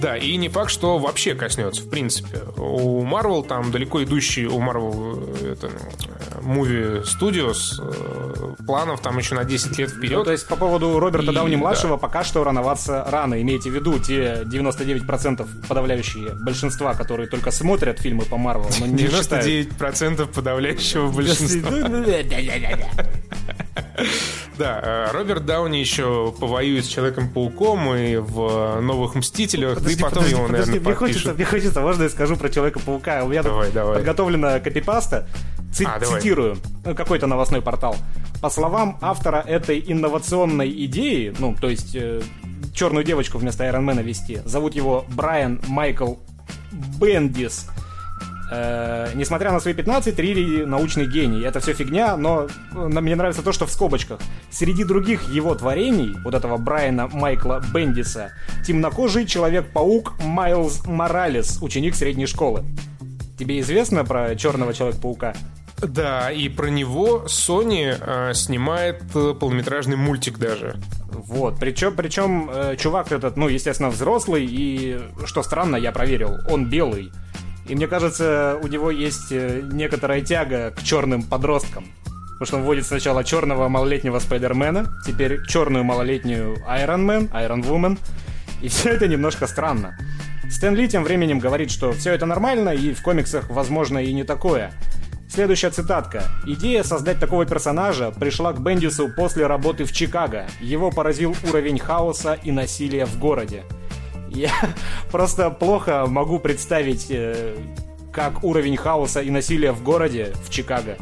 Да, 0.00 0.16
и 0.16 0.36
не 0.36 0.48
факт, 0.48 0.70
что 0.70 0.98
вообще 0.98 1.34
коснется, 1.34 1.82
в 1.82 1.90
принципе. 1.90 2.40
У 2.56 3.04
Marvel 3.04 3.46
там 3.46 3.70
далеко 3.70 4.02
идущий, 4.02 4.46
у 4.46 4.58
Marvel 4.58 5.28
э, 5.42 5.52
это, 5.52 5.66
э, 5.66 6.40
Movie 6.40 7.04
Studios 7.04 7.78
э, 7.78 8.54
планов 8.64 9.00
там 9.00 9.18
еще 9.18 9.34
на 9.34 9.44
10 9.44 9.78
лет 9.78 9.90
вперед. 9.90 10.18
Ну, 10.18 10.24
то 10.24 10.32
есть 10.32 10.48
по 10.48 10.56
поводу 10.56 10.98
Роберта 10.98 11.32
И, 11.32 11.34
Дауни-младшего 11.34 11.96
пока 11.98 12.24
что 12.24 12.44
рановаться 12.44 13.04
рано. 13.08 13.40
Имейте 13.40 13.70
в 13.70 13.74
виду 13.74 13.98
те 13.98 14.42
99% 14.44 15.46
подавляющие 15.68 16.34
большинства, 16.34 16.94
которые 16.94 17.28
только 17.28 17.50
смотрят 17.50 18.00
фильмы 18.00 18.24
по 18.24 18.38
Марвел, 18.38 18.70
но 18.80 18.86
не 18.86 19.08
читают. 19.08 19.46
99% 19.46 20.26
подавляющего 20.32 21.10
большинства. 21.10 21.70
Да, 24.60 24.78
э, 24.82 25.12
Роберт 25.12 25.46
Дауни 25.46 25.78
еще 25.78 26.34
повоюет 26.38 26.84
с 26.84 26.88
Человеком-пауком 26.88 27.94
и 27.94 28.16
в 28.16 28.80
Новых 28.82 29.14
Мстителях, 29.14 29.80
да 29.80 29.90
и 29.90 29.96
Подожди, 29.96 30.02
потом 30.02 30.16
подожди, 30.18 30.34
его, 30.36 30.46
подожди, 30.46 30.70
наверное, 30.72 30.86
мне 30.90 30.94
хочется, 30.96 31.28
подпишут. 31.28 31.36
мне 31.36 31.44
хочется, 31.46 31.80
можно 31.80 32.02
я 32.02 32.08
скажу 32.10 32.36
про 32.36 32.48
Человека-паука? 32.50 33.24
У 33.24 33.28
меня 33.28 33.42
тут 33.42 33.52
Давай, 33.52 33.70
давай. 33.72 33.94
подготовлена 33.96 34.60
копипаста. 34.60 35.26
Ци- 35.72 35.84
А, 35.84 35.98
давай. 35.98 36.20
цитирую, 36.20 36.58
ну, 36.84 36.94
какой-то 36.94 37.26
новостной 37.26 37.62
портал. 37.62 37.96
По 38.42 38.50
словам 38.50 38.98
автора 39.00 39.42
этой 39.46 39.82
инновационной 39.86 40.68
идеи, 40.84 41.34
ну, 41.38 41.56
то 41.58 41.70
есть 41.70 41.94
э, 41.94 42.20
черную 42.74 43.02
девочку 43.04 43.38
вместо 43.38 43.64
Айронмена 43.64 44.00
вести, 44.00 44.40
зовут 44.44 44.74
его 44.74 45.06
Брайан 45.08 45.62
Майкл 45.68 46.16
Бендис. 47.00 47.66
Э, 48.50 49.10
несмотря 49.14 49.52
на 49.52 49.60
свои 49.60 49.74
15, 49.74 50.18
Рири 50.18 50.64
научный 50.64 51.06
гений. 51.06 51.42
Это 51.42 51.60
все 51.60 51.72
фигня, 51.72 52.16
но 52.16 52.48
э, 52.74 52.86
на- 52.88 53.00
мне 53.00 53.14
нравится 53.14 53.42
то, 53.42 53.52
что 53.52 53.66
в 53.66 53.70
скобочках. 53.70 54.18
Среди 54.50 54.82
других 54.84 55.28
его 55.30 55.54
творений, 55.54 56.16
вот 56.24 56.34
этого 56.34 56.56
Брайана 56.56 57.08
Майкла 57.12 57.62
Бендиса, 57.72 58.32
темнокожий 58.66 59.26
Человек-паук 59.26 60.14
Майлз 60.24 60.84
Моралес, 60.86 61.58
ученик 61.62 61.94
средней 61.94 62.26
школы. 62.26 62.64
Тебе 63.38 63.60
известно 63.60 64.04
про 64.04 64.34
черного 64.34 64.74
Человека-паука? 64.74 65.34
Да, 65.78 66.30
и 66.30 66.48
про 66.48 66.66
него 66.66 67.24
Sony 67.26 67.96
э, 67.98 68.34
снимает 68.34 69.02
э, 69.14 69.32
полнометражный 69.38 69.96
мультик 69.96 70.38
даже. 70.38 70.76
Вот, 71.10 71.58
причем, 71.58 71.94
причем 71.94 72.50
э, 72.52 72.76
чувак 72.76 73.12
этот, 73.12 73.36
ну, 73.36 73.48
естественно, 73.48 73.88
взрослый, 73.90 74.44
и, 74.44 74.98
что 75.24 75.42
странно, 75.42 75.76
я 75.76 75.90
проверил, 75.92 76.36
он 76.50 76.68
белый. 76.68 77.10
И 77.70 77.74
мне 77.76 77.86
кажется, 77.86 78.58
у 78.60 78.66
него 78.66 78.90
есть 78.90 79.30
э, 79.30 79.60
некоторая 79.62 80.22
тяга 80.22 80.72
к 80.72 80.82
черным 80.82 81.22
подросткам. 81.22 81.86
Потому 82.04 82.46
что 82.46 82.56
он 82.56 82.62
вводит 82.64 82.84
сначала 82.84 83.22
черного 83.22 83.68
малолетнего 83.68 84.18
Спайдермена, 84.18 84.92
теперь 85.06 85.46
черную 85.46 85.84
малолетнюю 85.84 86.56
Айрон 86.66 87.04
Мэн, 87.04 87.30
Айрон 87.32 87.62
Вумен. 87.62 87.96
И 88.60 88.66
все 88.66 88.90
это 88.90 89.06
немножко 89.06 89.46
странно. 89.46 89.96
Стэн 90.50 90.74
Ли 90.74 90.88
тем 90.88 91.04
временем 91.04 91.38
говорит, 91.38 91.70
что 91.70 91.92
все 91.92 92.12
это 92.12 92.26
нормально, 92.26 92.70
и 92.70 92.92
в 92.92 93.02
комиксах, 93.02 93.48
возможно, 93.50 93.98
и 93.98 94.12
не 94.12 94.24
такое. 94.24 94.72
Следующая 95.28 95.70
цитатка. 95.70 96.24
«Идея 96.44 96.82
создать 96.82 97.20
такого 97.20 97.46
персонажа 97.46 98.10
пришла 98.10 98.52
к 98.52 98.60
Бендису 98.60 99.08
после 99.14 99.46
работы 99.46 99.84
в 99.84 99.92
Чикаго. 99.92 100.46
Его 100.60 100.90
поразил 100.90 101.36
уровень 101.48 101.78
хаоса 101.78 102.36
и 102.42 102.50
насилия 102.50 103.06
в 103.06 103.16
городе. 103.20 103.62
Я 104.30 104.52
просто 105.10 105.50
плохо 105.50 106.06
могу 106.06 106.38
представить, 106.38 107.06
э, 107.10 107.56
как 108.12 108.42
уровень 108.44 108.76
хаоса 108.76 109.20
и 109.20 109.30
насилия 109.30 109.72
в 109.72 109.82
городе, 109.82 110.32
в 110.44 110.50
Чикаго, 110.50 110.96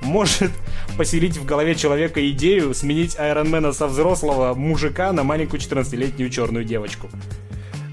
может 0.00 0.50
поселить 0.96 1.36
в 1.36 1.44
голове 1.44 1.74
человека 1.74 2.26
идею 2.30 2.72
сменить 2.74 3.18
Айронмена 3.18 3.72
со 3.72 3.86
взрослого 3.86 4.54
мужика 4.54 5.12
на 5.12 5.24
маленькую 5.24 5.60
14-летнюю 5.60 6.30
черную 6.30 6.64
девочку. 6.64 7.08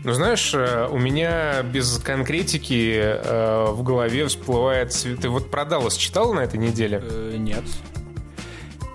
Ну, 0.03 0.13
знаешь, 0.13 0.53
э, 0.53 0.87
у 0.89 0.97
меня 0.97 1.61
без 1.63 1.97
конкретики 1.97 2.97
э, 2.97 3.65
в 3.71 3.83
голове 3.83 4.27
всплывает... 4.27 4.91
цвет- 4.93 5.19
Ты 5.21 5.27
вот 5.29 5.51
про 5.51 5.65
Даллас 5.65 5.97
читал 5.97 6.33
на 6.33 6.41
этой 6.41 6.59
неделе? 6.59 7.01
Э, 7.03 7.35
нет. 7.37 7.63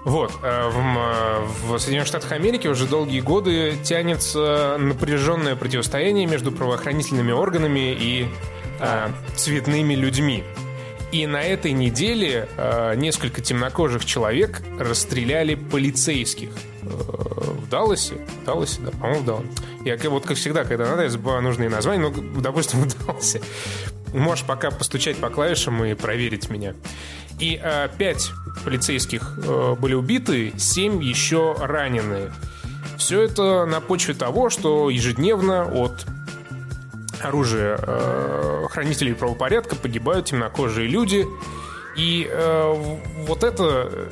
Вот, 0.05 0.33
э, 0.43 0.69
в, 0.69 0.79
э, 0.79 1.47
в 1.67 1.79
Соединенных 1.79 2.09
Штатах 2.09 2.33
Америки 2.33 2.67
уже 2.67 2.87
долгие 2.87 3.21
годы 3.21 3.77
тянется 3.85 4.77
напряженное 4.79 5.55
противостояние 5.55 6.27
между 6.27 6.51
правоохранительными 6.51 7.31
органами 7.31 7.95
и 7.95 8.27
э, 8.81 9.09
цветными 9.37 9.95
людьми. 9.95 10.43
И 11.13 11.27
на 11.27 11.43
этой 11.43 11.73
неделе 11.73 12.49
э, 12.57 12.95
несколько 12.97 13.43
темнокожих 13.43 14.05
человек 14.05 14.63
расстреляли 14.81 15.55
полицейских. 15.55 16.51
Э, 16.83 16.87
в 16.87 17.69
Далласе? 17.69 18.15
В 18.43 18.45
Далласе, 18.47 18.81
да, 18.81 18.91
по-моему, 18.93 19.21
в 19.21 19.25
Далласе. 19.27 19.49
Я 19.85 20.11
вот 20.11 20.25
как 20.25 20.37
всегда, 20.37 20.65
когда 20.65 20.87
надо, 20.87 21.03
я 21.03 21.11
забываю 21.11 21.43
нужные 21.43 21.69
названия, 21.69 22.01
но, 22.01 22.41
допустим, 22.41 22.81
в 22.89 23.07
Далласе. 23.07 23.43
Можешь 24.15 24.45
пока 24.47 24.71
постучать 24.71 25.19
по 25.19 25.29
клавишам 25.29 25.85
и 25.85 25.95
проверить 25.95 26.51
меня. 26.51 26.75
И 27.39 27.61
э, 27.63 27.89
пять 27.99 28.31
полицейских 28.65 29.35
э, 29.39 29.75
были 29.79 29.95
убиты, 29.95 30.53
семь 30.59 31.03
еще 31.03 31.55
ранены. 31.59 32.31
Все 32.99 33.23
это 33.23 33.67
на 33.67 33.81
почве 33.81 34.15
того, 34.15 34.49
что 34.51 34.91
ежедневно 34.91 35.65
от 35.65 36.07
оружия 37.21 37.79
э, 37.81 38.67
хранителей 38.71 39.15
правопорядка 39.15 39.77
погибают 39.77 40.27
темнокожие 40.27 40.89
люди. 40.89 41.27
И 41.97 42.27
э, 42.31 42.75
вот 43.27 43.43
это... 43.45 43.89
э, 43.93 44.09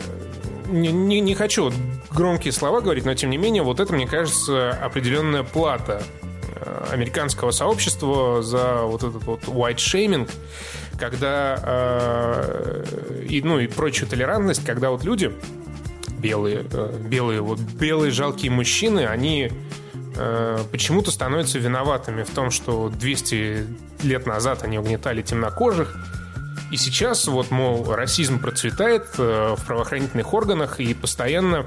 Не, 0.69 0.93
не- 0.93 1.21
не 1.21 1.35
хочу 1.35 1.73
громкие 2.13 2.53
слова 2.53 2.81
говорить, 2.81 3.05
но 3.05 3.15
тем 3.15 3.31
не 3.31 3.39
менее, 3.39 3.63
вот 3.63 3.81
это, 3.81 3.93
мне 3.93 4.07
кажется, 4.07 4.71
определенная 4.83 5.43
плата 5.43 6.03
э, 6.57 6.87
американского 6.93 7.51
сообщества 7.53 8.43
за 8.43 8.83
вот 8.83 9.03
этот 9.03 9.23
вот 9.25 9.45
white 9.45 9.77
shaming, 9.77 10.29
когда 11.01 11.59
э, 11.63 13.25
и, 13.29 13.43
ну, 13.43 13.59
и 13.59 13.67
прочую 13.67 14.09
толерантность, 14.09 14.65
когда 14.65 14.91
вот 14.91 15.03
люди 15.03 15.33
белые, 16.19 16.67
э, 16.71 16.99
белые, 17.09 17.41
вот 17.41 17.59
белые 17.59 18.13
жалкие 18.13 18.53
мужчины, 18.53 19.07
они 19.07 19.51
э, 20.17 20.59
почему-то 20.71 21.11
становятся 21.11 21.59
виноватыми 21.59 22.23
в 22.23 22.31
том, 22.31 22.51
что 22.51 22.91
200 22.91 23.67
лет 24.03 24.27
назад 24.27 24.63
они 24.63 24.79
угнетали 24.79 25.23
темнокожих, 25.23 25.97
и 26.71 26.77
сейчас 26.77 27.27
вот, 27.27 27.51
мол, 27.51 27.93
расизм 27.93 28.39
процветает 28.39 29.19
в 29.19 29.59
правоохранительных 29.67 30.33
органах, 30.33 30.79
и 30.79 30.95
постоянно 30.95 31.67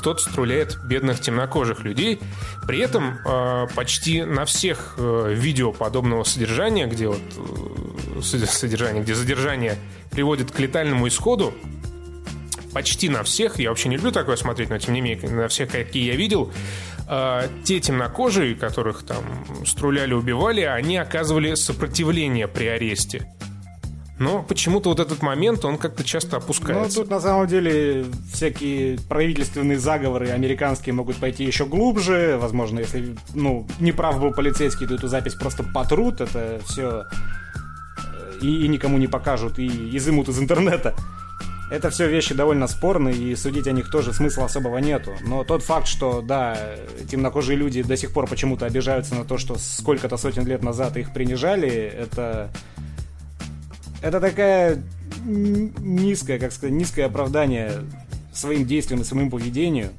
кто-то 0.00 0.22
струляет 0.22 0.78
бедных 0.82 1.20
темнокожих 1.20 1.84
людей. 1.84 2.18
При 2.66 2.78
этом 2.78 3.18
э, 3.24 3.66
почти 3.76 4.22
на 4.24 4.46
всех 4.46 4.94
э, 4.96 5.34
видео 5.36 5.72
подобного 5.72 6.24
содержания, 6.24 6.86
где 6.86 7.06
вот 7.06 7.20
э, 7.36 8.20
сод- 8.20 8.46
содержание, 8.46 9.02
где 9.02 9.14
задержание 9.14 9.76
приводит 10.10 10.50
к 10.50 10.58
летальному 10.58 11.06
исходу, 11.06 11.52
почти 12.72 13.10
на 13.10 13.22
всех, 13.24 13.58
я 13.58 13.68
вообще 13.68 13.90
не 13.90 13.96
люблю 13.96 14.10
такое 14.10 14.36
смотреть, 14.36 14.70
но 14.70 14.78
тем 14.78 14.94
не 14.94 15.02
менее, 15.02 15.28
на 15.28 15.48
всех, 15.48 15.70
какие 15.70 16.06
я 16.06 16.16
видел, 16.16 16.50
э, 17.06 17.48
те 17.64 17.78
темнокожие, 17.78 18.54
которых 18.54 19.04
там 19.04 19.22
струляли, 19.66 20.14
убивали, 20.14 20.62
они 20.62 20.96
оказывали 20.96 21.54
сопротивление 21.56 22.48
при 22.48 22.66
аресте. 22.66 23.30
Но 24.20 24.42
почему-то 24.42 24.90
вот 24.90 25.00
этот 25.00 25.22
момент, 25.22 25.64
он 25.64 25.78
как-то 25.78 26.04
часто 26.04 26.32
Ну, 26.32 26.36
опускается. 26.36 27.00
тут 27.00 27.10
на 27.10 27.20
самом 27.20 27.46
деле 27.46 28.04
всякие 28.32 28.98
правительственные 29.08 29.78
заговоры 29.78 30.28
американские 30.28 30.92
могут 30.92 31.16
пойти 31.16 31.42
еще 31.44 31.64
глубже. 31.64 32.36
Возможно, 32.38 32.80
если, 32.80 33.16
ну, 33.34 33.66
неправ 33.80 34.20
был 34.20 34.32
полицейский, 34.32 34.86
то 34.86 34.94
эту 34.94 35.08
запись 35.08 35.34
просто 35.34 35.62
потрут. 35.62 36.20
Это 36.20 36.60
все 36.66 37.06
и, 38.42 38.64
и 38.64 38.68
никому 38.68 38.98
не 38.98 39.06
покажут, 39.06 39.58
и 39.58 39.96
изымут 39.96 40.28
из 40.28 40.38
интернета. 40.38 40.94
Это 41.70 41.88
все 41.88 42.06
вещи 42.06 42.34
довольно 42.34 42.66
спорные, 42.66 43.14
и 43.14 43.34
судить 43.36 43.68
о 43.68 43.72
них 43.72 43.90
тоже 43.90 44.12
смысла 44.12 44.44
особого 44.44 44.78
нету. 44.78 45.12
Но 45.22 45.44
тот 45.44 45.62
факт, 45.62 45.86
что, 45.86 46.20
да, 46.20 46.58
темнокожие 47.08 47.56
люди 47.56 47.82
до 47.82 47.96
сих 47.96 48.12
пор 48.12 48.26
почему-то 48.26 48.66
обижаются 48.66 49.14
на 49.14 49.24
то, 49.24 49.38
что 49.38 49.56
сколько-то 49.56 50.18
сотен 50.18 50.44
лет 50.46 50.62
назад 50.62 50.98
их 50.98 51.14
принижали, 51.14 51.70
это... 51.70 52.50
Это 54.02 54.20
такая 54.20 54.82
н- 55.26 55.72
низкое, 55.78 56.38
как 56.38 56.52
сказать, 56.52 56.74
низкое 56.74 57.06
оправдание 57.06 57.72
своим 58.32 58.64
действиям 58.66 59.00
и 59.02 59.04
своему 59.04 59.30
поведению. 59.30 59.90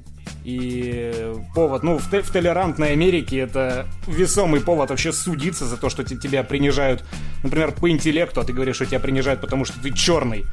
И 0.44 1.34
повод, 1.54 1.84
ну, 1.84 2.00
в, 2.00 2.10
те- 2.10 2.22
в 2.24 2.32
толерантной 2.32 2.94
Америке 2.94 3.38
это 3.38 3.86
весомый 4.08 4.60
повод 4.62 4.90
вообще 4.90 5.12
судиться 5.14 5.66
за 5.66 5.78
то, 5.78 5.90
что 5.90 6.04
те- 6.04 6.18
тебя 6.18 6.44
принижают, 6.44 7.04
например, 7.44 7.74
по 7.74 7.90
интеллекту, 7.92 8.42
а 8.42 8.44
ты 8.44 8.52
говоришь, 8.54 8.78
что 8.78 8.86
тебя 8.88 9.00
принижают, 9.00 9.42
потому 9.42 9.66
что 9.66 9.80
ты 9.80 9.94
черный. 9.94 10.46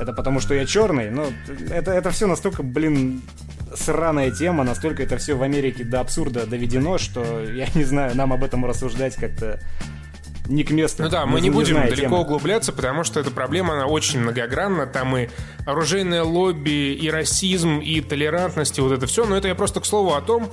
Это 0.00 0.12
потому, 0.12 0.40
что 0.40 0.54
я 0.54 0.64
черный. 0.66 1.10
Ну, 1.10 1.26
это, 1.70 1.92
это 1.92 2.10
все 2.10 2.26
настолько, 2.26 2.62
блин, 2.64 3.22
сраная 3.76 4.30
тема, 4.32 4.64
настолько 4.64 5.02
это 5.04 5.18
все 5.18 5.34
в 5.34 5.42
Америке 5.42 5.84
до 5.84 6.00
абсурда 6.00 6.46
доведено, 6.46 6.98
что 6.98 7.42
я 7.44 7.66
не 7.74 7.84
знаю, 7.84 8.16
нам 8.16 8.32
об 8.32 8.42
этом 8.42 8.64
рассуждать 8.64 9.14
как-то 9.16 9.60
не 10.48 10.64
к 10.64 10.70
месту. 10.70 11.02
Ну 11.02 11.08
да, 11.08 11.26
мы 11.26 11.40
не 11.40 11.50
будем 11.50 11.76
далеко 11.76 11.96
тема. 11.96 12.16
углубляться, 12.18 12.72
потому 12.72 13.04
что 13.04 13.20
эта 13.20 13.30
проблема, 13.30 13.74
она 13.74 13.86
очень 13.86 14.20
многогранна. 14.20 14.86
Там 14.86 15.16
и 15.16 15.28
оружейное 15.66 16.22
лобби, 16.22 16.94
и 16.94 17.10
расизм, 17.10 17.78
и 17.78 18.00
толерантность, 18.00 18.78
и 18.78 18.80
вот 18.80 18.92
это 18.92 19.06
все. 19.06 19.24
Но 19.26 19.36
это 19.36 19.48
я 19.48 19.54
просто 19.54 19.80
к 19.80 19.86
слову 19.86 20.14
о 20.14 20.20
том, 20.20 20.50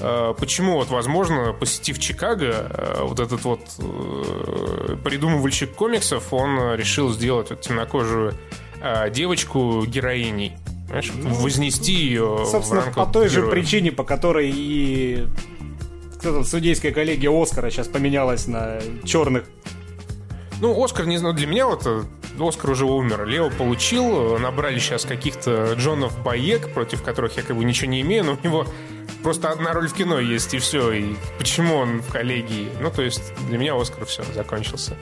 э, 0.00 0.34
почему 0.38 0.74
вот, 0.74 0.88
возможно, 0.88 1.52
посетив 1.52 1.98
Чикаго, 1.98 2.46
э, 2.46 2.98
вот 3.02 3.20
этот 3.20 3.42
вот 3.44 3.60
э, 3.78 4.96
придумывальщик 5.02 5.74
комиксов, 5.74 6.32
он 6.32 6.74
решил 6.74 7.10
сделать 7.10 7.50
вот 7.50 7.60
темнокожую 7.62 8.34
девочку 9.10 9.84
героиней. 9.86 10.56
Понимаешь, 10.86 11.12
ну, 11.16 11.34
вознести 11.34 11.92
ее 11.92 12.46
Собственно, 12.48 12.82
по 12.94 13.06
той 13.06 13.28
героя. 13.28 13.46
же 13.46 13.50
причине, 13.50 13.90
по 13.90 14.04
которой 14.04 14.50
и 14.54 15.26
кто 16.18 16.32
там, 16.32 16.44
судейская 16.44 16.92
коллегия 16.92 17.30
Оскара 17.30 17.70
сейчас 17.70 17.88
поменялась 17.88 18.46
на 18.46 18.78
черных. 19.04 19.44
Ну, 20.60 20.82
Оскар, 20.82 21.06
не 21.06 21.18
знаю, 21.18 21.34
для 21.34 21.46
меня 21.46 21.66
вот 21.68 21.86
э, 21.86 22.02
Оскар 22.40 22.70
уже 22.70 22.84
умер. 22.84 23.26
Лео 23.26 23.50
получил, 23.50 24.38
набрали 24.38 24.78
сейчас 24.80 25.04
каких-то 25.04 25.74
Джонов 25.74 26.20
Боек, 26.22 26.72
против 26.74 27.02
которых 27.02 27.36
я 27.36 27.42
как 27.42 27.56
бы 27.56 27.64
ничего 27.64 27.90
не 27.90 28.00
имею, 28.00 28.24
но 28.24 28.32
у 28.32 28.44
него 28.44 28.66
просто 29.22 29.50
одна 29.50 29.72
роль 29.72 29.88
в 29.88 29.94
кино 29.94 30.18
есть, 30.18 30.52
и 30.54 30.58
все. 30.58 30.90
И 30.90 31.14
почему 31.38 31.76
он 31.76 32.02
в 32.02 32.10
коллегии? 32.10 32.68
Ну, 32.80 32.90
то 32.90 33.02
есть 33.02 33.32
для 33.48 33.58
меня 33.58 33.80
Оскар 33.80 34.04
все, 34.04 34.24
закончился. 34.34 34.96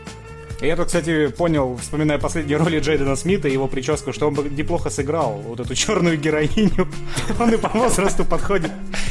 Я 0.60 0.74
тут, 0.74 0.86
кстати, 0.86 1.28
понял, 1.28 1.76
вспоминая 1.76 2.18
последние 2.18 2.56
роли 2.56 2.80
Джейдена 2.80 3.14
Смита 3.14 3.46
и 3.46 3.52
его 3.52 3.68
прическу, 3.68 4.12
что 4.12 4.28
он 4.28 4.34
бы 4.34 4.48
неплохо 4.48 4.88
сыграл 4.88 5.32
вот 5.32 5.60
эту 5.60 5.74
черную 5.74 6.16
героиню. 6.18 6.88
Он 7.38 7.52
и 7.52 7.58
по 7.58 7.68
возрасту 7.68 8.24
подходит, 8.24 8.70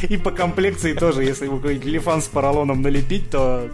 и 0.09 0.17
по 0.17 0.31
комплекции 0.31 0.93
тоже. 0.93 1.23
Если 1.23 1.45
ему 1.45 1.57
какой-нибудь 1.57 1.85
лифан 1.85 2.21
с 2.23 2.27
поролоном 2.27 2.81
налепить, 2.81 3.29
то 3.29 3.69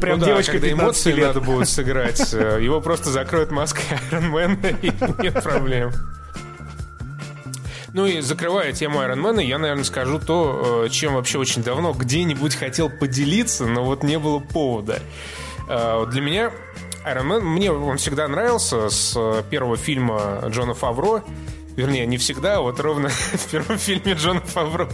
прям 0.00 0.18
ну 0.18 0.26
девочка 0.26 0.52
когда 0.52 0.72
эмоции 0.72 1.12
лет. 1.12 1.28
надо 1.28 1.40
будет 1.40 1.68
сыграть, 1.68 2.34
э, 2.34 2.58
его 2.60 2.80
просто 2.80 3.10
закроют 3.10 3.52
маской 3.52 3.84
Айронмена, 4.10 4.76
и 4.82 4.90
нет 5.22 5.42
проблем. 5.42 5.92
Ну 7.92 8.06
и 8.06 8.20
закрывая 8.22 8.72
тему 8.72 8.98
Айронмена, 8.98 9.38
я, 9.38 9.58
наверное, 9.58 9.84
скажу 9.84 10.18
то, 10.18 10.84
э, 10.86 10.88
чем 10.88 11.14
вообще 11.14 11.38
очень 11.38 11.62
давно 11.62 11.92
где-нибудь 11.92 12.56
хотел 12.56 12.90
поделиться, 12.90 13.66
но 13.66 13.84
вот 13.84 14.02
не 14.02 14.18
было 14.18 14.40
повода. 14.40 14.98
Э, 15.68 16.04
для 16.10 16.20
меня 16.20 16.50
Iron 17.04 17.26
Man, 17.26 17.40
мне 17.40 17.70
он 17.70 17.98
всегда 17.98 18.26
нравился 18.28 18.88
с 18.88 19.44
первого 19.50 19.76
фильма 19.76 20.42
Джона 20.48 20.74
Фавро. 20.74 21.22
Вернее, 21.76 22.06
не 22.06 22.16
всегда, 22.16 22.56
а 22.56 22.60
вот 22.60 22.80
ровно 22.80 23.08
в 23.32 23.50
первом 23.50 23.78
фильме 23.78 24.14
Джона 24.14 24.40
Фавро. 24.40 24.88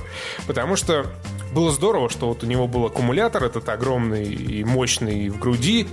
Потому 0.46 0.76
что 0.76 1.06
было 1.52 1.70
здорово, 1.70 2.08
что 2.10 2.28
вот 2.28 2.42
у 2.42 2.46
него 2.46 2.66
был 2.66 2.86
аккумулятор 2.86 3.44
этот 3.44 3.68
огромный 3.68 4.24
и 4.24 4.64
мощный 4.64 5.28
в 5.28 5.38
груди, 5.38 5.86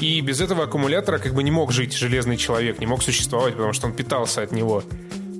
и 0.00 0.20
без 0.20 0.40
этого 0.40 0.64
аккумулятора 0.64 1.18
как 1.18 1.34
бы 1.34 1.42
не 1.42 1.50
мог 1.50 1.72
жить 1.72 1.92
железный 1.92 2.36
человек, 2.36 2.78
не 2.78 2.86
мог 2.86 3.02
существовать, 3.02 3.54
потому 3.54 3.72
что 3.72 3.86
он 3.86 3.92
питался 3.92 4.42
от 4.42 4.52
него. 4.52 4.82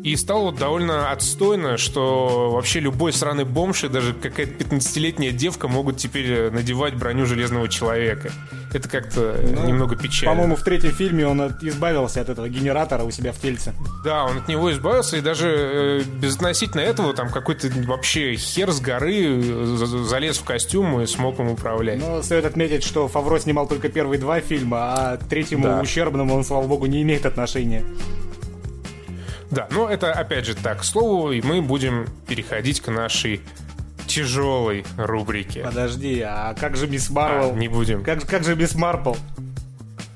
И 0.08 0.16
стало 0.16 0.52
довольно 0.52 1.10
отстойно, 1.10 1.76
что 1.76 2.50
вообще 2.50 2.80
любой 2.80 3.12
сраный 3.12 3.44
бомж 3.44 3.84
и 3.84 3.88
даже 3.88 4.14
какая-то 4.14 4.52
15-летняя 4.64 5.32
девка 5.32 5.68
могут 5.68 5.98
теперь 5.98 6.50
надевать 6.50 6.94
броню 6.94 7.26
Железного 7.26 7.68
Человека. 7.68 8.30
Это 8.72 8.88
как-то 8.88 9.38
ну, 9.42 9.66
немного 9.66 9.96
печально. 9.96 10.34
По-моему, 10.34 10.56
в 10.56 10.62
третьем 10.62 10.92
фильме 10.92 11.26
он 11.26 11.42
избавился 11.60 12.22
от 12.22 12.30
этого 12.30 12.48
генератора 12.48 13.02
у 13.02 13.10
себя 13.10 13.32
в 13.32 13.38
тельце. 13.38 13.74
Да, 14.02 14.24
он 14.24 14.38
от 14.38 14.48
него 14.48 14.72
избавился, 14.72 15.18
и 15.18 15.20
даже 15.20 15.48
э, 15.48 16.02
безотносительно 16.02 16.80
этого 16.80 17.12
там 17.12 17.28
какой-то 17.28 17.68
вообще 17.86 18.34
хер 18.34 18.72
с 18.72 18.80
горы 18.80 19.42
залез 19.76 20.38
в 20.38 20.44
костюм 20.44 21.02
и 21.02 21.06
смог 21.06 21.38
им 21.38 21.50
управлять. 21.50 22.00
Но 22.00 22.22
стоит 22.22 22.46
отметить, 22.46 22.82
что 22.82 23.08
Фавро 23.08 23.38
снимал 23.38 23.66
только 23.66 23.90
первые 23.90 24.18
два 24.18 24.40
фильма, 24.40 24.78
а 24.78 25.16
третьему 25.18 25.64
да. 25.64 25.80
ущербному 25.82 26.34
он, 26.34 26.44
слава 26.44 26.66
богу, 26.66 26.86
не 26.86 27.02
имеет 27.02 27.26
отношения. 27.26 27.84
Да, 29.50 29.66
но 29.70 29.88
это 29.88 30.12
опять 30.12 30.44
же 30.44 30.54
так, 30.54 30.80
к 30.80 30.84
слову, 30.84 31.32
и 31.32 31.40
мы 31.40 31.62
будем 31.62 32.06
переходить 32.26 32.80
к 32.80 32.88
нашей 32.88 33.40
тяжелой 34.06 34.84
рубрике. 34.96 35.62
Подожди, 35.62 36.20
а 36.20 36.54
как 36.54 36.76
же 36.76 36.86
Мисс 36.86 37.10
Марвел? 37.10 37.50
А, 37.50 37.54
не 37.54 37.68
будем. 37.68 38.02
Как, 38.02 38.26
как 38.26 38.44
же 38.44 38.56
Мисс 38.56 38.74
Марпл? 38.74 39.14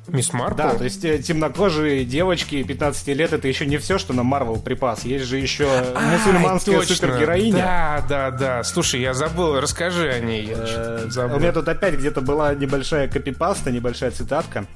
Мисс 0.08 0.32
Марпл? 0.32 0.56
Да, 0.56 0.74
то 0.74 0.84
есть 0.84 1.04
э, 1.04 1.18
темнокожие 1.18 2.04
девочки 2.04 2.62
15 2.62 3.08
лет 3.08 3.32
это 3.32 3.48
еще 3.48 3.64
не 3.66 3.78
все, 3.78 3.98
что 3.98 4.12
на 4.12 4.22
Марвел 4.22 4.56
припас. 4.56 5.04
Есть 5.04 5.24
же 5.26 5.38
еще 5.38 5.66
а, 5.68 6.00
мусульманская 6.00 6.78
точно. 6.80 6.94
супергероиня. 6.96 7.56
Да, 7.56 8.04
да, 8.08 8.30
да. 8.30 8.64
Слушай, 8.64 9.00
я 9.00 9.14
забыл, 9.14 9.60
расскажи 9.60 10.10
о 10.10 10.20
ней. 10.20 10.46
Я 10.46 10.56
э, 10.58 11.06
забыл. 11.08 11.36
У 11.36 11.40
меня 11.40 11.52
тут 11.52 11.68
опять 11.68 11.94
где-то 11.94 12.20
была 12.20 12.54
небольшая 12.54 13.08
копипаста, 13.08 13.70
небольшая 13.70 14.10
цитатка. 14.10 14.66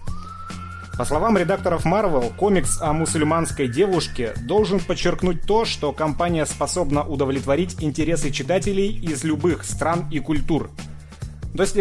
По 0.96 1.04
словам 1.04 1.36
редакторов 1.36 1.84
Marvel, 1.84 2.34
комикс 2.34 2.80
о 2.80 2.94
мусульманской 2.94 3.68
девушке 3.68 4.32
должен 4.40 4.80
подчеркнуть 4.80 5.42
то, 5.42 5.66
что 5.66 5.92
компания 5.92 6.46
способна 6.46 7.02
удовлетворить 7.02 7.76
интересы 7.82 8.30
читателей 8.30 8.88
из 8.88 9.22
любых 9.22 9.64
стран 9.64 10.08
и 10.10 10.20
культур. 10.20 10.70
То 11.54 11.62
есть 11.62 11.76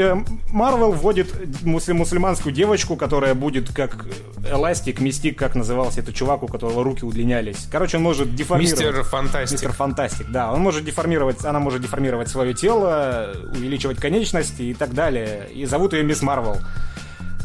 Марвел 0.51 0.93
э, 0.93 0.95
вводит 0.95 1.34
мусульманскую 1.63 2.53
девочку, 2.53 2.95
которая 2.95 3.36
будет 3.36 3.74
как 3.74 4.05
Эластик, 4.49 4.99
Мистик, 4.99 5.38
как 5.38 5.55
назывался 5.55 6.01
этот 6.01 6.16
чувак, 6.16 6.43
у 6.43 6.47
которого 6.47 6.84
руки 6.84 7.03
удлинялись. 7.03 7.68
Короче, 7.72 7.97
он 7.97 8.03
может 8.03 8.36
деформировать... 8.36 8.80
Мистер 8.80 9.03
Фантастик. 9.03 9.51
Мистер 9.53 9.72
Фантастик, 9.72 10.30
да. 10.30 10.51
Он 10.51 10.61
может 10.61 10.86
деформировать, 10.86 11.43
она 11.45 11.59
может 11.59 11.82
деформировать 11.82 12.30
свое 12.30 12.53
тело, 12.53 13.34
увеличивать 13.51 13.97
конечности 13.97 14.61
и 14.61 14.74
так 14.74 14.93
далее. 14.93 15.47
И 15.53 15.66
зовут 15.66 15.93
ее 15.93 16.03
Мисс 16.03 16.22
Марвел. 16.22 16.57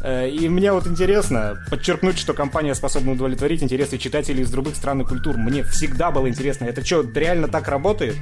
Э, 0.03 0.28
и 0.28 0.48
мне 0.48 0.72
вот 0.72 0.86
интересно 0.86 1.64
подчеркнуть, 1.70 2.18
что 2.18 2.32
компания 2.32 2.74
способна 2.74 3.12
удовлетворить 3.12 3.62
интересы 3.62 3.98
читателей 3.98 4.42
из 4.42 4.51
других 4.51 4.76
стран 4.76 5.03
и 5.03 5.05
культур. 5.05 5.36
Мне 5.36 5.62
всегда 5.64 6.11
было 6.11 6.28
интересно, 6.28 6.64
это 6.64 6.84
что, 6.84 7.03
реально 7.14 7.48
так 7.48 7.68
работает? 7.68 8.16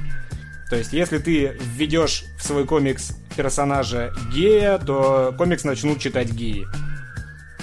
То 0.69 0.75
есть, 0.75 0.93
если 0.93 1.17
ты 1.17 1.57
введешь 1.59 2.25
в 2.37 2.43
свой 2.43 2.65
комикс 2.65 3.17
персонажа 3.35 4.13
гея, 4.31 4.77
то 4.77 5.33
комикс 5.37 5.63
начнут 5.63 5.99
читать 5.99 6.31
геи. 6.31 6.67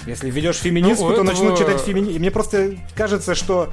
Если 0.05 0.29
введешь 0.29 0.57
феминистку, 0.57 1.09
ну, 1.09 1.15
то 1.15 1.21
этого... 1.21 1.33
начнут 1.33 1.57
читать 1.57 1.81
феминистку. 1.81 2.15
И 2.15 2.19
мне 2.19 2.31
просто 2.31 2.77
кажется, 2.95 3.35
что 3.35 3.71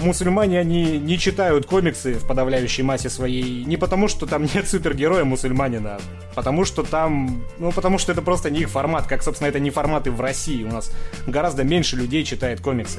мусульмане, 0.00 0.58
они 0.58 0.98
не 0.98 1.18
читают 1.18 1.66
комиксы 1.66 2.14
в 2.14 2.26
подавляющей 2.26 2.82
массе 2.82 3.10
своей 3.10 3.64
не 3.64 3.76
потому, 3.76 4.08
что 4.08 4.26
там 4.26 4.44
нет 4.54 4.68
супергероя 4.68 5.24
мусульманина, 5.24 5.98
а 5.98 6.00
потому 6.34 6.64
что 6.64 6.82
там, 6.82 7.42
ну, 7.58 7.72
потому 7.72 7.98
что 7.98 8.12
это 8.12 8.22
просто 8.22 8.50
не 8.50 8.60
их 8.60 8.70
формат, 8.70 9.06
как, 9.06 9.22
собственно, 9.22 9.48
это 9.48 9.60
не 9.60 9.70
форматы 9.70 10.10
в 10.10 10.20
России. 10.20 10.64
У 10.64 10.68
нас 10.72 10.92
гораздо 11.26 11.64
меньше 11.64 11.96
людей 11.96 12.24
читает 12.24 12.60
комиксы. 12.60 12.98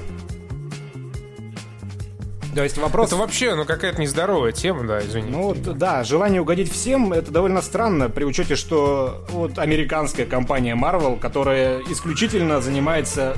То 2.54 2.64
есть 2.64 2.78
вопрос... 2.78 3.08
Это 3.08 3.16
вообще, 3.16 3.56
ну, 3.56 3.66
какая-то 3.66 4.02
нездоровая 4.02 4.52
тема, 4.52 4.86
да, 4.86 5.00
извини. 5.00 5.30
Ну, 5.32 5.56
да, 5.56 6.04
желание 6.04 6.42
угодить 6.42 6.72
всем, 6.72 7.14
это 7.14 7.32
довольно 7.32 7.62
странно, 7.62 8.10
при 8.10 8.26
учете, 8.26 8.56
что 8.56 9.26
вот 9.30 9.58
американская 9.58 10.26
компания 10.26 10.76
Marvel, 10.76 11.18
которая 11.18 11.82
исключительно 11.90 12.60
занимается 12.60 13.38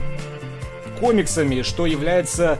комиксами, 1.00 1.62
что 1.62 1.86
является 1.86 2.58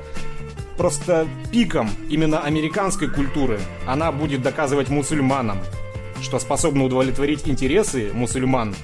просто 0.78 1.28
пиком 1.52 1.90
именно 2.10 2.40
американской 2.40 3.10
культуры. 3.10 3.60
Она 3.86 4.12
будет 4.12 4.42
доказывать 4.42 4.90
мусульманам, 4.90 5.60
что 6.22 6.40
способна 6.40 6.84
удовлетворить 6.86 7.48
интересы 7.48 8.12
мусульман 8.14 8.76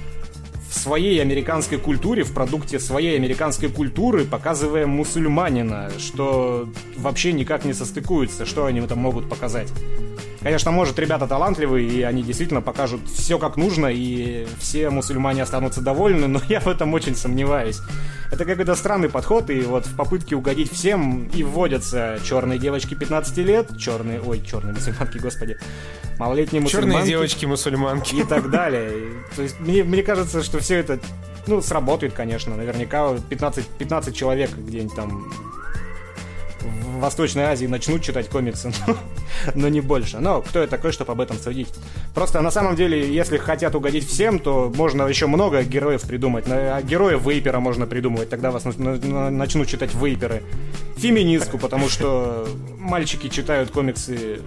в 0.70 0.74
своей 0.78 1.20
американской 1.20 1.78
культуре, 1.78 2.22
в 2.22 2.32
продукте 2.32 2.78
своей 2.78 3.16
американской 3.16 3.68
культуры, 3.68 4.24
показывая 4.24 4.86
мусульманина, 4.86 5.90
что 5.98 6.68
вообще 6.96 7.32
никак 7.32 7.64
не 7.64 7.72
состыкуется, 7.72 8.46
что 8.46 8.66
они 8.66 8.80
там 8.82 8.98
могут 8.98 9.28
показать. 9.28 9.68
Конечно, 10.42 10.70
может, 10.70 10.98
ребята 10.98 11.26
талантливые, 11.26 11.86
и 11.86 12.02
они 12.02 12.22
действительно 12.22 12.62
покажут 12.62 13.02
все 13.08 13.38
как 13.38 13.56
нужно, 13.56 13.88
и 13.88 14.46
все 14.58 14.88
мусульмане 14.88 15.42
останутся 15.42 15.82
довольны, 15.82 16.28
но 16.28 16.40
я 16.48 16.60
в 16.60 16.66
этом 16.66 16.94
очень 16.94 17.14
сомневаюсь. 17.14 17.80
Это 18.32 18.44
какой-то 18.46 18.74
странный 18.74 19.10
подход, 19.10 19.50
и 19.50 19.60
вот 19.60 19.86
в 19.86 19.96
попытке 19.96 20.36
угодить 20.36 20.72
всем 20.72 21.28
и 21.34 21.42
вводятся 21.42 22.18
черные 22.24 22.58
девочки 22.58 22.94
15 22.94 23.36
лет, 23.38 23.76
черные, 23.78 24.20
ой, 24.20 24.40
черные 24.40 24.72
мусульманки, 24.72 25.18
господи, 25.18 25.58
малолетние 26.18 26.62
мусульманки. 26.62 26.90
Черные 26.90 27.06
девочки-мусульманки. 27.06 28.14
И 28.14 28.24
так 28.24 28.50
далее. 28.50 28.92
То 29.36 29.42
есть 29.42 29.60
мне, 29.60 29.84
мне 29.84 30.02
кажется, 30.02 30.42
что 30.42 30.58
все 30.60 30.76
это, 30.76 31.00
ну, 31.48 31.60
сработает, 31.60 32.14
конечно, 32.14 32.56
наверняка 32.56 33.14
15, 33.28 33.66
15 33.66 34.16
человек 34.16 34.50
где-нибудь 34.56 34.94
там 34.94 35.30
в 36.62 37.00
Восточной 37.00 37.44
Азии 37.44 37.66
начнут 37.66 38.02
читать 38.02 38.28
комиксы, 38.28 38.72
но, 39.54 39.68
не 39.68 39.80
больше. 39.80 40.18
Но 40.18 40.42
кто 40.42 40.60
я 40.60 40.66
такой, 40.66 40.92
чтобы 40.92 41.12
об 41.12 41.20
этом 41.20 41.38
судить? 41.38 41.68
Просто 42.14 42.40
на 42.40 42.50
самом 42.50 42.76
деле, 42.76 43.12
если 43.12 43.38
хотят 43.38 43.74
угодить 43.74 44.06
всем, 44.06 44.38
то 44.38 44.72
можно 44.74 45.02
еще 45.04 45.26
много 45.26 45.62
героев 45.62 46.02
придумать. 46.02 46.44
А 46.48 46.82
героев 46.82 47.26
вейпера 47.26 47.60
можно 47.60 47.86
придумывать, 47.86 48.28
тогда 48.28 48.50
вас 48.50 48.64
начнут 48.64 49.68
читать 49.68 49.94
вейперы. 49.94 50.42
Феминистку, 50.96 51.58
потому 51.58 51.88
что 51.88 52.46
мальчики 52.78 53.28
читают 53.28 53.70
комиксы 53.70 54.40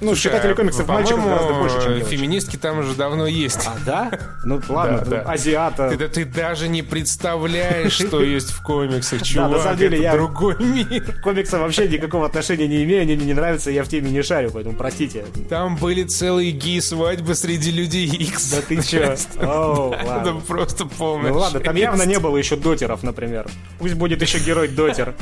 Ну, 0.00 0.08
Слушай, 0.08 0.22
читатели 0.24 0.52
комиксов 0.52 0.86
мальчиков 0.88 1.22
по-моему, 1.22 1.38
гораздо 1.42 1.60
больше, 1.60 1.82
чем 1.86 1.94
девочек. 1.96 2.18
феминистки 2.18 2.56
там 2.56 2.78
уже 2.80 2.94
давно 2.94 3.26
есть. 3.26 3.66
А, 3.66 3.76
да? 3.86 4.10
Ну, 4.44 4.60
ладно, 4.68 4.98
Да, 4.98 5.04
да. 5.04 5.22
азиата. 5.22 5.88
Ты, 5.90 5.96
да 5.96 6.08
ты 6.08 6.24
даже 6.26 6.68
не 6.68 6.82
представляешь, 6.82 7.92
что 7.92 8.22
есть 8.22 8.50
в 8.50 8.62
комиксах, 8.62 9.22
чувак. 9.22 9.50
на 9.52 9.58
самом 9.58 9.78
деле 9.78 10.02
я- 10.02 10.12
другой 10.12 10.56
мир. 10.62 11.00
К 11.00 11.22
комиксам 11.22 11.60
вообще 11.60 11.88
никакого 11.88 12.26
отношения 12.26 12.66
не 12.68 12.84
имею, 12.84 13.02
они 13.02 13.16
мне 13.16 13.24
не 13.26 13.34
нравятся, 13.34 13.70
я 13.70 13.84
в 13.84 13.88
теме 13.88 14.10
не 14.10 14.22
шарю, 14.22 14.50
поэтому 14.52 14.76
простите. 14.76 15.24
Там 15.48 15.76
были 15.76 16.04
целые 16.04 16.50
гей-свадьбы 16.52 17.34
среди 17.34 17.70
людей 17.70 18.06
Икс. 18.06 18.50
Да 18.52 18.60
ты 18.60 18.82
чё? 18.82 19.16
Ладно. 19.40 20.40
просто 20.46 20.84
полное 20.86 21.32
Ну 21.32 21.38
ладно, 21.38 21.60
там 21.60 21.74
явно 21.76 22.02
не 22.02 22.18
было 22.18 22.36
еще 22.36 22.56
дотеров, 22.56 23.02
например. 23.02 23.46
Пусть 23.78 23.94
будет 23.94 24.20
еще 24.20 24.38
герой 24.40 24.68
дотер. 24.68 25.14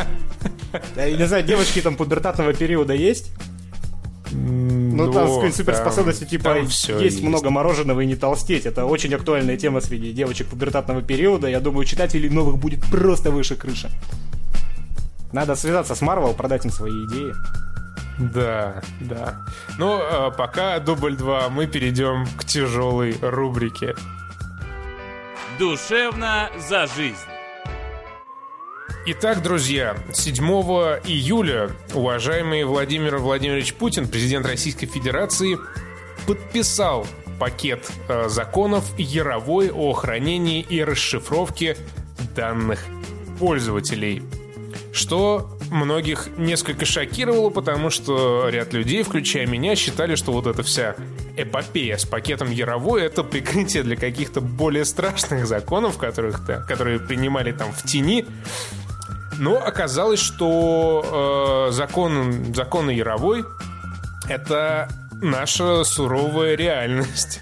Я 0.97 1.11
не 1.16 1.27
знаю, 1.29 1.45
девочки 1.45 1.81
там 1.81 1.95
пубертатного 1.97 2.53
периода 2.53 2.93
есть? 2.95 3.31
Ну, 4.35 5.12
там 5.12 5.26
с 5.26 5.30
какой-нибудь 5.30 5.57
суперспособностью, 5.57 6.26
типа, 6.26 6.59
есть 6.59 7.22
много 7.22 7.51
мороженого 7.51 8.01
и 8.01 8.07
не 8.07 8.16
толстеть. 8.16 8.66
Это 8.66 8.85
очень 8.85 9.14
актуальная 9.14 9.57
тема 9.57 9.80
среди 9.80 10.12
девочек 10.12 10.49
пубертатного 10.49 11.03
периода. 11.03 11.47
Я 11.47 11.61
думаю, 11.61 11.85
читателей 11.85 12.28
новых 12.28 12.59
будет 12.59 12.85
просто 12.91 13.30
выше 13.30 13.55
крыши. 13.55 13.91
Надо 15.32 15.57
связаться 15.57 15.95
с 15.95 16.01
Марвел, 16.01 16.35
продать 16.35 16.64
им 16.64 16.70
свои 16.70 16.93
идеи. 17.07 17.32
Да, 18.18 18.82
да. 19.01 19.41
Ну, 19.78 19.99
а 20.01 20.30
пока 20.30 20.78
дубль 20.78 21.16
2, 21.16 21.49
мы 21.49 21.66
перейдем 21.66 22.26
к 22.37 22.45
тяжелой 22.45 23.16
рубрике. 23.20 23.95
Душевно 25.59 26.51
за 26.68 26.87
жизнь. 26.87 27.34
Итак, 29.07 29.43
друзья, 29.43 29.99
7 30.15 30.43
июля 31.05 31.71
уважаемый 31.93 32.65
Владимир 32.65 33.19
Владимирович 33.19 33.75
Путин, 33.75 34.09
президент 34.09 34.47
Российской 34.47 34.87
Федерации, 34.87 35.59
подписал 36.27 37.07
пакет 37.39 37.87
э, 38.09 38.31
законов 38.31 38.99
Яровой 38.99 39.71
о 39.71 39.93
хранении 39.93 40.63
и 40.63 40.83
расшифровке 40.83 41.77
данных 42.35 42.83
пользователей. 43.39 44.23
Что 44.91 45.59
многих 45.71 46.29
несколько 46.39 46.87
шокировало, 46.87 47.51
потому 47.51 47.91
что 47.91 48.49
ряд 48.49 48.73
людей, 48.73 49.03
включая 49.03 49.47
меня, 49.47 49.77
считали, 49.77 50.15
что 50.15 50.33
вот 50.33 50.47
эта 50.47 50.63
вся 50.63 50.97
эпопея 51.37 51.99
с 51.99 52.07
пакетом 52.07 52.51
Яровой 52.51 53.03
это 53.03 53.23
прикрытие 53.23 53.83
для 53.83 53.97
каких-то 53.97 54.41
более 54.41 54.87
страшных 54.87 55.47
законов, 55.47 55.99
которых 55.99 56.47
которые 56.67 57.01
принимали 57.01 57.53
там 57.53 57.71
в 57.71 57.83
тени. 57.83 58.25
Но 59.39 59.59
оказалось, 59.59 60.20
что 60.20 61.68
э, 61.68 61.72
закон, 61.72 62.55
законы 62.55 62.91
Яровой 62.93 63.45
это 64.28 64.89
наша 65.20 65.85
суровая 65.85 66.55
реальность. 66.55 67.41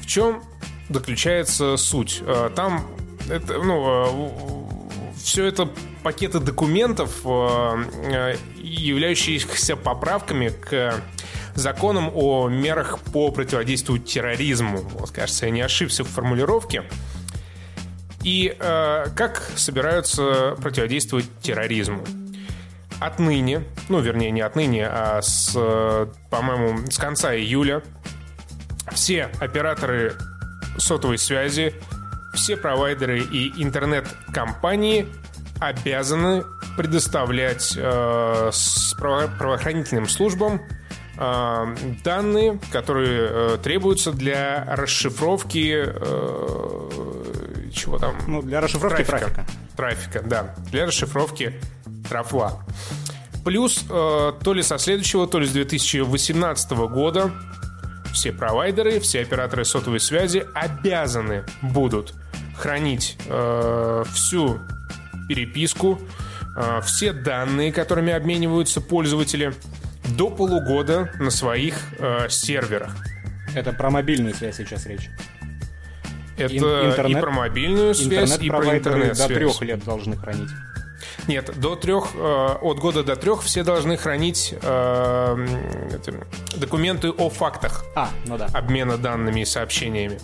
В 0.00 0.06
чем 0.06 0.42
заключается 0.88 1.76
суть? 1.76 2.22
Э, 2.26 2.50
Там 2.54 2.86
это, 3.28 3.58
ну, 3.58 4.68
все 5.22 5.44
это 5.46 5.68
пакеты 6.02 6.40
документов, 6.40 7.20
э, 7.24 7.84
э, 8.04 8.36
являющихся 8.56 9.76
поправками 9.76 10.48
к 10.48 11.02
законам 11.54 12.10
о 12.14 12.48
мерах 12.48 12.98
по 13.12 13.30
противодействию 13.30 13.98
терроризму. 13.98 14.78
Вот, 14.78 15.10
кажется, 15.10 15.46
я 15.46 15.52
не 15.52 15.60
ошибся 15.60 16.04
в 16.04 16.08
формулировке. 16.08 16.84
И 18.24 18.56
э, 18.58 19.06
как 19.16 19.42
собираются 19.56 20.56
противодействовать 20.60 21.26
терроризму? 21.40 22.04
Отныне, 23.00 23.64
ну, 23.88 24.00
вернее, 24.00 24.30
не 24.30 24.42
отныне, 24.42 24.86
а 24.86 25.20
с, 25.22 25.52
э, 25.56 26.06
по-моему, 26.30 26.86
с 26.88 26.98
конца 26.98 27.34
июля 27.34 27.82
все 28.92 29.30
операторы 29.40 30.14
сотовой 30.78 31.18
связи, 31.18 31.74
все 32.34 32.56
провайдеры 32.56 33.20
и 33.20 33.62
интернет-компании 33.62 35.06
обязаны 35.60 36.44
предоставлять 36.76 37.74
э, 37.76 38.50
с 38.52 38.94
право- 38.98 39.30
правоохранительным 39.38 40.08
службам 40.08 40.62
э, 41.18 41.76
данные, 42.02 42.58
которые 42.70 43.28
э, 43.28 43.58
требуются 43.62 44.12
для 44.12 44.64
расшифровки 44.76 45.84
э, 45.86 47.41
чего 47.74 47.98
там? 47.98 48.16
Ну, 48.26 48.42
для 48.42 48.60
расшифровки 48.60 49.04
трафика. 49.04 49.46
Трафика, 49.76 50.22
да. 50.22 50.54
Для 50.70 50.86
расшифровки 50.86 51.60
трафла. 52.08 52.62
Плюс 53.44 53.84
э, 53.90 54.32
то 54.42 54.52
ли 54.52 54.62
со 54.62 54.78
следующего, 54.78 55.26
то 55.26 55.38
ли 55.38 55.46
с 55.46 55.50
2018 55.52 56.70
года 56.72 57.32
все 58.12 58.32
провайдеры, 58.32 59.00
все 59.00 59.22
операторы 59.22 59.64
сотовой 59.64 60.00
связи 60.00 60.46
обязаны 60.54 61.44
будут 61.62 62.14
хранить 62.56 63.16
э, 63.26 64.04
всю 64.12 64.60
переписку, 65.28 65.98
э, 66.56 66.80
все 66.84 67.12
данные, 67.12 67.72
которыми 67.72 68.12
обмениваются 68.12 68.80
пользователи, 68.80 69.54
до 70.16 70.30
полугода 70.30 71.10
на 71.18 71.30
своих 71.30 71.76
э, 71.98 72.28
серверах. 72.28 72.94
Это 73.54 73.72
про 73.72 73.90
мобильную 73.90 74.34
связь 74.34 74.56
сейчас 74.56 74.86
речь. 74.86 75.10
Это 76.36 76.54
Ин- 76.54 76.90
интернет- 76.90 77.18
и 77.18 77.20
про 77.20 77.30
мобильную 77.30 77.94
связь, 77.94 78.08
и 78.40 78.48
про 78.48 78.64
Интернет-провайдеры 78.64 78.80
до 78.82 78.98
интернет-связь. 79.10 79.28
трех 79.38 79.62
лет 79.62 79.84
должны 79.84 80.16
хранить. 80.16 80.48
Нет, 81.28 81.50
до 81.60 81.76
трех, 81.76 82.08
э, 82.14 82.56
от 82.60 82.78
года 82.78 83.02
до 83.04 83.16
трех 83.16 83.42
все 83.42 83.62
должны 83.62 83.96
хранить 83.96 84.54
э, 84.60 85.46
документы 86.56 87.10
о 87.10 87.28
фактах 87.30 87.84
А, 87.94 88.08
ну 88.26 88.36
да. 88.38 88.46
обмена 88.52 88.96
данными 88.96 89.40
и 89.40 89.44
сообщениями. 89.44 90.18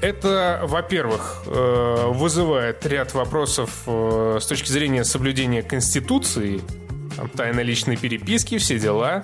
Это, 0.00 0.62
во-первых, 0.64 1.42
э, 1.46 2.04
вызывает 2.08 2.86
ряд 2.86 3.12
вопросов 3.12 3.70
э, 3.86 4.38
с 4.40 4.46
точки 4.46 4.70
зрения 4.70 5.04
соблюдения 5.04 5.62
Конституции, 5.62 6.62
там, 7.16 7.28
тайна 7.28 7.60
личной 7.60 7.96
переписки, 7.98 8.56
все 8.58 8.78
дела. 8.78 9.22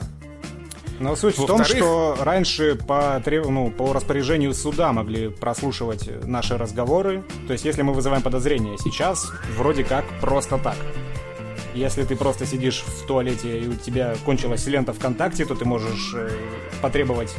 Но 1.00 1.16
суть 1.16 1.38
в 1.38 1.46
том, 1.46 1.64
что 1.64 2.14
раньше 2.20 2.74
по, 2.76 3.22
ну, 3.26 3.70
по 3.70 3.94
распоряжению 3.94 4.52
суда 4.52 4.92
могли 4.92 5.30
прослушивать 5.30 6.10
наши 6.26 6.58
разговоры. 6.58 7.24
То 7.46 7.54
есть, 7.54 7.64
если 7.64 7.80
мы 7.80 7.94
вызываем 7.94 8.22
подозрение, 8.22 8.76
сейчас 8.76 9.32
вроде 9.56 9.82
как 9.82 10.04
просто 10.20 10.58
так. 10.58 10.76
Если 11.74 12.04
ты 12.04 12.16
просто 12.16 12.44
сидишь 12.44 12.84
в 12.86 13.06
туалете 13.06 13.60
и 13.60 13.68
у 13.68 13.74
тебя 13.74 14.14
кончилась 14.26 14.66
лента 14.66 14.92
ВКонтакте, 14.92 15.46
то 15.46 15.54
ты 15.54 15.64
можешь 15.64 16.12
э, 16.14 16.30
потребовать 16.82 17.34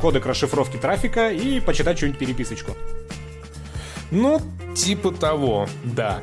кодек 0.00 0.24
расшифровки 0.24 0.78
трафика 0.78 1.30
и 1.30 1.60
почитать 1.60 1.98
что-нибудь 1.98 2.18
переписочку. 2.18 2.72
Ну, 4.10 4.40
типа 4.74 5.12
того, 5.12 5.68
да. 5.82 6.22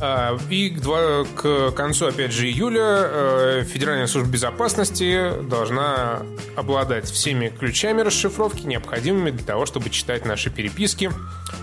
А, 0.00 0.36
И 0.50 0.70
к, 0.70 1.70
концу, 1.72 2.06
опять 2.06 2.32
же, 2.32 2.46
июля 2.46 2.82
э, 2.82 3.64
Федеральная 3.64 4.06
служба 4.06 4.30
безопасности 4.30 5.32
должна 5.48 6.22
обладать 6.56 7.08
всеми 7.10 7.48
ключами 7.48 8.02
расшифровки, 8.02 8.66
необходимыми 8.66 9.30
для 9.30 9.44
того, 9.44 9.66
чтобы 9.66 9.90
читать 9.90 10.24
наши 10.24 10.50
переписки. 10.50 11.10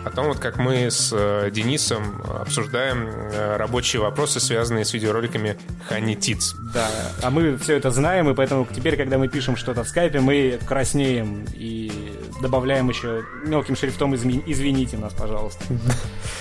О 0.06 0.10
том, 0.10 0.28
вот 0.28 0.40
как 0.40 0.58
мы 0.58 0.90
с 0.90 1.12
э, 1.14 1.50
Денисом 1.52 2.22
обсуждаем 2.40 3.08
э, 3.08 3.58
рабочие 3.58 4.02
вопросы, 4.02 4.40
связанные 4.40 4.86
с 4.86 4.94
видеороликами 4.94 5.58
Хани 5.88 6.16
Тиц. 6.16 6.56
Да, 6.74 6.88
а 7.22 7.30
мы 7.30 7.58
все 7.58 7.76
это 7.76 7.92
знаем, 7.92 8.30
и 8.30 8.34
поэтому 8.34 8.68
теперь, 8.74 8.96
когда 8.98 9.18
мы 9.18 9.28
пишем 9.28 9.56
что-то 9.56 9.84
в 9.84 9.90
скайпе, 9.90 10.20
мы 10.20 10.58
краснеем 10.68 11.46
и 11.54 11.92
добавляем 12.42 12.90
еще 12.90 13.24
мелким 13.46 13.76
шрифтом 13.76 14.14
«Изми- 14.16 14.44
«Извините 14.48 14.98
нас, 14.98 15.14
пожалуйста». 15.14 15.64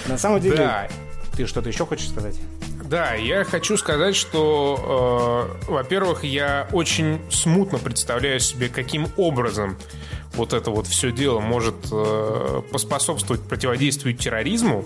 На 0.07 0.17
самом 0.17 0.41
деле, 0.41 0.57
Да, 0.57 0.89
ты 1.37 1.47
что-то 1.47 1.69
еще 1.69 1.87
хочешь 1.87 2.09
сказать? 2.09 2.37
Да, 2.85 3.15
я 3.15 3.45
хочу 3.45 3.77
сказать, 3.77 4.17
что, 4.17 5.57
э, 5.67 5.71
во-первых, 5.71 6.25
я 6.25 6.69
очень 6.73 7.21
смутно 7.31 7.79
представляю 7.79 8.41
себе, 8.41 8.69
каким 8.69 9.07
образом 9.17 9.77
вот 10.35 10.53
это 10.53 10.71
вот 10.71 10.87
все 10.87 11.13
дело 11.13 11.41
может 11.41 11.77
э, 11.93 12.63
поспособствовать 12.73 13.43
противодействию 13.43 14.17
терроризму. 14.17 14.85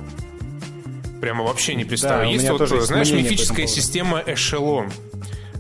Прямо 1.21 1.45
вообще 1.45 1.75
не 1.75 1.85
представляю. 1.85 2.27
Да, 2.27 2.31
есть 2.33 2.49
вот, 2.51 2.69
знаешь, 2.83 3.11
мифическая 3.11 3.67
система 3.67 4.23
эшелон 4.27 4.91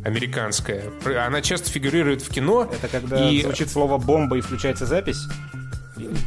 американская. 0.04 0.84
Она 1.26 1.40
часто 1.40 1.70
фигурирует 1.70 2.22
в 2.22 2.30
кино. 2.30 2.70
Это 2.70 2.88
когда 2.88 3.28
и 3.28 3.42
звучит 3.42 3.70
слово 3.70 3.98
«бомба» 3.98 4.36
и 4.36 4.40
включается 4.42 4.84
запись? 4.84 5.26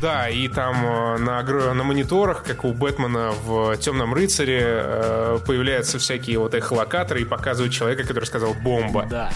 Да, 0.02 0.30
и 0.30 0.48
там 0.48 0.86
э, 0.86 1.18
на, 1.18 1.42
на 1.44 1.84
мониторах, 1.84 2.44
как 2.44 2.66
у 2.66 2.74
Бэтмена 2.74 3.32
в 3.46 3.76
Темном 3.78 4.14
рыцаре, 4.14 4.62
э, 4.64 5.40
появляются 5.46 5.98
всякие 6.00 6.40
вот 6.40 6.54
эхолокаторы 6.54 7.22
и 7.22 7.26
показывают 7.26 7.74
человека, 7.74 8.04
который 8.04 8.26
сказал 8.26 8.54
бомба. 8.54 9.06
Да. 9.10 9.32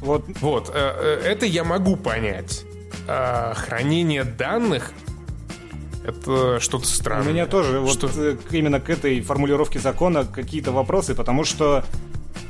Вот 0.00 0.24
Вот, 0.40 0.70
э, 0.74 1.20
это 1.24 1.46
я 1.46 1.64
могу 1.64 1.96
понять. 1.96 2.64
А 3.06 3.54
хранение 3.54 4.24
данных 4.24 4.92
это 6.04 6.58
что-то 6.60 6.84
у 6.84 6.86
странное. 6.86 7.28
меня 7.32 7.46
тоже 7.46 7.78
вот 7.78 7.92
Что? 7.92 8.08
к- 8.08 8.52
именно 8.52 8.80
к 8.80 8.88
этой 8.88 9.20
формулировке 9.20 9.78
закона 9.78 10.24
какие-то 10.24 10.72
вопросы, 10.72 11.14
потому 11.14 11.44
что 11.44 11.84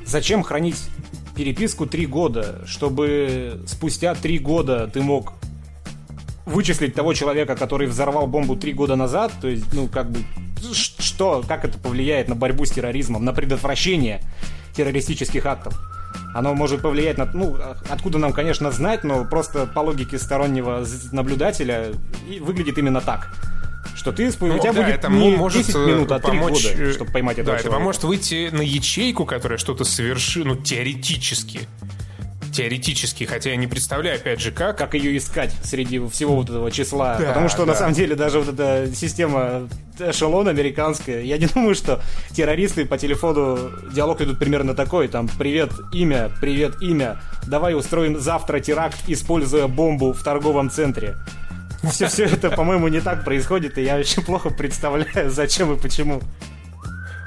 зачем 0.06 0.42
хранить 0.42 0.76
переписку 1.34 1.86
три 1.86 2.06
года, 2.06 2.62
чтобы 2.66 3.60
спустя 3.66 4.14
три 4.14 4.38
года 4.38 4.86
ты 4.92 5.00
мог 5.02 5.32
вычислить 6.46 6.94
того 6.94 7.14
человека, 7.14 7.56
который 7.56 7.86
взорвал 7.86 8.26
бомбу 8.26 8.56
три 8.56 8.72
года 8.72 8.96
назад, 8.96 9.32
то 9.40 9.48
есть, 9.48 9.72
ну, 9.72 9.88
как 9.88 10.10
бы, 10.10 10.20
что, 10.72 11.44
как 11.46 11.64
это 11.64 11.78
повлияет 11.78 12.28
на 12.28 12.34
борьбу 12.34 12.64
с 12.64 12.70
терроризмом, 12.70 13.24
на 13.24 13.32
предотвращение 13.32 14.22
террористических 14.74 15.44
актов? 15.46 15.78
Оно 16.34 16.54
может 16.54 16.82
повлиять 16.82 17.18
на... 17.18 17.26
Ну, 17.26 17.56
откуда 17.88 18.18
нам, 18.18 18.32
конечно, 18.32 18.70
знать, 18.70 19.04
но 19.04 19.24
просто 19.24 19.66
по 19.66 19.80
логике 19.80 20.18
стороннего 20.18 20.84
наблюдателя 21.12 21.92
выглядит 22.40 22.78
именно 22.78 23.00
так. 23.00 23.32
Что 23.96 24.12
ты, 24.12 24.30
ну, 24.40 24.54
у 24.56 24.58
тебя 24.58 24.72
да, 24.72 24.82
будет 24.82 24.94
это 24.94 25.08
не 25.08 25.36
может 25.36 25.66
10 25.66 25.74
минут, 25.74 26.12
а 26.12 26.20
3 26.20 26.30
помочь, 26.30 26.62
года, 26.70 26.82
э, 26.82 26.92
чтобы 26.92 27.10
поймать 27.12 27.38
этого 27.38 27.56
Да, 27.56 27.58
человека. 27.58 27.68
это 27.68 27.76
поможет 27.78 28.04
выйти 28.04 28.48
на 28.52 28.62
ячейку, 28.62 29.26
которая 29.26 29.58
что-то 29.58 29.84
совершит, 29.84 30.44
ну, 30.44 30.56
теоретически 30.56 31.68
теоретически, 32.50 33.24
хотя 33.24 33.50
я 33.50 33.56
не 33.56 33.66
представляю, 33.66 34.16
опять 34.16 34.40
же, 34.40 34.50
как. 34.52 34.78
Как 34.78 34.94
ее 34.94 35.16
искать 35.16 35.52
среди 35.62 35.98
всего 36.08 36.36
вот 36.36 36.48
этого 36.48 36.70
числа. 36.70 37.16
Да, 37.18 37.28
Потому 37.28 37.48
что, 37.48 37.64
да. 37.64 37.72
на 37.72 37.74
самом 37.74 37.94
деле, 37.94 38.14
даже 38.14 38.40
вот 38.40 38.54
эта 38.54 38.90
система 38.94 39.68
эшелон 39.98 40.48
американская, 40.48 41.22
я 41.22 41.38
не 41.38 41.46
думаю, 41.54 41.74
что 41.74 42.00
террористы 42.32 42.86
по 42.86 42.98
телефону 42.98 43.70
диалог 43.92 44.20
идут 44.20 44.38
примерно 44.38 44.74
такой, 44.74 45.08
там, 45.08 45.28
привет, 45.28 45.70
имя, 45.92 46.30
привет, 46.40 46.80
имя, 46.80 47.20
давай 47.46 47.74
устроим 47.74 48.18
завтра 48.18 48.60
теракт, 48.60 48.98
используя 49.06 49.66
бомбу 49.66 50.12
в 50.12 50.22
торговом 50.22 50.70
центре. 50.70 51.16
Все, 51.90 52.08
все 52.08 52.24
это, 52.24 52.50
по-моему, 52.50 52.88
не 52.88 53.00
так 53.00 53.24
происходит, 53.24 53.78
и 53.78 53.82
я 53.82 53.96
очень 53.96 54.22
плохо 54.22 54.50
представляю, 54.50 55.30
зачем 55.30 55.72
и 55.72 55.80
почему. 55.80 56.20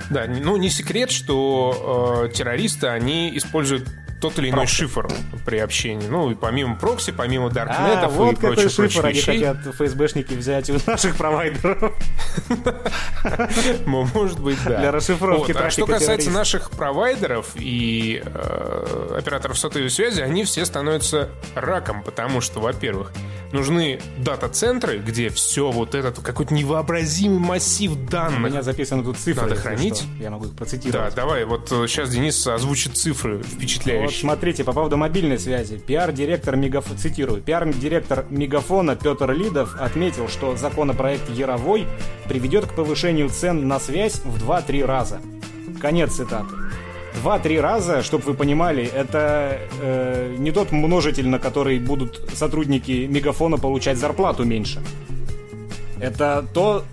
Да, 0.09 0.25
ну 0.27 0.57
не 0.57 0.69
секрет, 0.69 1.11
что 1.11 2.25
э, 2.27 2.33
террористы, 2.35 2.87
они 2.87 3.35
используют 3.35 3.87
тот 4.23 4.39
или 4.39 4.51
иной 4.51 4.59
прокси. 4.59 4.75
шифр 4.75 5.07
при 5.45 5.57
общении. 5.57 6.07
Ну, 6.07 6.31
и 6.31 6.35
помимо 6.35 6.77
прокси, 6.77 7.11
помимо 7.11 7.49
даркнетов 7.49 8.05
а, 8.05 8.07
вот 8.07 8.31
и 8.31 8.35
прочих, 8.37 8.71
шифр 8.71 9.01
прочих 9.01 9.27
они 9.27 9.43
хотят 9.43 9.57
ФСБшники 9.75 10.33
взять 10.33 10.69
у 10.69 10.77
наших 10.87 11.17
провайдеров. 11.17 11.93
Может 13.85 14.39
быть, 14.39 14.57
да. 14.63 14.79
Для 14.79 14.91
расшифровки 14.93 15.51
А 15.51 15.69
что 15.69 15.85
касается 15.85 16.31
наших 16.31 16.71
провайдеров 16.71 17.47
и 17.55 18.23
э, 18.25 19.15
операторов 19.19 19.59
сотовой 19.59 19.89
связи, 19.89 20.21
они 20.21 20.45
все 20.45 20.63
становятся 20.63 21.29
раком, 21.53 22.01
потому 22.01 22.39
что, 22.39 22.61
во-первых, 22.61 23.11
нужны 23.53 23.99
дата-центры, 24.17 24.97
где 24.97 25.29
все 25.29 25.71
вот 25.71 25.95
этот 25.95 26.19
какой-то 26.19 26.53
невообразимый 26.53 27.39
массив 27.39 27.93
данных. 28.09 28.39
У 28.39 28.43
меня 28.43 28.63
записаны 28.63 29.03
тут 29.03 29.17
цифры. 29.17 29.43
Надо 29.43 29.55
хранить. 29.55 30.03
Я 30.19 30.31
могу 30.31 30.45
их 30.45 30.55
процитировать. 30.55 31.15
Да, 31.15 31.21
давай, 31.21 31.45
вот 31.45 31.69
сейчас 31.69 32.09
э, 32.09 32.13
Денис 32.13 32.45
озвучит 32.45 32.97
цифры 32.97 33.41
впечатляющие. 33.43 34.05
Вот 34.05 34.15
смотрите, 34.15 34.63
по 34.63 34.73
поводу 34.73 34.97
мобильной 34.97 35.39
связи. 35.39 35.77
Пиар-директор 35.77 36.55
Мегафона, 36.55 36.97
цитирую, 36.97 37.41
пиар-директор 37.41 38.25
Мегафона 38.29 38.95
Петр 38.95 39.31
Лидов 39.31 39.75
отметил, 39.79 40.27
что 40.27 40.55
законопроект 40.57 41.29
Яровой 41.29 41.85
приведет 42.27 42.65
к 42.65 42.73
повышению 42.73 43.29
цен 43.29 43.67
на 43.67 43.79
связь 43.79 44.21
в 44.23 44.43
2-3 44.43 44.85
раза. 44.85 45.21
Конец 45.79 46.15
цитаты. 46.15 46.55
Два-три 47.15 47.59
раза, 47.59 48.01
чтобы 48.03 48.25
вы 48.25 48.33
понимали, 48.33 48.85
это 48.85 49.59
э, 49.81 50.35
не 50.37 50.51
тот 50.51 50.71
множитель, 50.71 51.27
на 51.27 51.39
который 51.39 51.79
будут 51.79 52.29
сотрудники 52.33 53.05
Мегафона 53.05 53.57
получать 53.57 53.97
зарплату 53.97 54.43
меньше. 54.43 54.81
Это 55.99 56.45
то, 56.53 56.83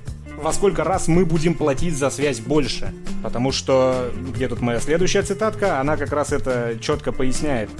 во 0.42 0.52
сколько 0.52 0.84
раз 0.84 1.08
мы 1.08 1.24
будем 1.24 1.54
платить 1.54 1.96
за 1.96 2.10
связь 2.10 2.40
больше. 2.40 2.92
Потому 3.22 3.52
что, 3.52 4.10
где 4.34 4.48
тут 4.48 4.60
моя 4.60 4.80
следующая 4.80 5.22
цитатка, 5.22 5.80
она 5.80 5.96
как 5.96 6.12
раз 6.12 6.32
это 6.32 6.76
четко 6.80 7.12
поясняет. 7.12 7.70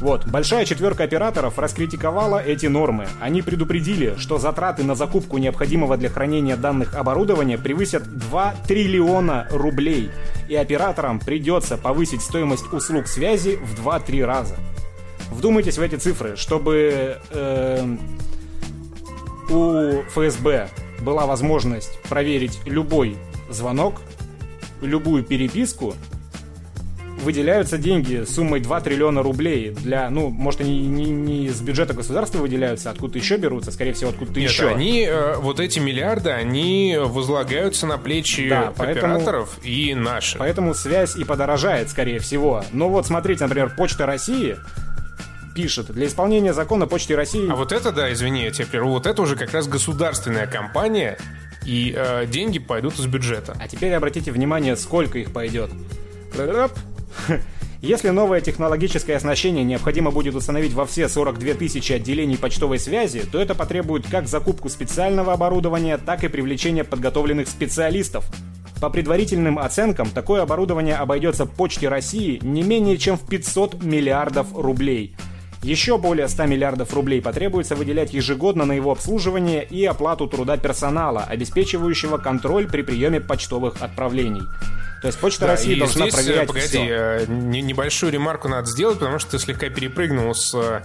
Вот, 0.00 0.26
большая 0.26 0.64
четверка 0.64 1.04
операторов 1.04 1.58
раскритиковала 1.58 2.42
эти 2.42 2.66
нормы. 2.66 3.06
Они 3.20 3.40
предупредили, 3.40 4.14
что 4.18 4.38
затраты 4.38 4.84
на 4.84 4.94
закупку 4.94 5.38
необходимого 5.38 5.96
для 5.96 6.10
хранения 6.10 6.56
данных 6.56 6.94
оборудования 6.94 7.56
превысят 7.56 8.02
2 8.02 8.54
триллиона 8.66 9.46
рублей, 9.50 10.10
и 10.48 10.56
операторам 10.56 11.18
придется 11.18 11.78
повысить 11.78 12.20
стоимость 12.20 12.72
услуг 12.72 13.06
связи 13.06 13.56
в 13.56 13.86
2-3 13.86 14.24
раза. 14.24 14.56
Вдумайтесь 15.30 15.78
в 15.78 15.82
эти 15.82 15.96
цифры, 15.96 16.36
чтобы 16.36 17.18
э, 17.30 17.96
у 19.48 20.02
ФСБ 20.10 20.68
была 21.00 21.26
возможность 21.26 22.00
проверить 22.02 22.60
любой 22.64 23.16
звонок, 23.48 24.00
любую 24.80 25.24
переписку 25.24 25.94
выделяются 27.22 27.78
деньги 27.78 28.24
суммой 28.24 28.60
2 28.60 28.80
триллиона 28.80 29.22
рублей 29.22 29.70
для, 29.70 30.10
ну, 30.10 30.28
может, 30.30 30.60
они 30.60 30.86
не, 30.86 31.10
не 31.10 31.48
с 31.48 31.60
бюджета 31.60 31.94
государства 31.94 32.38
выделяются, 32.38 32.90
откуда 32.90 33.18
еще 33.18 33.36
берутся, 33.36 33.72
скорее 33.72 33.92
всего, 33.92 34.10
откуда-то 34.10 34.38
Нет, 34.38 34.50
еще. 34.50 34.68
они, 34.68 35.06
э, 35.08 35.36
вот 35.36 35.60
эти 35.60 35.78
миллиарды, 35.78 36.30
они 36.30 36.98
возлагаются 37.00 37.86
на 37.86 37.98
плечи 37.98 38.48
да, 38.48 38.72
поэтому, 38.76 39.14
операторов 39.14 39.58
и 39.62 39.94
наши. 39.94 40.38
Поэтому 40.38 40.74
связь 40.74 41.16
и 41.16 41.24
подорожает, 41.24 41.90
скорее 41.90 42.18
всего. 42.18 42.64
Но 42.72 42.88
вот 42.88 43.06
смотрите, 43.06 43.44
например, 43.44 43.74
Почта 43.76 44.06
России 44.06 44.56
пишет. 45.54 45.90
Для 45.90 46.06
исполнения 46.06 46.52
закона 46.52 46.86
Почты 46.86 47.16
России... 47.16 47.50
А 47.50 47.56
вот 47.56 47.72
это, 47.72 47.90
да, 47.90 48.12
извини, 48.12 48.44
я 48.44 48.50
тебя 48.50 48.66
прерву, 48.66 48.90
вот 48.90 49.06
это 49.06 49.22
уже 49.22 49.36
как 49.36 49.52
раз 49.52 49.66
государственная 49.66 50.46
компания, 50.46 51.16
и 51.64 51.94
э, 51.96 52.26
деньги 52.26 52.58
пойдут 52.58 52.98
из 52.98 53.06
бюджета. 53.06 53.56
А 53.58 53.66
теперь 53.66 53.92
обратите 53.94 54.30
внимание, 54.30 54.76
сколько 54.76 55.18
их 55.18 55.32
пойдет. 55.32 55.70
Если 57.80 58.08
новое 58.08 58.40
технологическое 58.40 59.16
оснащение 59.16 59.62
необходимо 59.62 60.10
будет 60.10 60.34
установить 60.34 60.72
во 60.72 60.86
все 60.86 61.08
42 61.08 61.54
тысячи 61.54 61.92
отделений 61.92 62.38
почтовой 62.38 62.78
связи, 62.78 63.20
то 63.20 63.40
это 63.40 63.54
потребует 63.54 64.06
как 64.08 64.26
закупку 64.26 64.68
специального 64.68 65.32
оборудования, 65.34 65.98
так 65.98 66.24
и 66.24 66.28
привлечение 66.28 66.84
подготовленных 66.84 67.48
специалистов. 67.48 68.24
По 68.80 68.90
предварительным 68.90 69.58
оценкам, 69.58 70.10
такое 70.10 70.42
оборудование 70.42 70.96
обойдется 70.96 71.46
Почте 71.46 71.88
России 71.88 72.38
не 72.42 72.62
менее 72.62 72.98
чем 72.98 73.16
в 73.16 73.26
500 73.26 73.82
миллиардов 73.82 74.48
рублей. 74.54 75.16
Еще 75.62 75.98
более 75.98 76.28
100 76.28 76.46
миллиардов 76.46 76.94
рублей 76.94 77.22
потребуется 77.22 77.74
выделять 77.74 78.12
ежегодно 78.12 78.66
на 78.66 78.72
его 78.72 78.92
обслуживание 78.92 79.64
и 79.64 79.84
оплату 79.84 80.28
труда 80.28 80.56
персонала, 80.58 81.24
обеспечивающего 81.24 82.18
контроль 82.18 82.68
при 82.68 82.82
приеме 82.82 83.20
почтовых 83.20 83.80
отправлений. 83.80 84.42
То 85.06 85.10
есть 85.10 85.20
Почта 85.20 85.42
да, 85.42 85.52
России 85.52 85.78
должна 85.78 86.10
здесь, 86.10 86.14
проверять 86.16 86.48
погоди, 86.48 86.66
все. 86.66 86.86
Э, 86.88 87.26
небольшую 87.28 88.10
ремарку 88.10 88.48
надо 88.48 88.66
сделать, 88.68 88.98
потому 88.98 89.20
что 89.20 89.30
ты 89.30 89.38
слегка 89.38 89.68
перепрыгнул 89.68 90.34
с 90.34 90.52
э, 90.52 90.82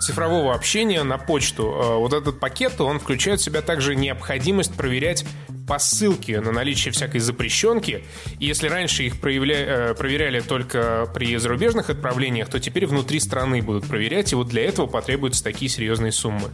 цифрового 0.00 0.52
общения 0.52 1.04
на 1.04 1.18
почту. 1.18 1.72
Э, 1.80 1.94
вот 1.94 2.12
этот 2.12 2.40
пакет, 2.40 2.80
он 2.80 2.98
включает 2.98 3.38
в 3.38 3.44
себя 3.44 3.62
также 3.62 3.94
необходимость 3.94 4.74
проверять 4.74 5.24
посылки 5.68 6.32
на 6.32 6.50
наличие 6.50 6.90
всякой 6.90 7.20
запрещенки. 7.20 8.04
И 8.40 8.46
если 8.46 8.66
раньше 8.66 9.04
их 9.04 9.20
проявля... 9.20 9.94
проверяли 9.94 10.40
только 10.40 11.08
при 11.14 11.36
зарубежных 11.36 11.90
отправлениях, 11.90 12.48
то 12.48 12.58
теперь 12.58 12.86
внутри 12.88 13.20
страны 13.20 13.62
будут 13.62 13.86
проверять, 13.86 14.32
и 14.32 14.34
вот 14.34 14.48
для 14.48 14.64
этого 14.64 14.88
потребуются 14.88 15.44
такие 15.44 15.68
серьезные 15.68 16.10
суммы. 16.10 16.48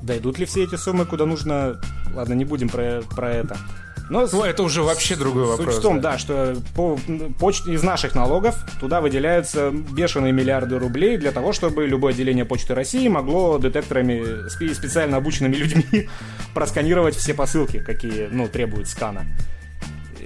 Дойдут 0.00 0.38
ли 0.38 0.46
все 0.46 0.64
эти 0.64 0.76
суммы, 0.76 1.04
куда 1.04 1.26
нужно... 1.26 1.82
Ладно, 2.14 2.32
не 2.32 2.46
будем 2.46 2.70
про, 2.70 3.02
про 3.14 3.30
это. 3.30 3.58
Но 4.08 4.26
ну, 4.30 4.44
это 4.44 4.62
уже 4.62 4.82
вообще 4.82 5.16
другой 5.16 5.46
вопрос. 5.46 5.74
Суть 5.74 5.78
в 5.78 5.82
том, 5.82 6.00
да, 6.00 6.12
да 6.12 6.18
что 6.18 6.56
по 6.74 6.98
почте 7.40 7.72
из 7.72 7.82
наших 7.82 8.14
налогов 8.14 8.56
туда 8.78 9.00
выделяются 9.00 9.70
бешеные 9.70 10.32
миллиарды 10.32 10.78
рублей 10.78 11.16
для 11.16 11.32
того, 11.32 11.52
чтобы 11.52 11.86
любое 11.86 12.12
отделение 12.12 12.44
Почты 12.44 12.74
России 12.74 13.08
могло 13.08 13.58
детекторами 13.58 14.48
специально 14.48 15.16
обученными 15.16 15.56
людьми 15.56 16.08
просканировать 16.54 17.16
все 17.16 17.34
посылки, 17.34 17.78
какие, 17.78 18.28
ну, 18.30 18.48
требуют 18.48 18.88
скана. 18.88 19.26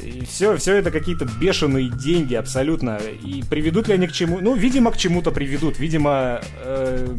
И 0.02 0.24
все, 0.24 0.56
все 0.56 0.76
это 0.76 0.90
какие-то 0.90 1.26
бешеные 1.40 1.88
деньги 1.88 2.34
абсолютно. 2.34 2.98
И 2.98 3.42
приведут 3.42 3.88
ли 3.88 3.94
они 3.94 4.06
к 4.06 4.12
чему? 4.12 4.38
Ну, 4.40 4.54
видимо, 4.54 4.90
к 4.90 4.96
чему-то 4.96 5.30
приведут. 5.30 5.78
Видимо, 5.78 6.40
э, 6.64 7.16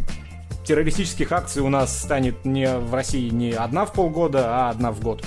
террористических 0.66 1.32
акций 1.32 1.62
у 1.62 1.70
нас 1.70 2.02
станет 2.02 2.46
не 2.46 2.68
в 2.68 2.94
России 2.94 3.30
не 3.30 3.52
одна 3.52 3.86
в 3.86 3.94
полгода, 3.94 4.46
а 4.48 4.70
одна 4.70 4.92
в 4.92 5.02
год. 5.02 5.24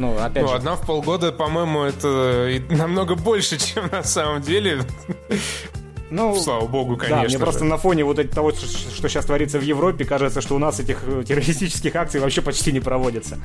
Ну, 0.00 0.16
опять 0.18 0.44
ну, 0.44 0.48
же... 0.48 0.54
одна 0.54 0.76
в 0.76 0.86
полгода, 0.86 1.30
по-моему, 1.30 1.82
это 1.82 2.48
намного 2.70 3.16
больше, 3.16 3.58
чем 3.74 3.88
на 3.92 4.02
самом 4.02 4.40
деле. 4.40 4.80
Ну, 6.08 6.34
слава 6.36 6.66
богу, 6.66 6.96
конечно. 6.96 7.16
Да, 7.16 7.22
мне 7.24 7.28
же. 7.28 7.38
просто 7.38 7.64
на 7.64 7.76
фоне 7.76 8.02
вот 8.04 8.18
того, 8.30 8.52
что 8.52 9.08
сейчас 9.08 9.26
творится 9.26 9.58
в 9.58 9.62
Европе, 9.62 10.06
кажется, 10.06 10.40
что 10.40 10.56
у 10.56 10.58
нас 10.58 10.80
этих 10.80 11.02
э, 11.06 11.22
террористических 11.24 11.94
акций 11.94 12.18
вообще 12.18 12.40
почти 12.40 12.72
не 12.72 12.80
проводится. 12.80 13.38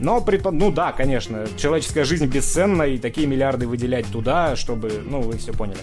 Но, 0.00 0.22
ну 0.50 0.72
да, 0.72 0.92
конечно, 0.92 1.46
человеческая 1.56 2.04
жизнь 2.04 2.26
бесценна, 2.26 2.82
и 2.82 2.98
такие 2.98 3.28
миллиарды 3.28 3.68
выделять 3.68 4.06
туда, 4.06 4.56
чтобы, 4.56 5.02
ну, 5.06 5.20
вы 5.20 5.38
все 5.38 5.52
поняли. 5.52 5.78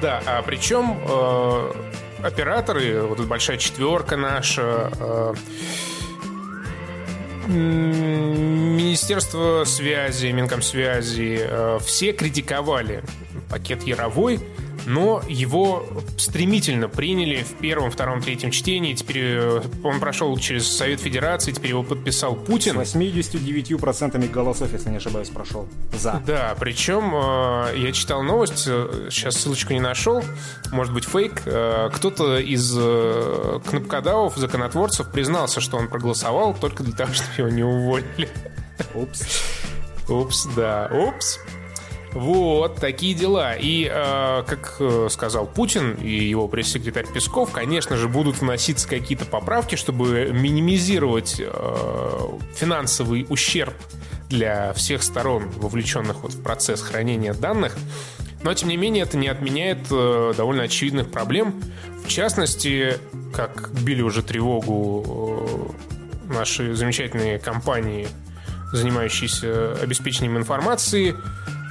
Да, 0.00 0.22
а 0.24 0.40
причем 0.42 0.98
э, 1.06 1.72
операторы, 2.22 3.02
вот 3.02 3.18
эта 3.18 3.28
большая 3.28 3.58
четверка 3.58 4.16
наша, 4.16 4.90
э, 4.98 5.34
Министерство 7.48 9.64
связи, 9.64 10.26
Минкомсвязи, 10.26 11.38
э, 11.40 11.78
все 11.84 12.12
критиковали 12.12 13.02
пакет 13.50 13.82
Яровой, 13.82 14.38
но 14.86 15.22
его 15.28 15.86
стремительно 16.16 16.88
приняли 16.88 17.42
в 17.42 17.54
первом, 17.58 17.90
втором, 17.90 18.20
третьем 18.20 18.50
чтении. 18.50 18.94
Теперь 18.94 19.18
э, 19.18 19.62
он 19.82 20.00
прошел 20.00 20.36
через 20.36 20.66
Совет 20.68 21.00
Федерации, 21.00 21.52
теперь 21.52 21.70
его 21.70 21.82
подписал 21.82 22.34
Путин. 22.34 22.74
С 22.84 22.94
89% 22.94 24.30
голосов, 24.30 24.72
если 24.72 24.90
не 24.90 24.96
ошибаюсь, 24.96 25.28
прошел. 25.28 25.68
За. 25.92 26.22
Да, 26.26 26.56
причем 26.58 27.14
э, 27.14 27.78
я 27.78 27.92
читал 27.92 28.22
новость, 28.22 28.64
э, 28.66 29.08
сейчас 29.10 29.36
ссылочку 29.36 29.72
не 29.72 29.80
нашел, 29.80 30.24
может 30.70 30.92
быть 30.92 31.04
фейк. 31.04 31.42
Кто-то 31.42 32.38
из 32.38 32.72
кнопкодавов, 33.66 34.36
законотворцев 34.36 35.10
признался, 35.10 35.60
что 35.60 35.76
он 35.76 35.88
проголосовал 35.88 36.54
только 36.54 36.82
для 36.82 36.94
того, 36.94 37.12
чтобы 37.14 37.32
его 37.36 37.48
не 37.48 37.62
уволили. 37.62 38.28
Упс. 38.94 39.42
Упс, 40.08 40.46
да, 40.56 40.90
упс. 40.92 41.38
Вот, 42.12 42.76
такие 42.76 43.14
дела. 43.14 43.54
И, 43.54 43.88
э, 43.90 44.42
как 44.46 44.76
э, 44.80 45.08
сказал 45.10 45.46
Путин 45.46 45.94
и 45.94 46.10
его 46.10 46.46
пресс-секретарь 46.46 47.06
Песков, 47.06 47.50
конечно 47.52 47.96
же, 47.96 48.08
будут 48.08 48.40
вноситься 48.40 48.86
какие-то 48.86 49.24
поправки, 49.24 49.76
чтобы 49.76 50.30
минимизировать 50.32 51.36
э, 51.38 52.18
финансовый 52.54 53.26
ущерб 53.28 53.74
для 54.28 54.72
всех 54.74 55.02
сторон, 55.02 55.50
вовлеченных 55.56 56.22
вот 56.22 56.34
в 56.34 56.42
процесс 56.42 56.82
хранения 56.82 57.34
данных. 57.34 57.76
Но, 58.42 58.52
тем 58.54 58.68
не 58.68 58.76
менее, 58.76 59.04
это 59.04 59.16
не 59.16 59.28
отменяет 59.28 59.86
э, 59.90 60.34
довольно 60.36 60.64
очевидных 60.64 61.10
проблем. 61.10 61.62
В 62.04 62.08
частности, 62.08 62.98
как 63.32 63.70
били 63.82 64.02
уже 64.02 64.22
тревогу 64.22 65.72
э, 66.28 66.32
наши 66.34 66.74
замечательные 66.74 67.38
компании, 67.38 68.08
занимающиеся 68.72 69.74
обеспечением 69.80 70.36
информации, 70.38 71.14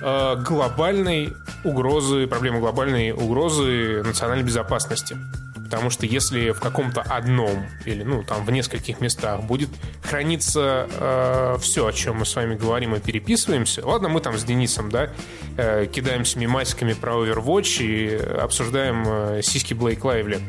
глобальной 0.02 1.34
угрозы, 1.64 2.28
проблемы 2.28 2.60
глобальной 2.60 3.12
угрозы 3.12 4.02
национальной 4.04 4.43
безопасности. 4.43 5.18
Потому 5.72 5.89
что 5.89 6.06
если 6.06 6.52
в 6.52 6.60
каком-то 6.60 7.02
одном 7.02 7.66
или 7.86 8.04
ну 8.04 8.24
там 8.24 8.45
в 8.45 8.52
нескольких 8.52 8.99
местах 8.99 9.43
будет 9.43 9.70
храниться 10.04 10.89
э, 10.91 11.58
все, 11.62 11.88
о 11.88 11.93
чем 11.93 12.18
мы 12.18 12.26
с 12.26 12.36
вами 12.36 12.56
говорим 12.56 12.93
и 12.93 12.99
переписываемся, 12.99 13.86
ладно, 13.88 14.10
мы 14.10 14.20
там 14.20 14.38
с 14.38 14.43
Денисом, 14.43 14.89
да, 14.89 15.12
э, 15.56 15.86
кидаемся 15.86 16.38
мимасиками 16.39 16.91
про 16.91 17.14
Overwatch 17.14 17.84
и 17.86 18.16
обсуждаем 18.18 19.06
э, 19.08 19.41
сиськи 19.43 19.74
Блейк 19.74 20.04
Лайвли. 20.04 20.41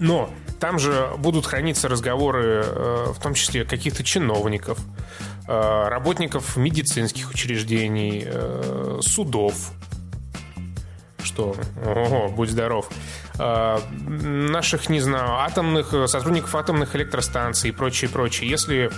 Но 0.00 0.28
там 0.60 0.78
же 0.78 1.10
будут 1.16 1.46
храниться 1.46 1.88
разговоры, 1.88 2.62
э, 2.66 3.12
в 3.14 3.22
том 3.22 3.32
числе 3.32 3.64
каких-то 3.64 4.04
чиновников, 4.04 4.78
Э, 4.80 5.31
работников 5.46 6.56
медицинских 6.56 7.30
учреждений, 7.30 8.22
э, 8.24 8.98
судов, 9.02 9.72
что, 11.22 11.56
ого, 11.84 12.28
будь 12.28 12.50
здоров, 12.50 12.88
э, 13.38 13.78
наших, 13.90 14.88
не 14.88 15.00
знаю, 15.00 15.32
атомных, 15.40 15.94
сотрудников 16.06 16.54
атомных 16.54 16.94
электростанций 16.96 17.70
и 17.70 17.72
прочее, 17.72 18.10
прочее. 18.10 18.50
Если 18.50 18.90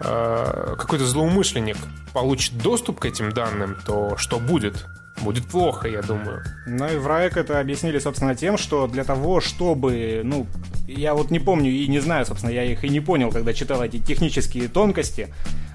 какой-то 0.00 1.04
злоумышленник 1.04 1.76
получит 2.12 2.56
доступ 2.58 3.00
к 3.00 3.04
этим 3.04 3.32
данным, 3.32 3.76
то 3.84 4.16
что 4.16 4.38
будет? 4.38 4.86
будет 5.22 5.46
плохо, 5.46 5.88
я 5.88 6.02
думаю. 6.02 6.42
Ну 6.66 6.86
и 6.86 6.96
в 6.96 7.06
РАЭК 7.06 7.36
это 7.36 7.60
объяснили, 7.60 7.98
собственно, 7.98 8.34
тем, 8.34 8.56
что 8.58 8.86
для 8.86 9.04
того, 9.04 9.40
чтобы, 9.40 10.22
ну, 10.24 10.46
я 10.88 11.14
вот 11.14 11.30
не 11.30 11.38
помню 11.38 11.70
и 11.70 11.86
не 11.86 12.00
знаю, 12.00 12.24
собственно, 12.24 12.50
я 12.50 12.64
их 12.64 12.82
и 12.82 12.88
не 12.88 13.00
понял, 13.00 13.30
когда 13.30 13.52
читал 13.52 13.82
эти 13.84 13.98
технические 13.98 14.68
тонкости, 14.68 15.28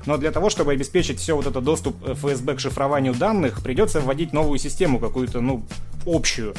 но 0.06 0.18
для 0.18 0.32
того, 0.32 0.50
чтобы 0.50 0.72
обеспечить 0.74 1.20
все 1.20 1.36
вот 1.36 1.46
это 1.46 1.62
доступ 1.62 1.96
ФСБ 2.04 2.56
к 2.56 2.60
шифрованию 2.60 3.14
данных, 3.14 3.62
придется 3.62 4.02
вводить 4.02 4.34
новую 4.34 4.58
систему 4.58 5.00
какую-то, 5.00 5.40
ну, 5.40 5.66
общую. 6.06 6.56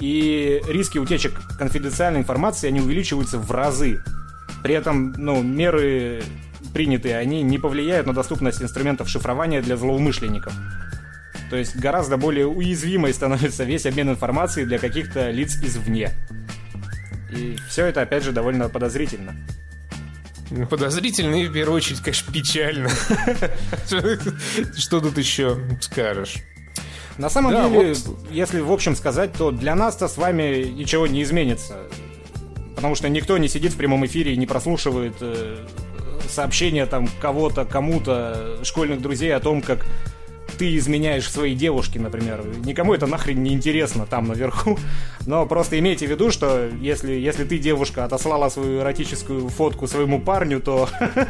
И 0.00 0.60
риски 0.66 0.98
утечек 0.98 1.40
конфиденциальной 1.58 2.20
информации, 2.20 2.68
они 2.68 2.80
увеличиваются 2.80 3.38
в 3.38 3.50
разы. 3.50 4.02
При 4.62 4.74
этом, 4.74 5.12
ну, 5.12 5.42
меры 5.42 6.22
принятые, 6.72 7.18
они 7.18 7.42
не 7.42 7.58
повлияют 7.58 8.06
на 8.06 8.14
доступность 8.14 8.62
инструментов 8.62 9.08
шифрования 9.08 9.60
для 9.60 9.76
злоумышленников. 9.76 10.54
То 11.50 11.56
есть 11.56 11.76
гораздо 11.76 12.16
более 12.16 12.46
уязвимой 12.46 13.12
становится 13.12 13.64
весь 13.64 13.84
обмен 13.84 14.08
информацией 14.08 14.64
для 14.64 14.78
каких-то 14.78 15.30
лиц 15.30 15.56
извне. 15.62 16.10
И 17.32 17.56
все 17.68 17.86
это, 17.86 18.02
опять 18.02 18.22
же, 18.22 18.32
довольно 18.32 18.68
подозрительно. 18.68 19.36
Ну, 20.50 20.66
подозрительно 20.66 21.36
и, 21.36 21.48
в 21.48 21.52
первую 21.52 21.76
очередь, 21.76 22.00
конечно, 22.00 22.32
печально. 22.32 22.90
Что 24.76 25.00
тут 25.00 25.16
еще 25.16 25.58
скажешь? 25.80 26.36
На 27.16 27.30
самом 27.30 27.52
да, 27.52 27.68
деле, 27.68 27.94
вот... 27.94 28.18
если 28.30 28.60
в 28.60 28.70
общем 28.70 28.96
сказать, 28.96 29.32
то 29.32 29.50
для 29.50 29.74
нас-то 29.74 30.08
с 30.08 30.16
вами 30.16 30.64
ничего 30.64 31.06
не 31.06 31.22
изменится. 31.22 31.86
Потому 32.74 32.94
что 32.94 33.08
никто 33.08 33.38
не 33.38 33.48
сидит 33.48 33.72
в 33.72 33.76
прямом 33.76 34.04
эфире 34.06 34.34
и 34.34 34.36
не 34.36 34.46
прослушивает 34.46 35.14
э, 35.20 35.66
сообщения 36.28 36.86
там 36.86 37.08
кого-то, 37.20 37.64
кому-то, 37.64 38.58
школьных 38.64 39.00
друзей 39.00 39.34
о 39.34 39.40
том, 39.40 39.62
как 39.62 39.86
ты 40.62 40.76
изменяешь 40.76 41.28
своей 41.28 41.56
девушке, 41.56 41.98
например. 41.98 42.44
Никому 42.64 42.94
это 42.94 43.08
нахрен 43.08 43.42
не 43.42 43.52
интересно 43.52 44.06
там 44.06 44.28
наверху. 44.28 44.78
Но 45.26 45.44
просто 45.44 45.76
имейте 45.76 46.06
в 46.06 46.10
виду, 46.10 46.30
что 46.30 46.68
если, 46.80 47.14
если 47.14 47.42
ты, 47.42 47.58
девушка, 47.58 48.04
отослала 48.04 48.48
свою 48.48 48.78
эротическую 48.78 49.48
фотку 49.48 49.88
своему 49.88 50.20
парню, 50.20 50.60
то 50.60 50.88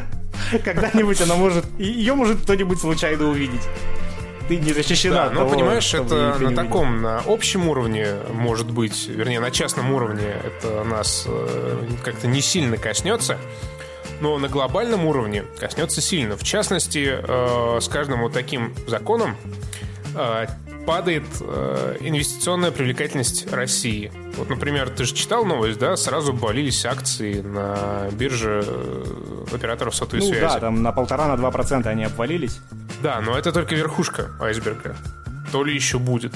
когда-нибудь 0.63 1.19
она 1.21 1.33
может... 1.33 1.65
Ее 1.79 2.13
может 2.13 2.41
кто-нибудь 2.41 2.79
случайно 2.79 3.27
увидеть 3.27 3.63
ты 4.47 4.57
не 4.57 4.73
защищена. 4.73 5.29
Да, 5.29 5.31
но 5.31 5.49
понимаешь, 5.49 5.93
это 5.93 6.37
на 6.37 6.53
таком, 6.53 7.01
на 7.01 7.19
общем 7.25 7.69
уровне, 7.69 8.07
может 8.33 8.69
быть, 8.69 9.07
вернее, 9.07 9.39
на 9.39 9.51
частном 9.51 9.93
уровне 9.93 10.35
это 10.43 10.83
нас 10.83 11.25
э, 11.27 11.87
как-то 12.03 12.27
не 12.27 12.41
сильно 12.41 12.77
коснется 12.77 13.37
но 14.21 14.37
на 14.37 14.47
глобальном 14.47 15.05
уровне 15.05 15.43
коснется 15.59 16.01
сильно. 16.01 16.37
В 16.37 16.43
частности, 16.43 17.17
э, 17.17 17.79
с 17.81 17.87
каждым 17.87 18.21
вот 18.21 18.33
таким 18.33 18.73
законом 18.87 19.35
э, 20.15 20.47
падает 20.85 21.23
э, 21.41 21.97
инвестиционная 22.01 22.71
привлекательность 22.71 23.51
России. 23.51 24.11
Вот, 24.37 24.49
например, 24.49 24.89
ты 24.89 25.05
же 25.05 25.13
читал 25.13 25.45
новость, 25.45 25.79
да? 25.79 25.95
Сразу 25.95 26.33
болились 26.33 26.85
акции 26.85 27.41
на 27.41 28.09
бирже 28.11 28.63
операторов 29.53 29.95
сотовой 29.95 30.21
ну, 30.21 30.27
связи. 30.29 30.41
да, 30.41 30.59
там 30.59 30.81
на 30.81 30.91
полтора, 30.91 31.27
на 31.27 31.37
два 31.37 31.51
процента 31.51 31.89
они 31.89 32.03
обвалились. 32.03 32.59
Да, 33.01 33.21
но 33.21 33.37
это 33.37 33.51
только 33.51 33.75
верхушка 33.75 34.31
айсберга. 34.39 34.95
То 35.51 35.63
ли 35.63 35.73
еще 35.73 35.99
будет. 35.99 36.33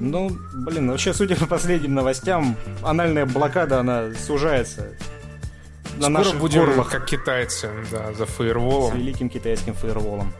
Ну, 0.00 0.30
блин, 0.54 0.90
вообще, 0.90 1.12
судя 1.12 1.36
по 1.36 1.46
последним 1.46 1.94
новостям, 1.94 2.56
анальная 2.82 3.26
блокада, 3.26 3.80
она 3.80 4.12
сужается 4.14 4.88
на 6.00 6.06
Скоро 6.06 6.18
наших 6.18 6.40
будем 6.40 6.64
горлах. 6.64 6.90
как 6.90 7.06
китайцы, 7.06 7.70
да, 7.90 8.12
за 8.14 8.26
фаерволом. 8.26 8.92
С 8.92 8.96
великим 8.96 9.28
китайским 9.28 9.74
фаерволом. 9.74 10.32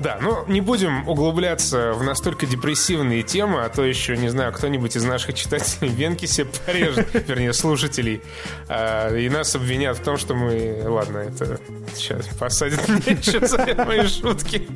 Да, 0.00 0.16
но 0.22 0.46
не 0.48 0.62
будем 0.62 1.06
углубляться 1.06 1.92
в 1.92 2.02
настолько 2.02 2.46
депрессивные 2.46 3.22
темы, 3.22 3.62
а 3.62 3.68
то 3.68 3.84
еще, 3.84 4.16
не 4.16 4.30
знаю, 4.30 4.50
кто-нибудь 4.50 4.96
из 4.96 5.04
наших 5.04 5.34
читателей 5.34 5.90
венки 5.90 6.24
себе 6.24 6.48
порежет, 6.64 7.08
вернее, 7.28 7.52
слушателей, 7.52 8.22
а, 8.66 9.14
и 9.14 9.28
нас 9.28 9.54
обвинят 9.54 9.98
в 9.98 10.02
том, 10.02 10.16
что 10.16 10.34
мы... 10.34 10.82
Ладно, 10.86 11.18
это 11.18 11.60
сейчас 11.94 12.26
посадят 12.28 12.88
меня 12.88 13.18
еще 13.18 13.46
за 13.46 13.58
мои 13.84 14.06
шутки. 14.06 14.66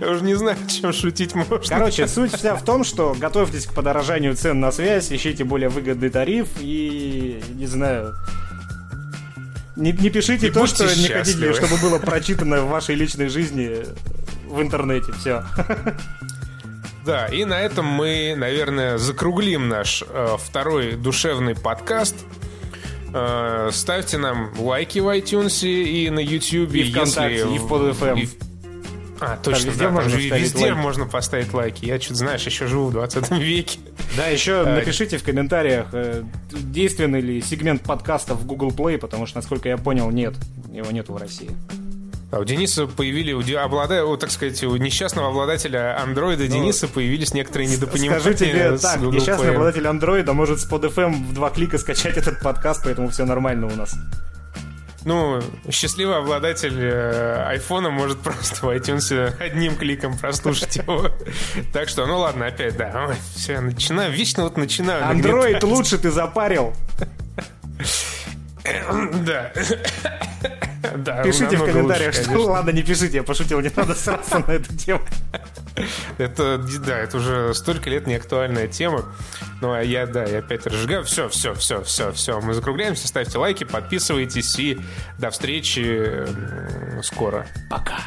Я 0.00 0.08
уже 0.08 0.24
не 0.24 0.34
знаю, 0.34 0.56
чем 0.68 0.94
шутить 0.94 1.34
можно. 1.34 1.58
Короче, 1.68 2.08
суть 2.08 2.32
вся 2.32 2.54
в 2.56 2.64
том, 2.64 2.82
что 2.82 3.14
готовьтесь 3.18 3.66
к 3.66 3.74
подорожанию 3.74 4.34
цен 4.34 4.58
на 4.58 4.72
связь, 4.72 5.12
ищите 5.12 5.44
более 5.44 5.68
выгодный 5.68 6.08
тариф 6.08 6.48
и, 6.60 7.42
не 7.56 7.66
знаю, 7.66 8.14
не, 9.80 9.92
не 9.92 10.10
пишите 10.10 10.48
и 10.48 10.50
то, 10.50 10.66
что 10.66 10.86
счастливы. 10.86 11.08
не 11.08 11.14
хотите, 11.14 11.52
чтобы 11.54 11.80
было 11.80 11.98
прочитано 11.98 12.62
в 12.62 12.68
вашей 12.68 12.94
личной 12.94 13.28
жизни 13.28 13.84
в 14.46 14.60
интернете. 14.60 15.12
Все. 15.12 15.44
Да, 17.02 17.26
и 17.28 17.46
на 17.46 17.58
этом 17.58 17.86
мы, 17.86 18.34
наверное, 18.36 18.98
закруглим 18.98 19.70
наш 19.70 20.04
э, 20.06 20.36
второй 20.38 20.96
душевный 20.96 21.54
подкаст. 21.54 22.14
Э, 23.14 23.70
ставьте 23.72 24.18
нам 24.18 24.52
лайки 24.58 24.98
в 24.98 25.08
iTunes 25.08 25.66
и 25.66 26.10
на 26.10 26.18
YouTube. 26.18 26.74
И 26.74 26.80
если... 26.80 27.54
и 27.54 27.58
в 27.58 27.72
PodFM. 27.72 28.20
И 28.20 28.26
в 28.26 28.49
а, 29.20 29.36
точно, 29.36 29.60
там 29.60 29.70
везде, 29.70 29.84
да, 29.84 29.90
можно, 29.90 30.10
там 30.10 30.38
везде 30.38 30.58
лайки. 30.58 30.74
можно 30.74 31.06
поставить 31.06 31.52
лайки. 31.52 31.84
Я 31.84 32.00
что-то, 32.00 32.16
знаешь, 32.16 32.42
еще 32.46 32.66
живу 32.66 32.86
в 32.86 32.92
20 32.92 33.30
веке. 33.38 33.78
Да, 34.16 34.26
еще 34.28 34.62
а, 34.62 34.76
напишите 34.76 35.18
в 35.18 35.22
комментариях, 35.22 35.86
э, 35.92 36.22
действенный 36.50 37.20
ли 37.20 37.40
сегмент 37.42 37.82
подкаста 37.82 38.34
в 38.34 38.46
Google 38.46 38.70
Play, 38.70 38.98
потому 38.98 39.26
что, 39.26 39.38
насколько 39.38 39.68
я 39.68 39.76
понял, 39.76 40.10
нет. 40.10 40.34
Его 40.72 40.90
нет 40.90 41.08
в 41.08 41.16
России. 41.16 41.50
А 42.32 42.38
у 42.38 42.44
Дениса 42.44 42.86
появили, 42.86 43.32
у, 43.32 43.40
облада, 43.58 44.04
у, 44.04 44.16
так 44.16 44.30
сказать, 44.30 44.62
у 44.62 44.76
несчастного 44.76 45.28
обладателя 45.28 46.00
андроида 46.00 46.44
ну, 46.44 46.50
Дениса 46.50 46.86
появились 46.86 47.34
некоторые 47.34 47.68
недопонимания. 47.68 48.20
Скажу 48.20 48.36
тебе 48.36 48.78
так, 48.78 49.00
Google 49.00 49.18
несчастный 49.18 49.48
Play. 49.48 49.54
обладатель 49.54 49.86
андроида 49.86 50.32
может 50.32 50.60
с 50.60 50.64
под 50.64 50.84
FM 50.84 51.12
в 51.12 51.34
два 51.34 51.50
клика 51.50 51.76
скачать 51.76 52.16
этот 52.16 52.40
подкаст, 52.40 52.82
поэтому 52.84 53.08
все 53.08 53.24
нормально 53.24 53.66
у 53.66 53.74
нас. 53.74 53.96
Ну, 55.04 55.40
счастливый 55.70 56.18
обладатель 56.18 56.78
э, 56.78 57.44
айфона 57.46 57.90
может 57.90 58.18
просто 58.20 58.66
в 58.66 58.70
iTunes 58.70 59.34
одним 59.40 59.76
кликом 59.76 60.18
прослушать 60.18 60.76
его. 60.76 61.10
Так 61.72 61.88
что, 61.88 62.06
ну 62.06 62.18
ладно, 62.18 62.46
опять, 62.46 62.76
да. 62.76 63.06
Ой, 63.08 63.16
все, 63.34 63.60
начинаю, 63.60 64.12
вечно 64.12 64.44
вот 64.44 64.56
начинаю. 64.56 65.06
Нагнетать. 65.06 65.62
лучше 65.62 65.98
ты 65.98 66.10
запарил. 66.10 66.74
Да. 69.24 69.52
Да, 70.96 71.22
Пишите 71.22 71.56
в 71.56 71.64
комментариях, 71.64 72.08
лучше, 72.08 72.22
что... 72.22 72.32
конечно. 72.32 72.52
Ладно, 72.52 72.70
не 72.70 72.82
пишите, 72.82 73.18
я 73.18 73.22
пошутил, 73.22 73.60
не 73.60 73.70
надо 73.74 73.94
сраться 73.94 74.38
на 74.38 74.52
эту 74.52 74.76
тему. 74.76 75.00
Это, 76.18 76.58
да, 76.58 76.98
это 76.98 77.16
уже 77.16 77.54
столько 77.54 77.88
лет 77.88 78.06
не 78.06 78.14
актуальная 78.14 78.68
тема. 78.68 79.04
Ну, 79.62 79.72
а 79.72 79.82
я, 79.82 80.06
да, 80.06 80.24
я 80.24 80.40
опять 80.40 80.66
разжигаю. 80.66 81.04
Все, 81.04 81.28
все, 81.28 81.54
все, 81.54 81.82
все, 81.82 82.12
все. 82.12 82.40
Мы 82.40 82.52
закругляемся. 82.52 83.08
Ставьте 83.08 83.38
лайки, 83.38 83.64
подписывайтесь 83.64 84.58
и 84.58 84.78
до 85.18 85.30
встречи 85.30 86.26
скоро. 87.02 87.46
Пока. 87.70 88.00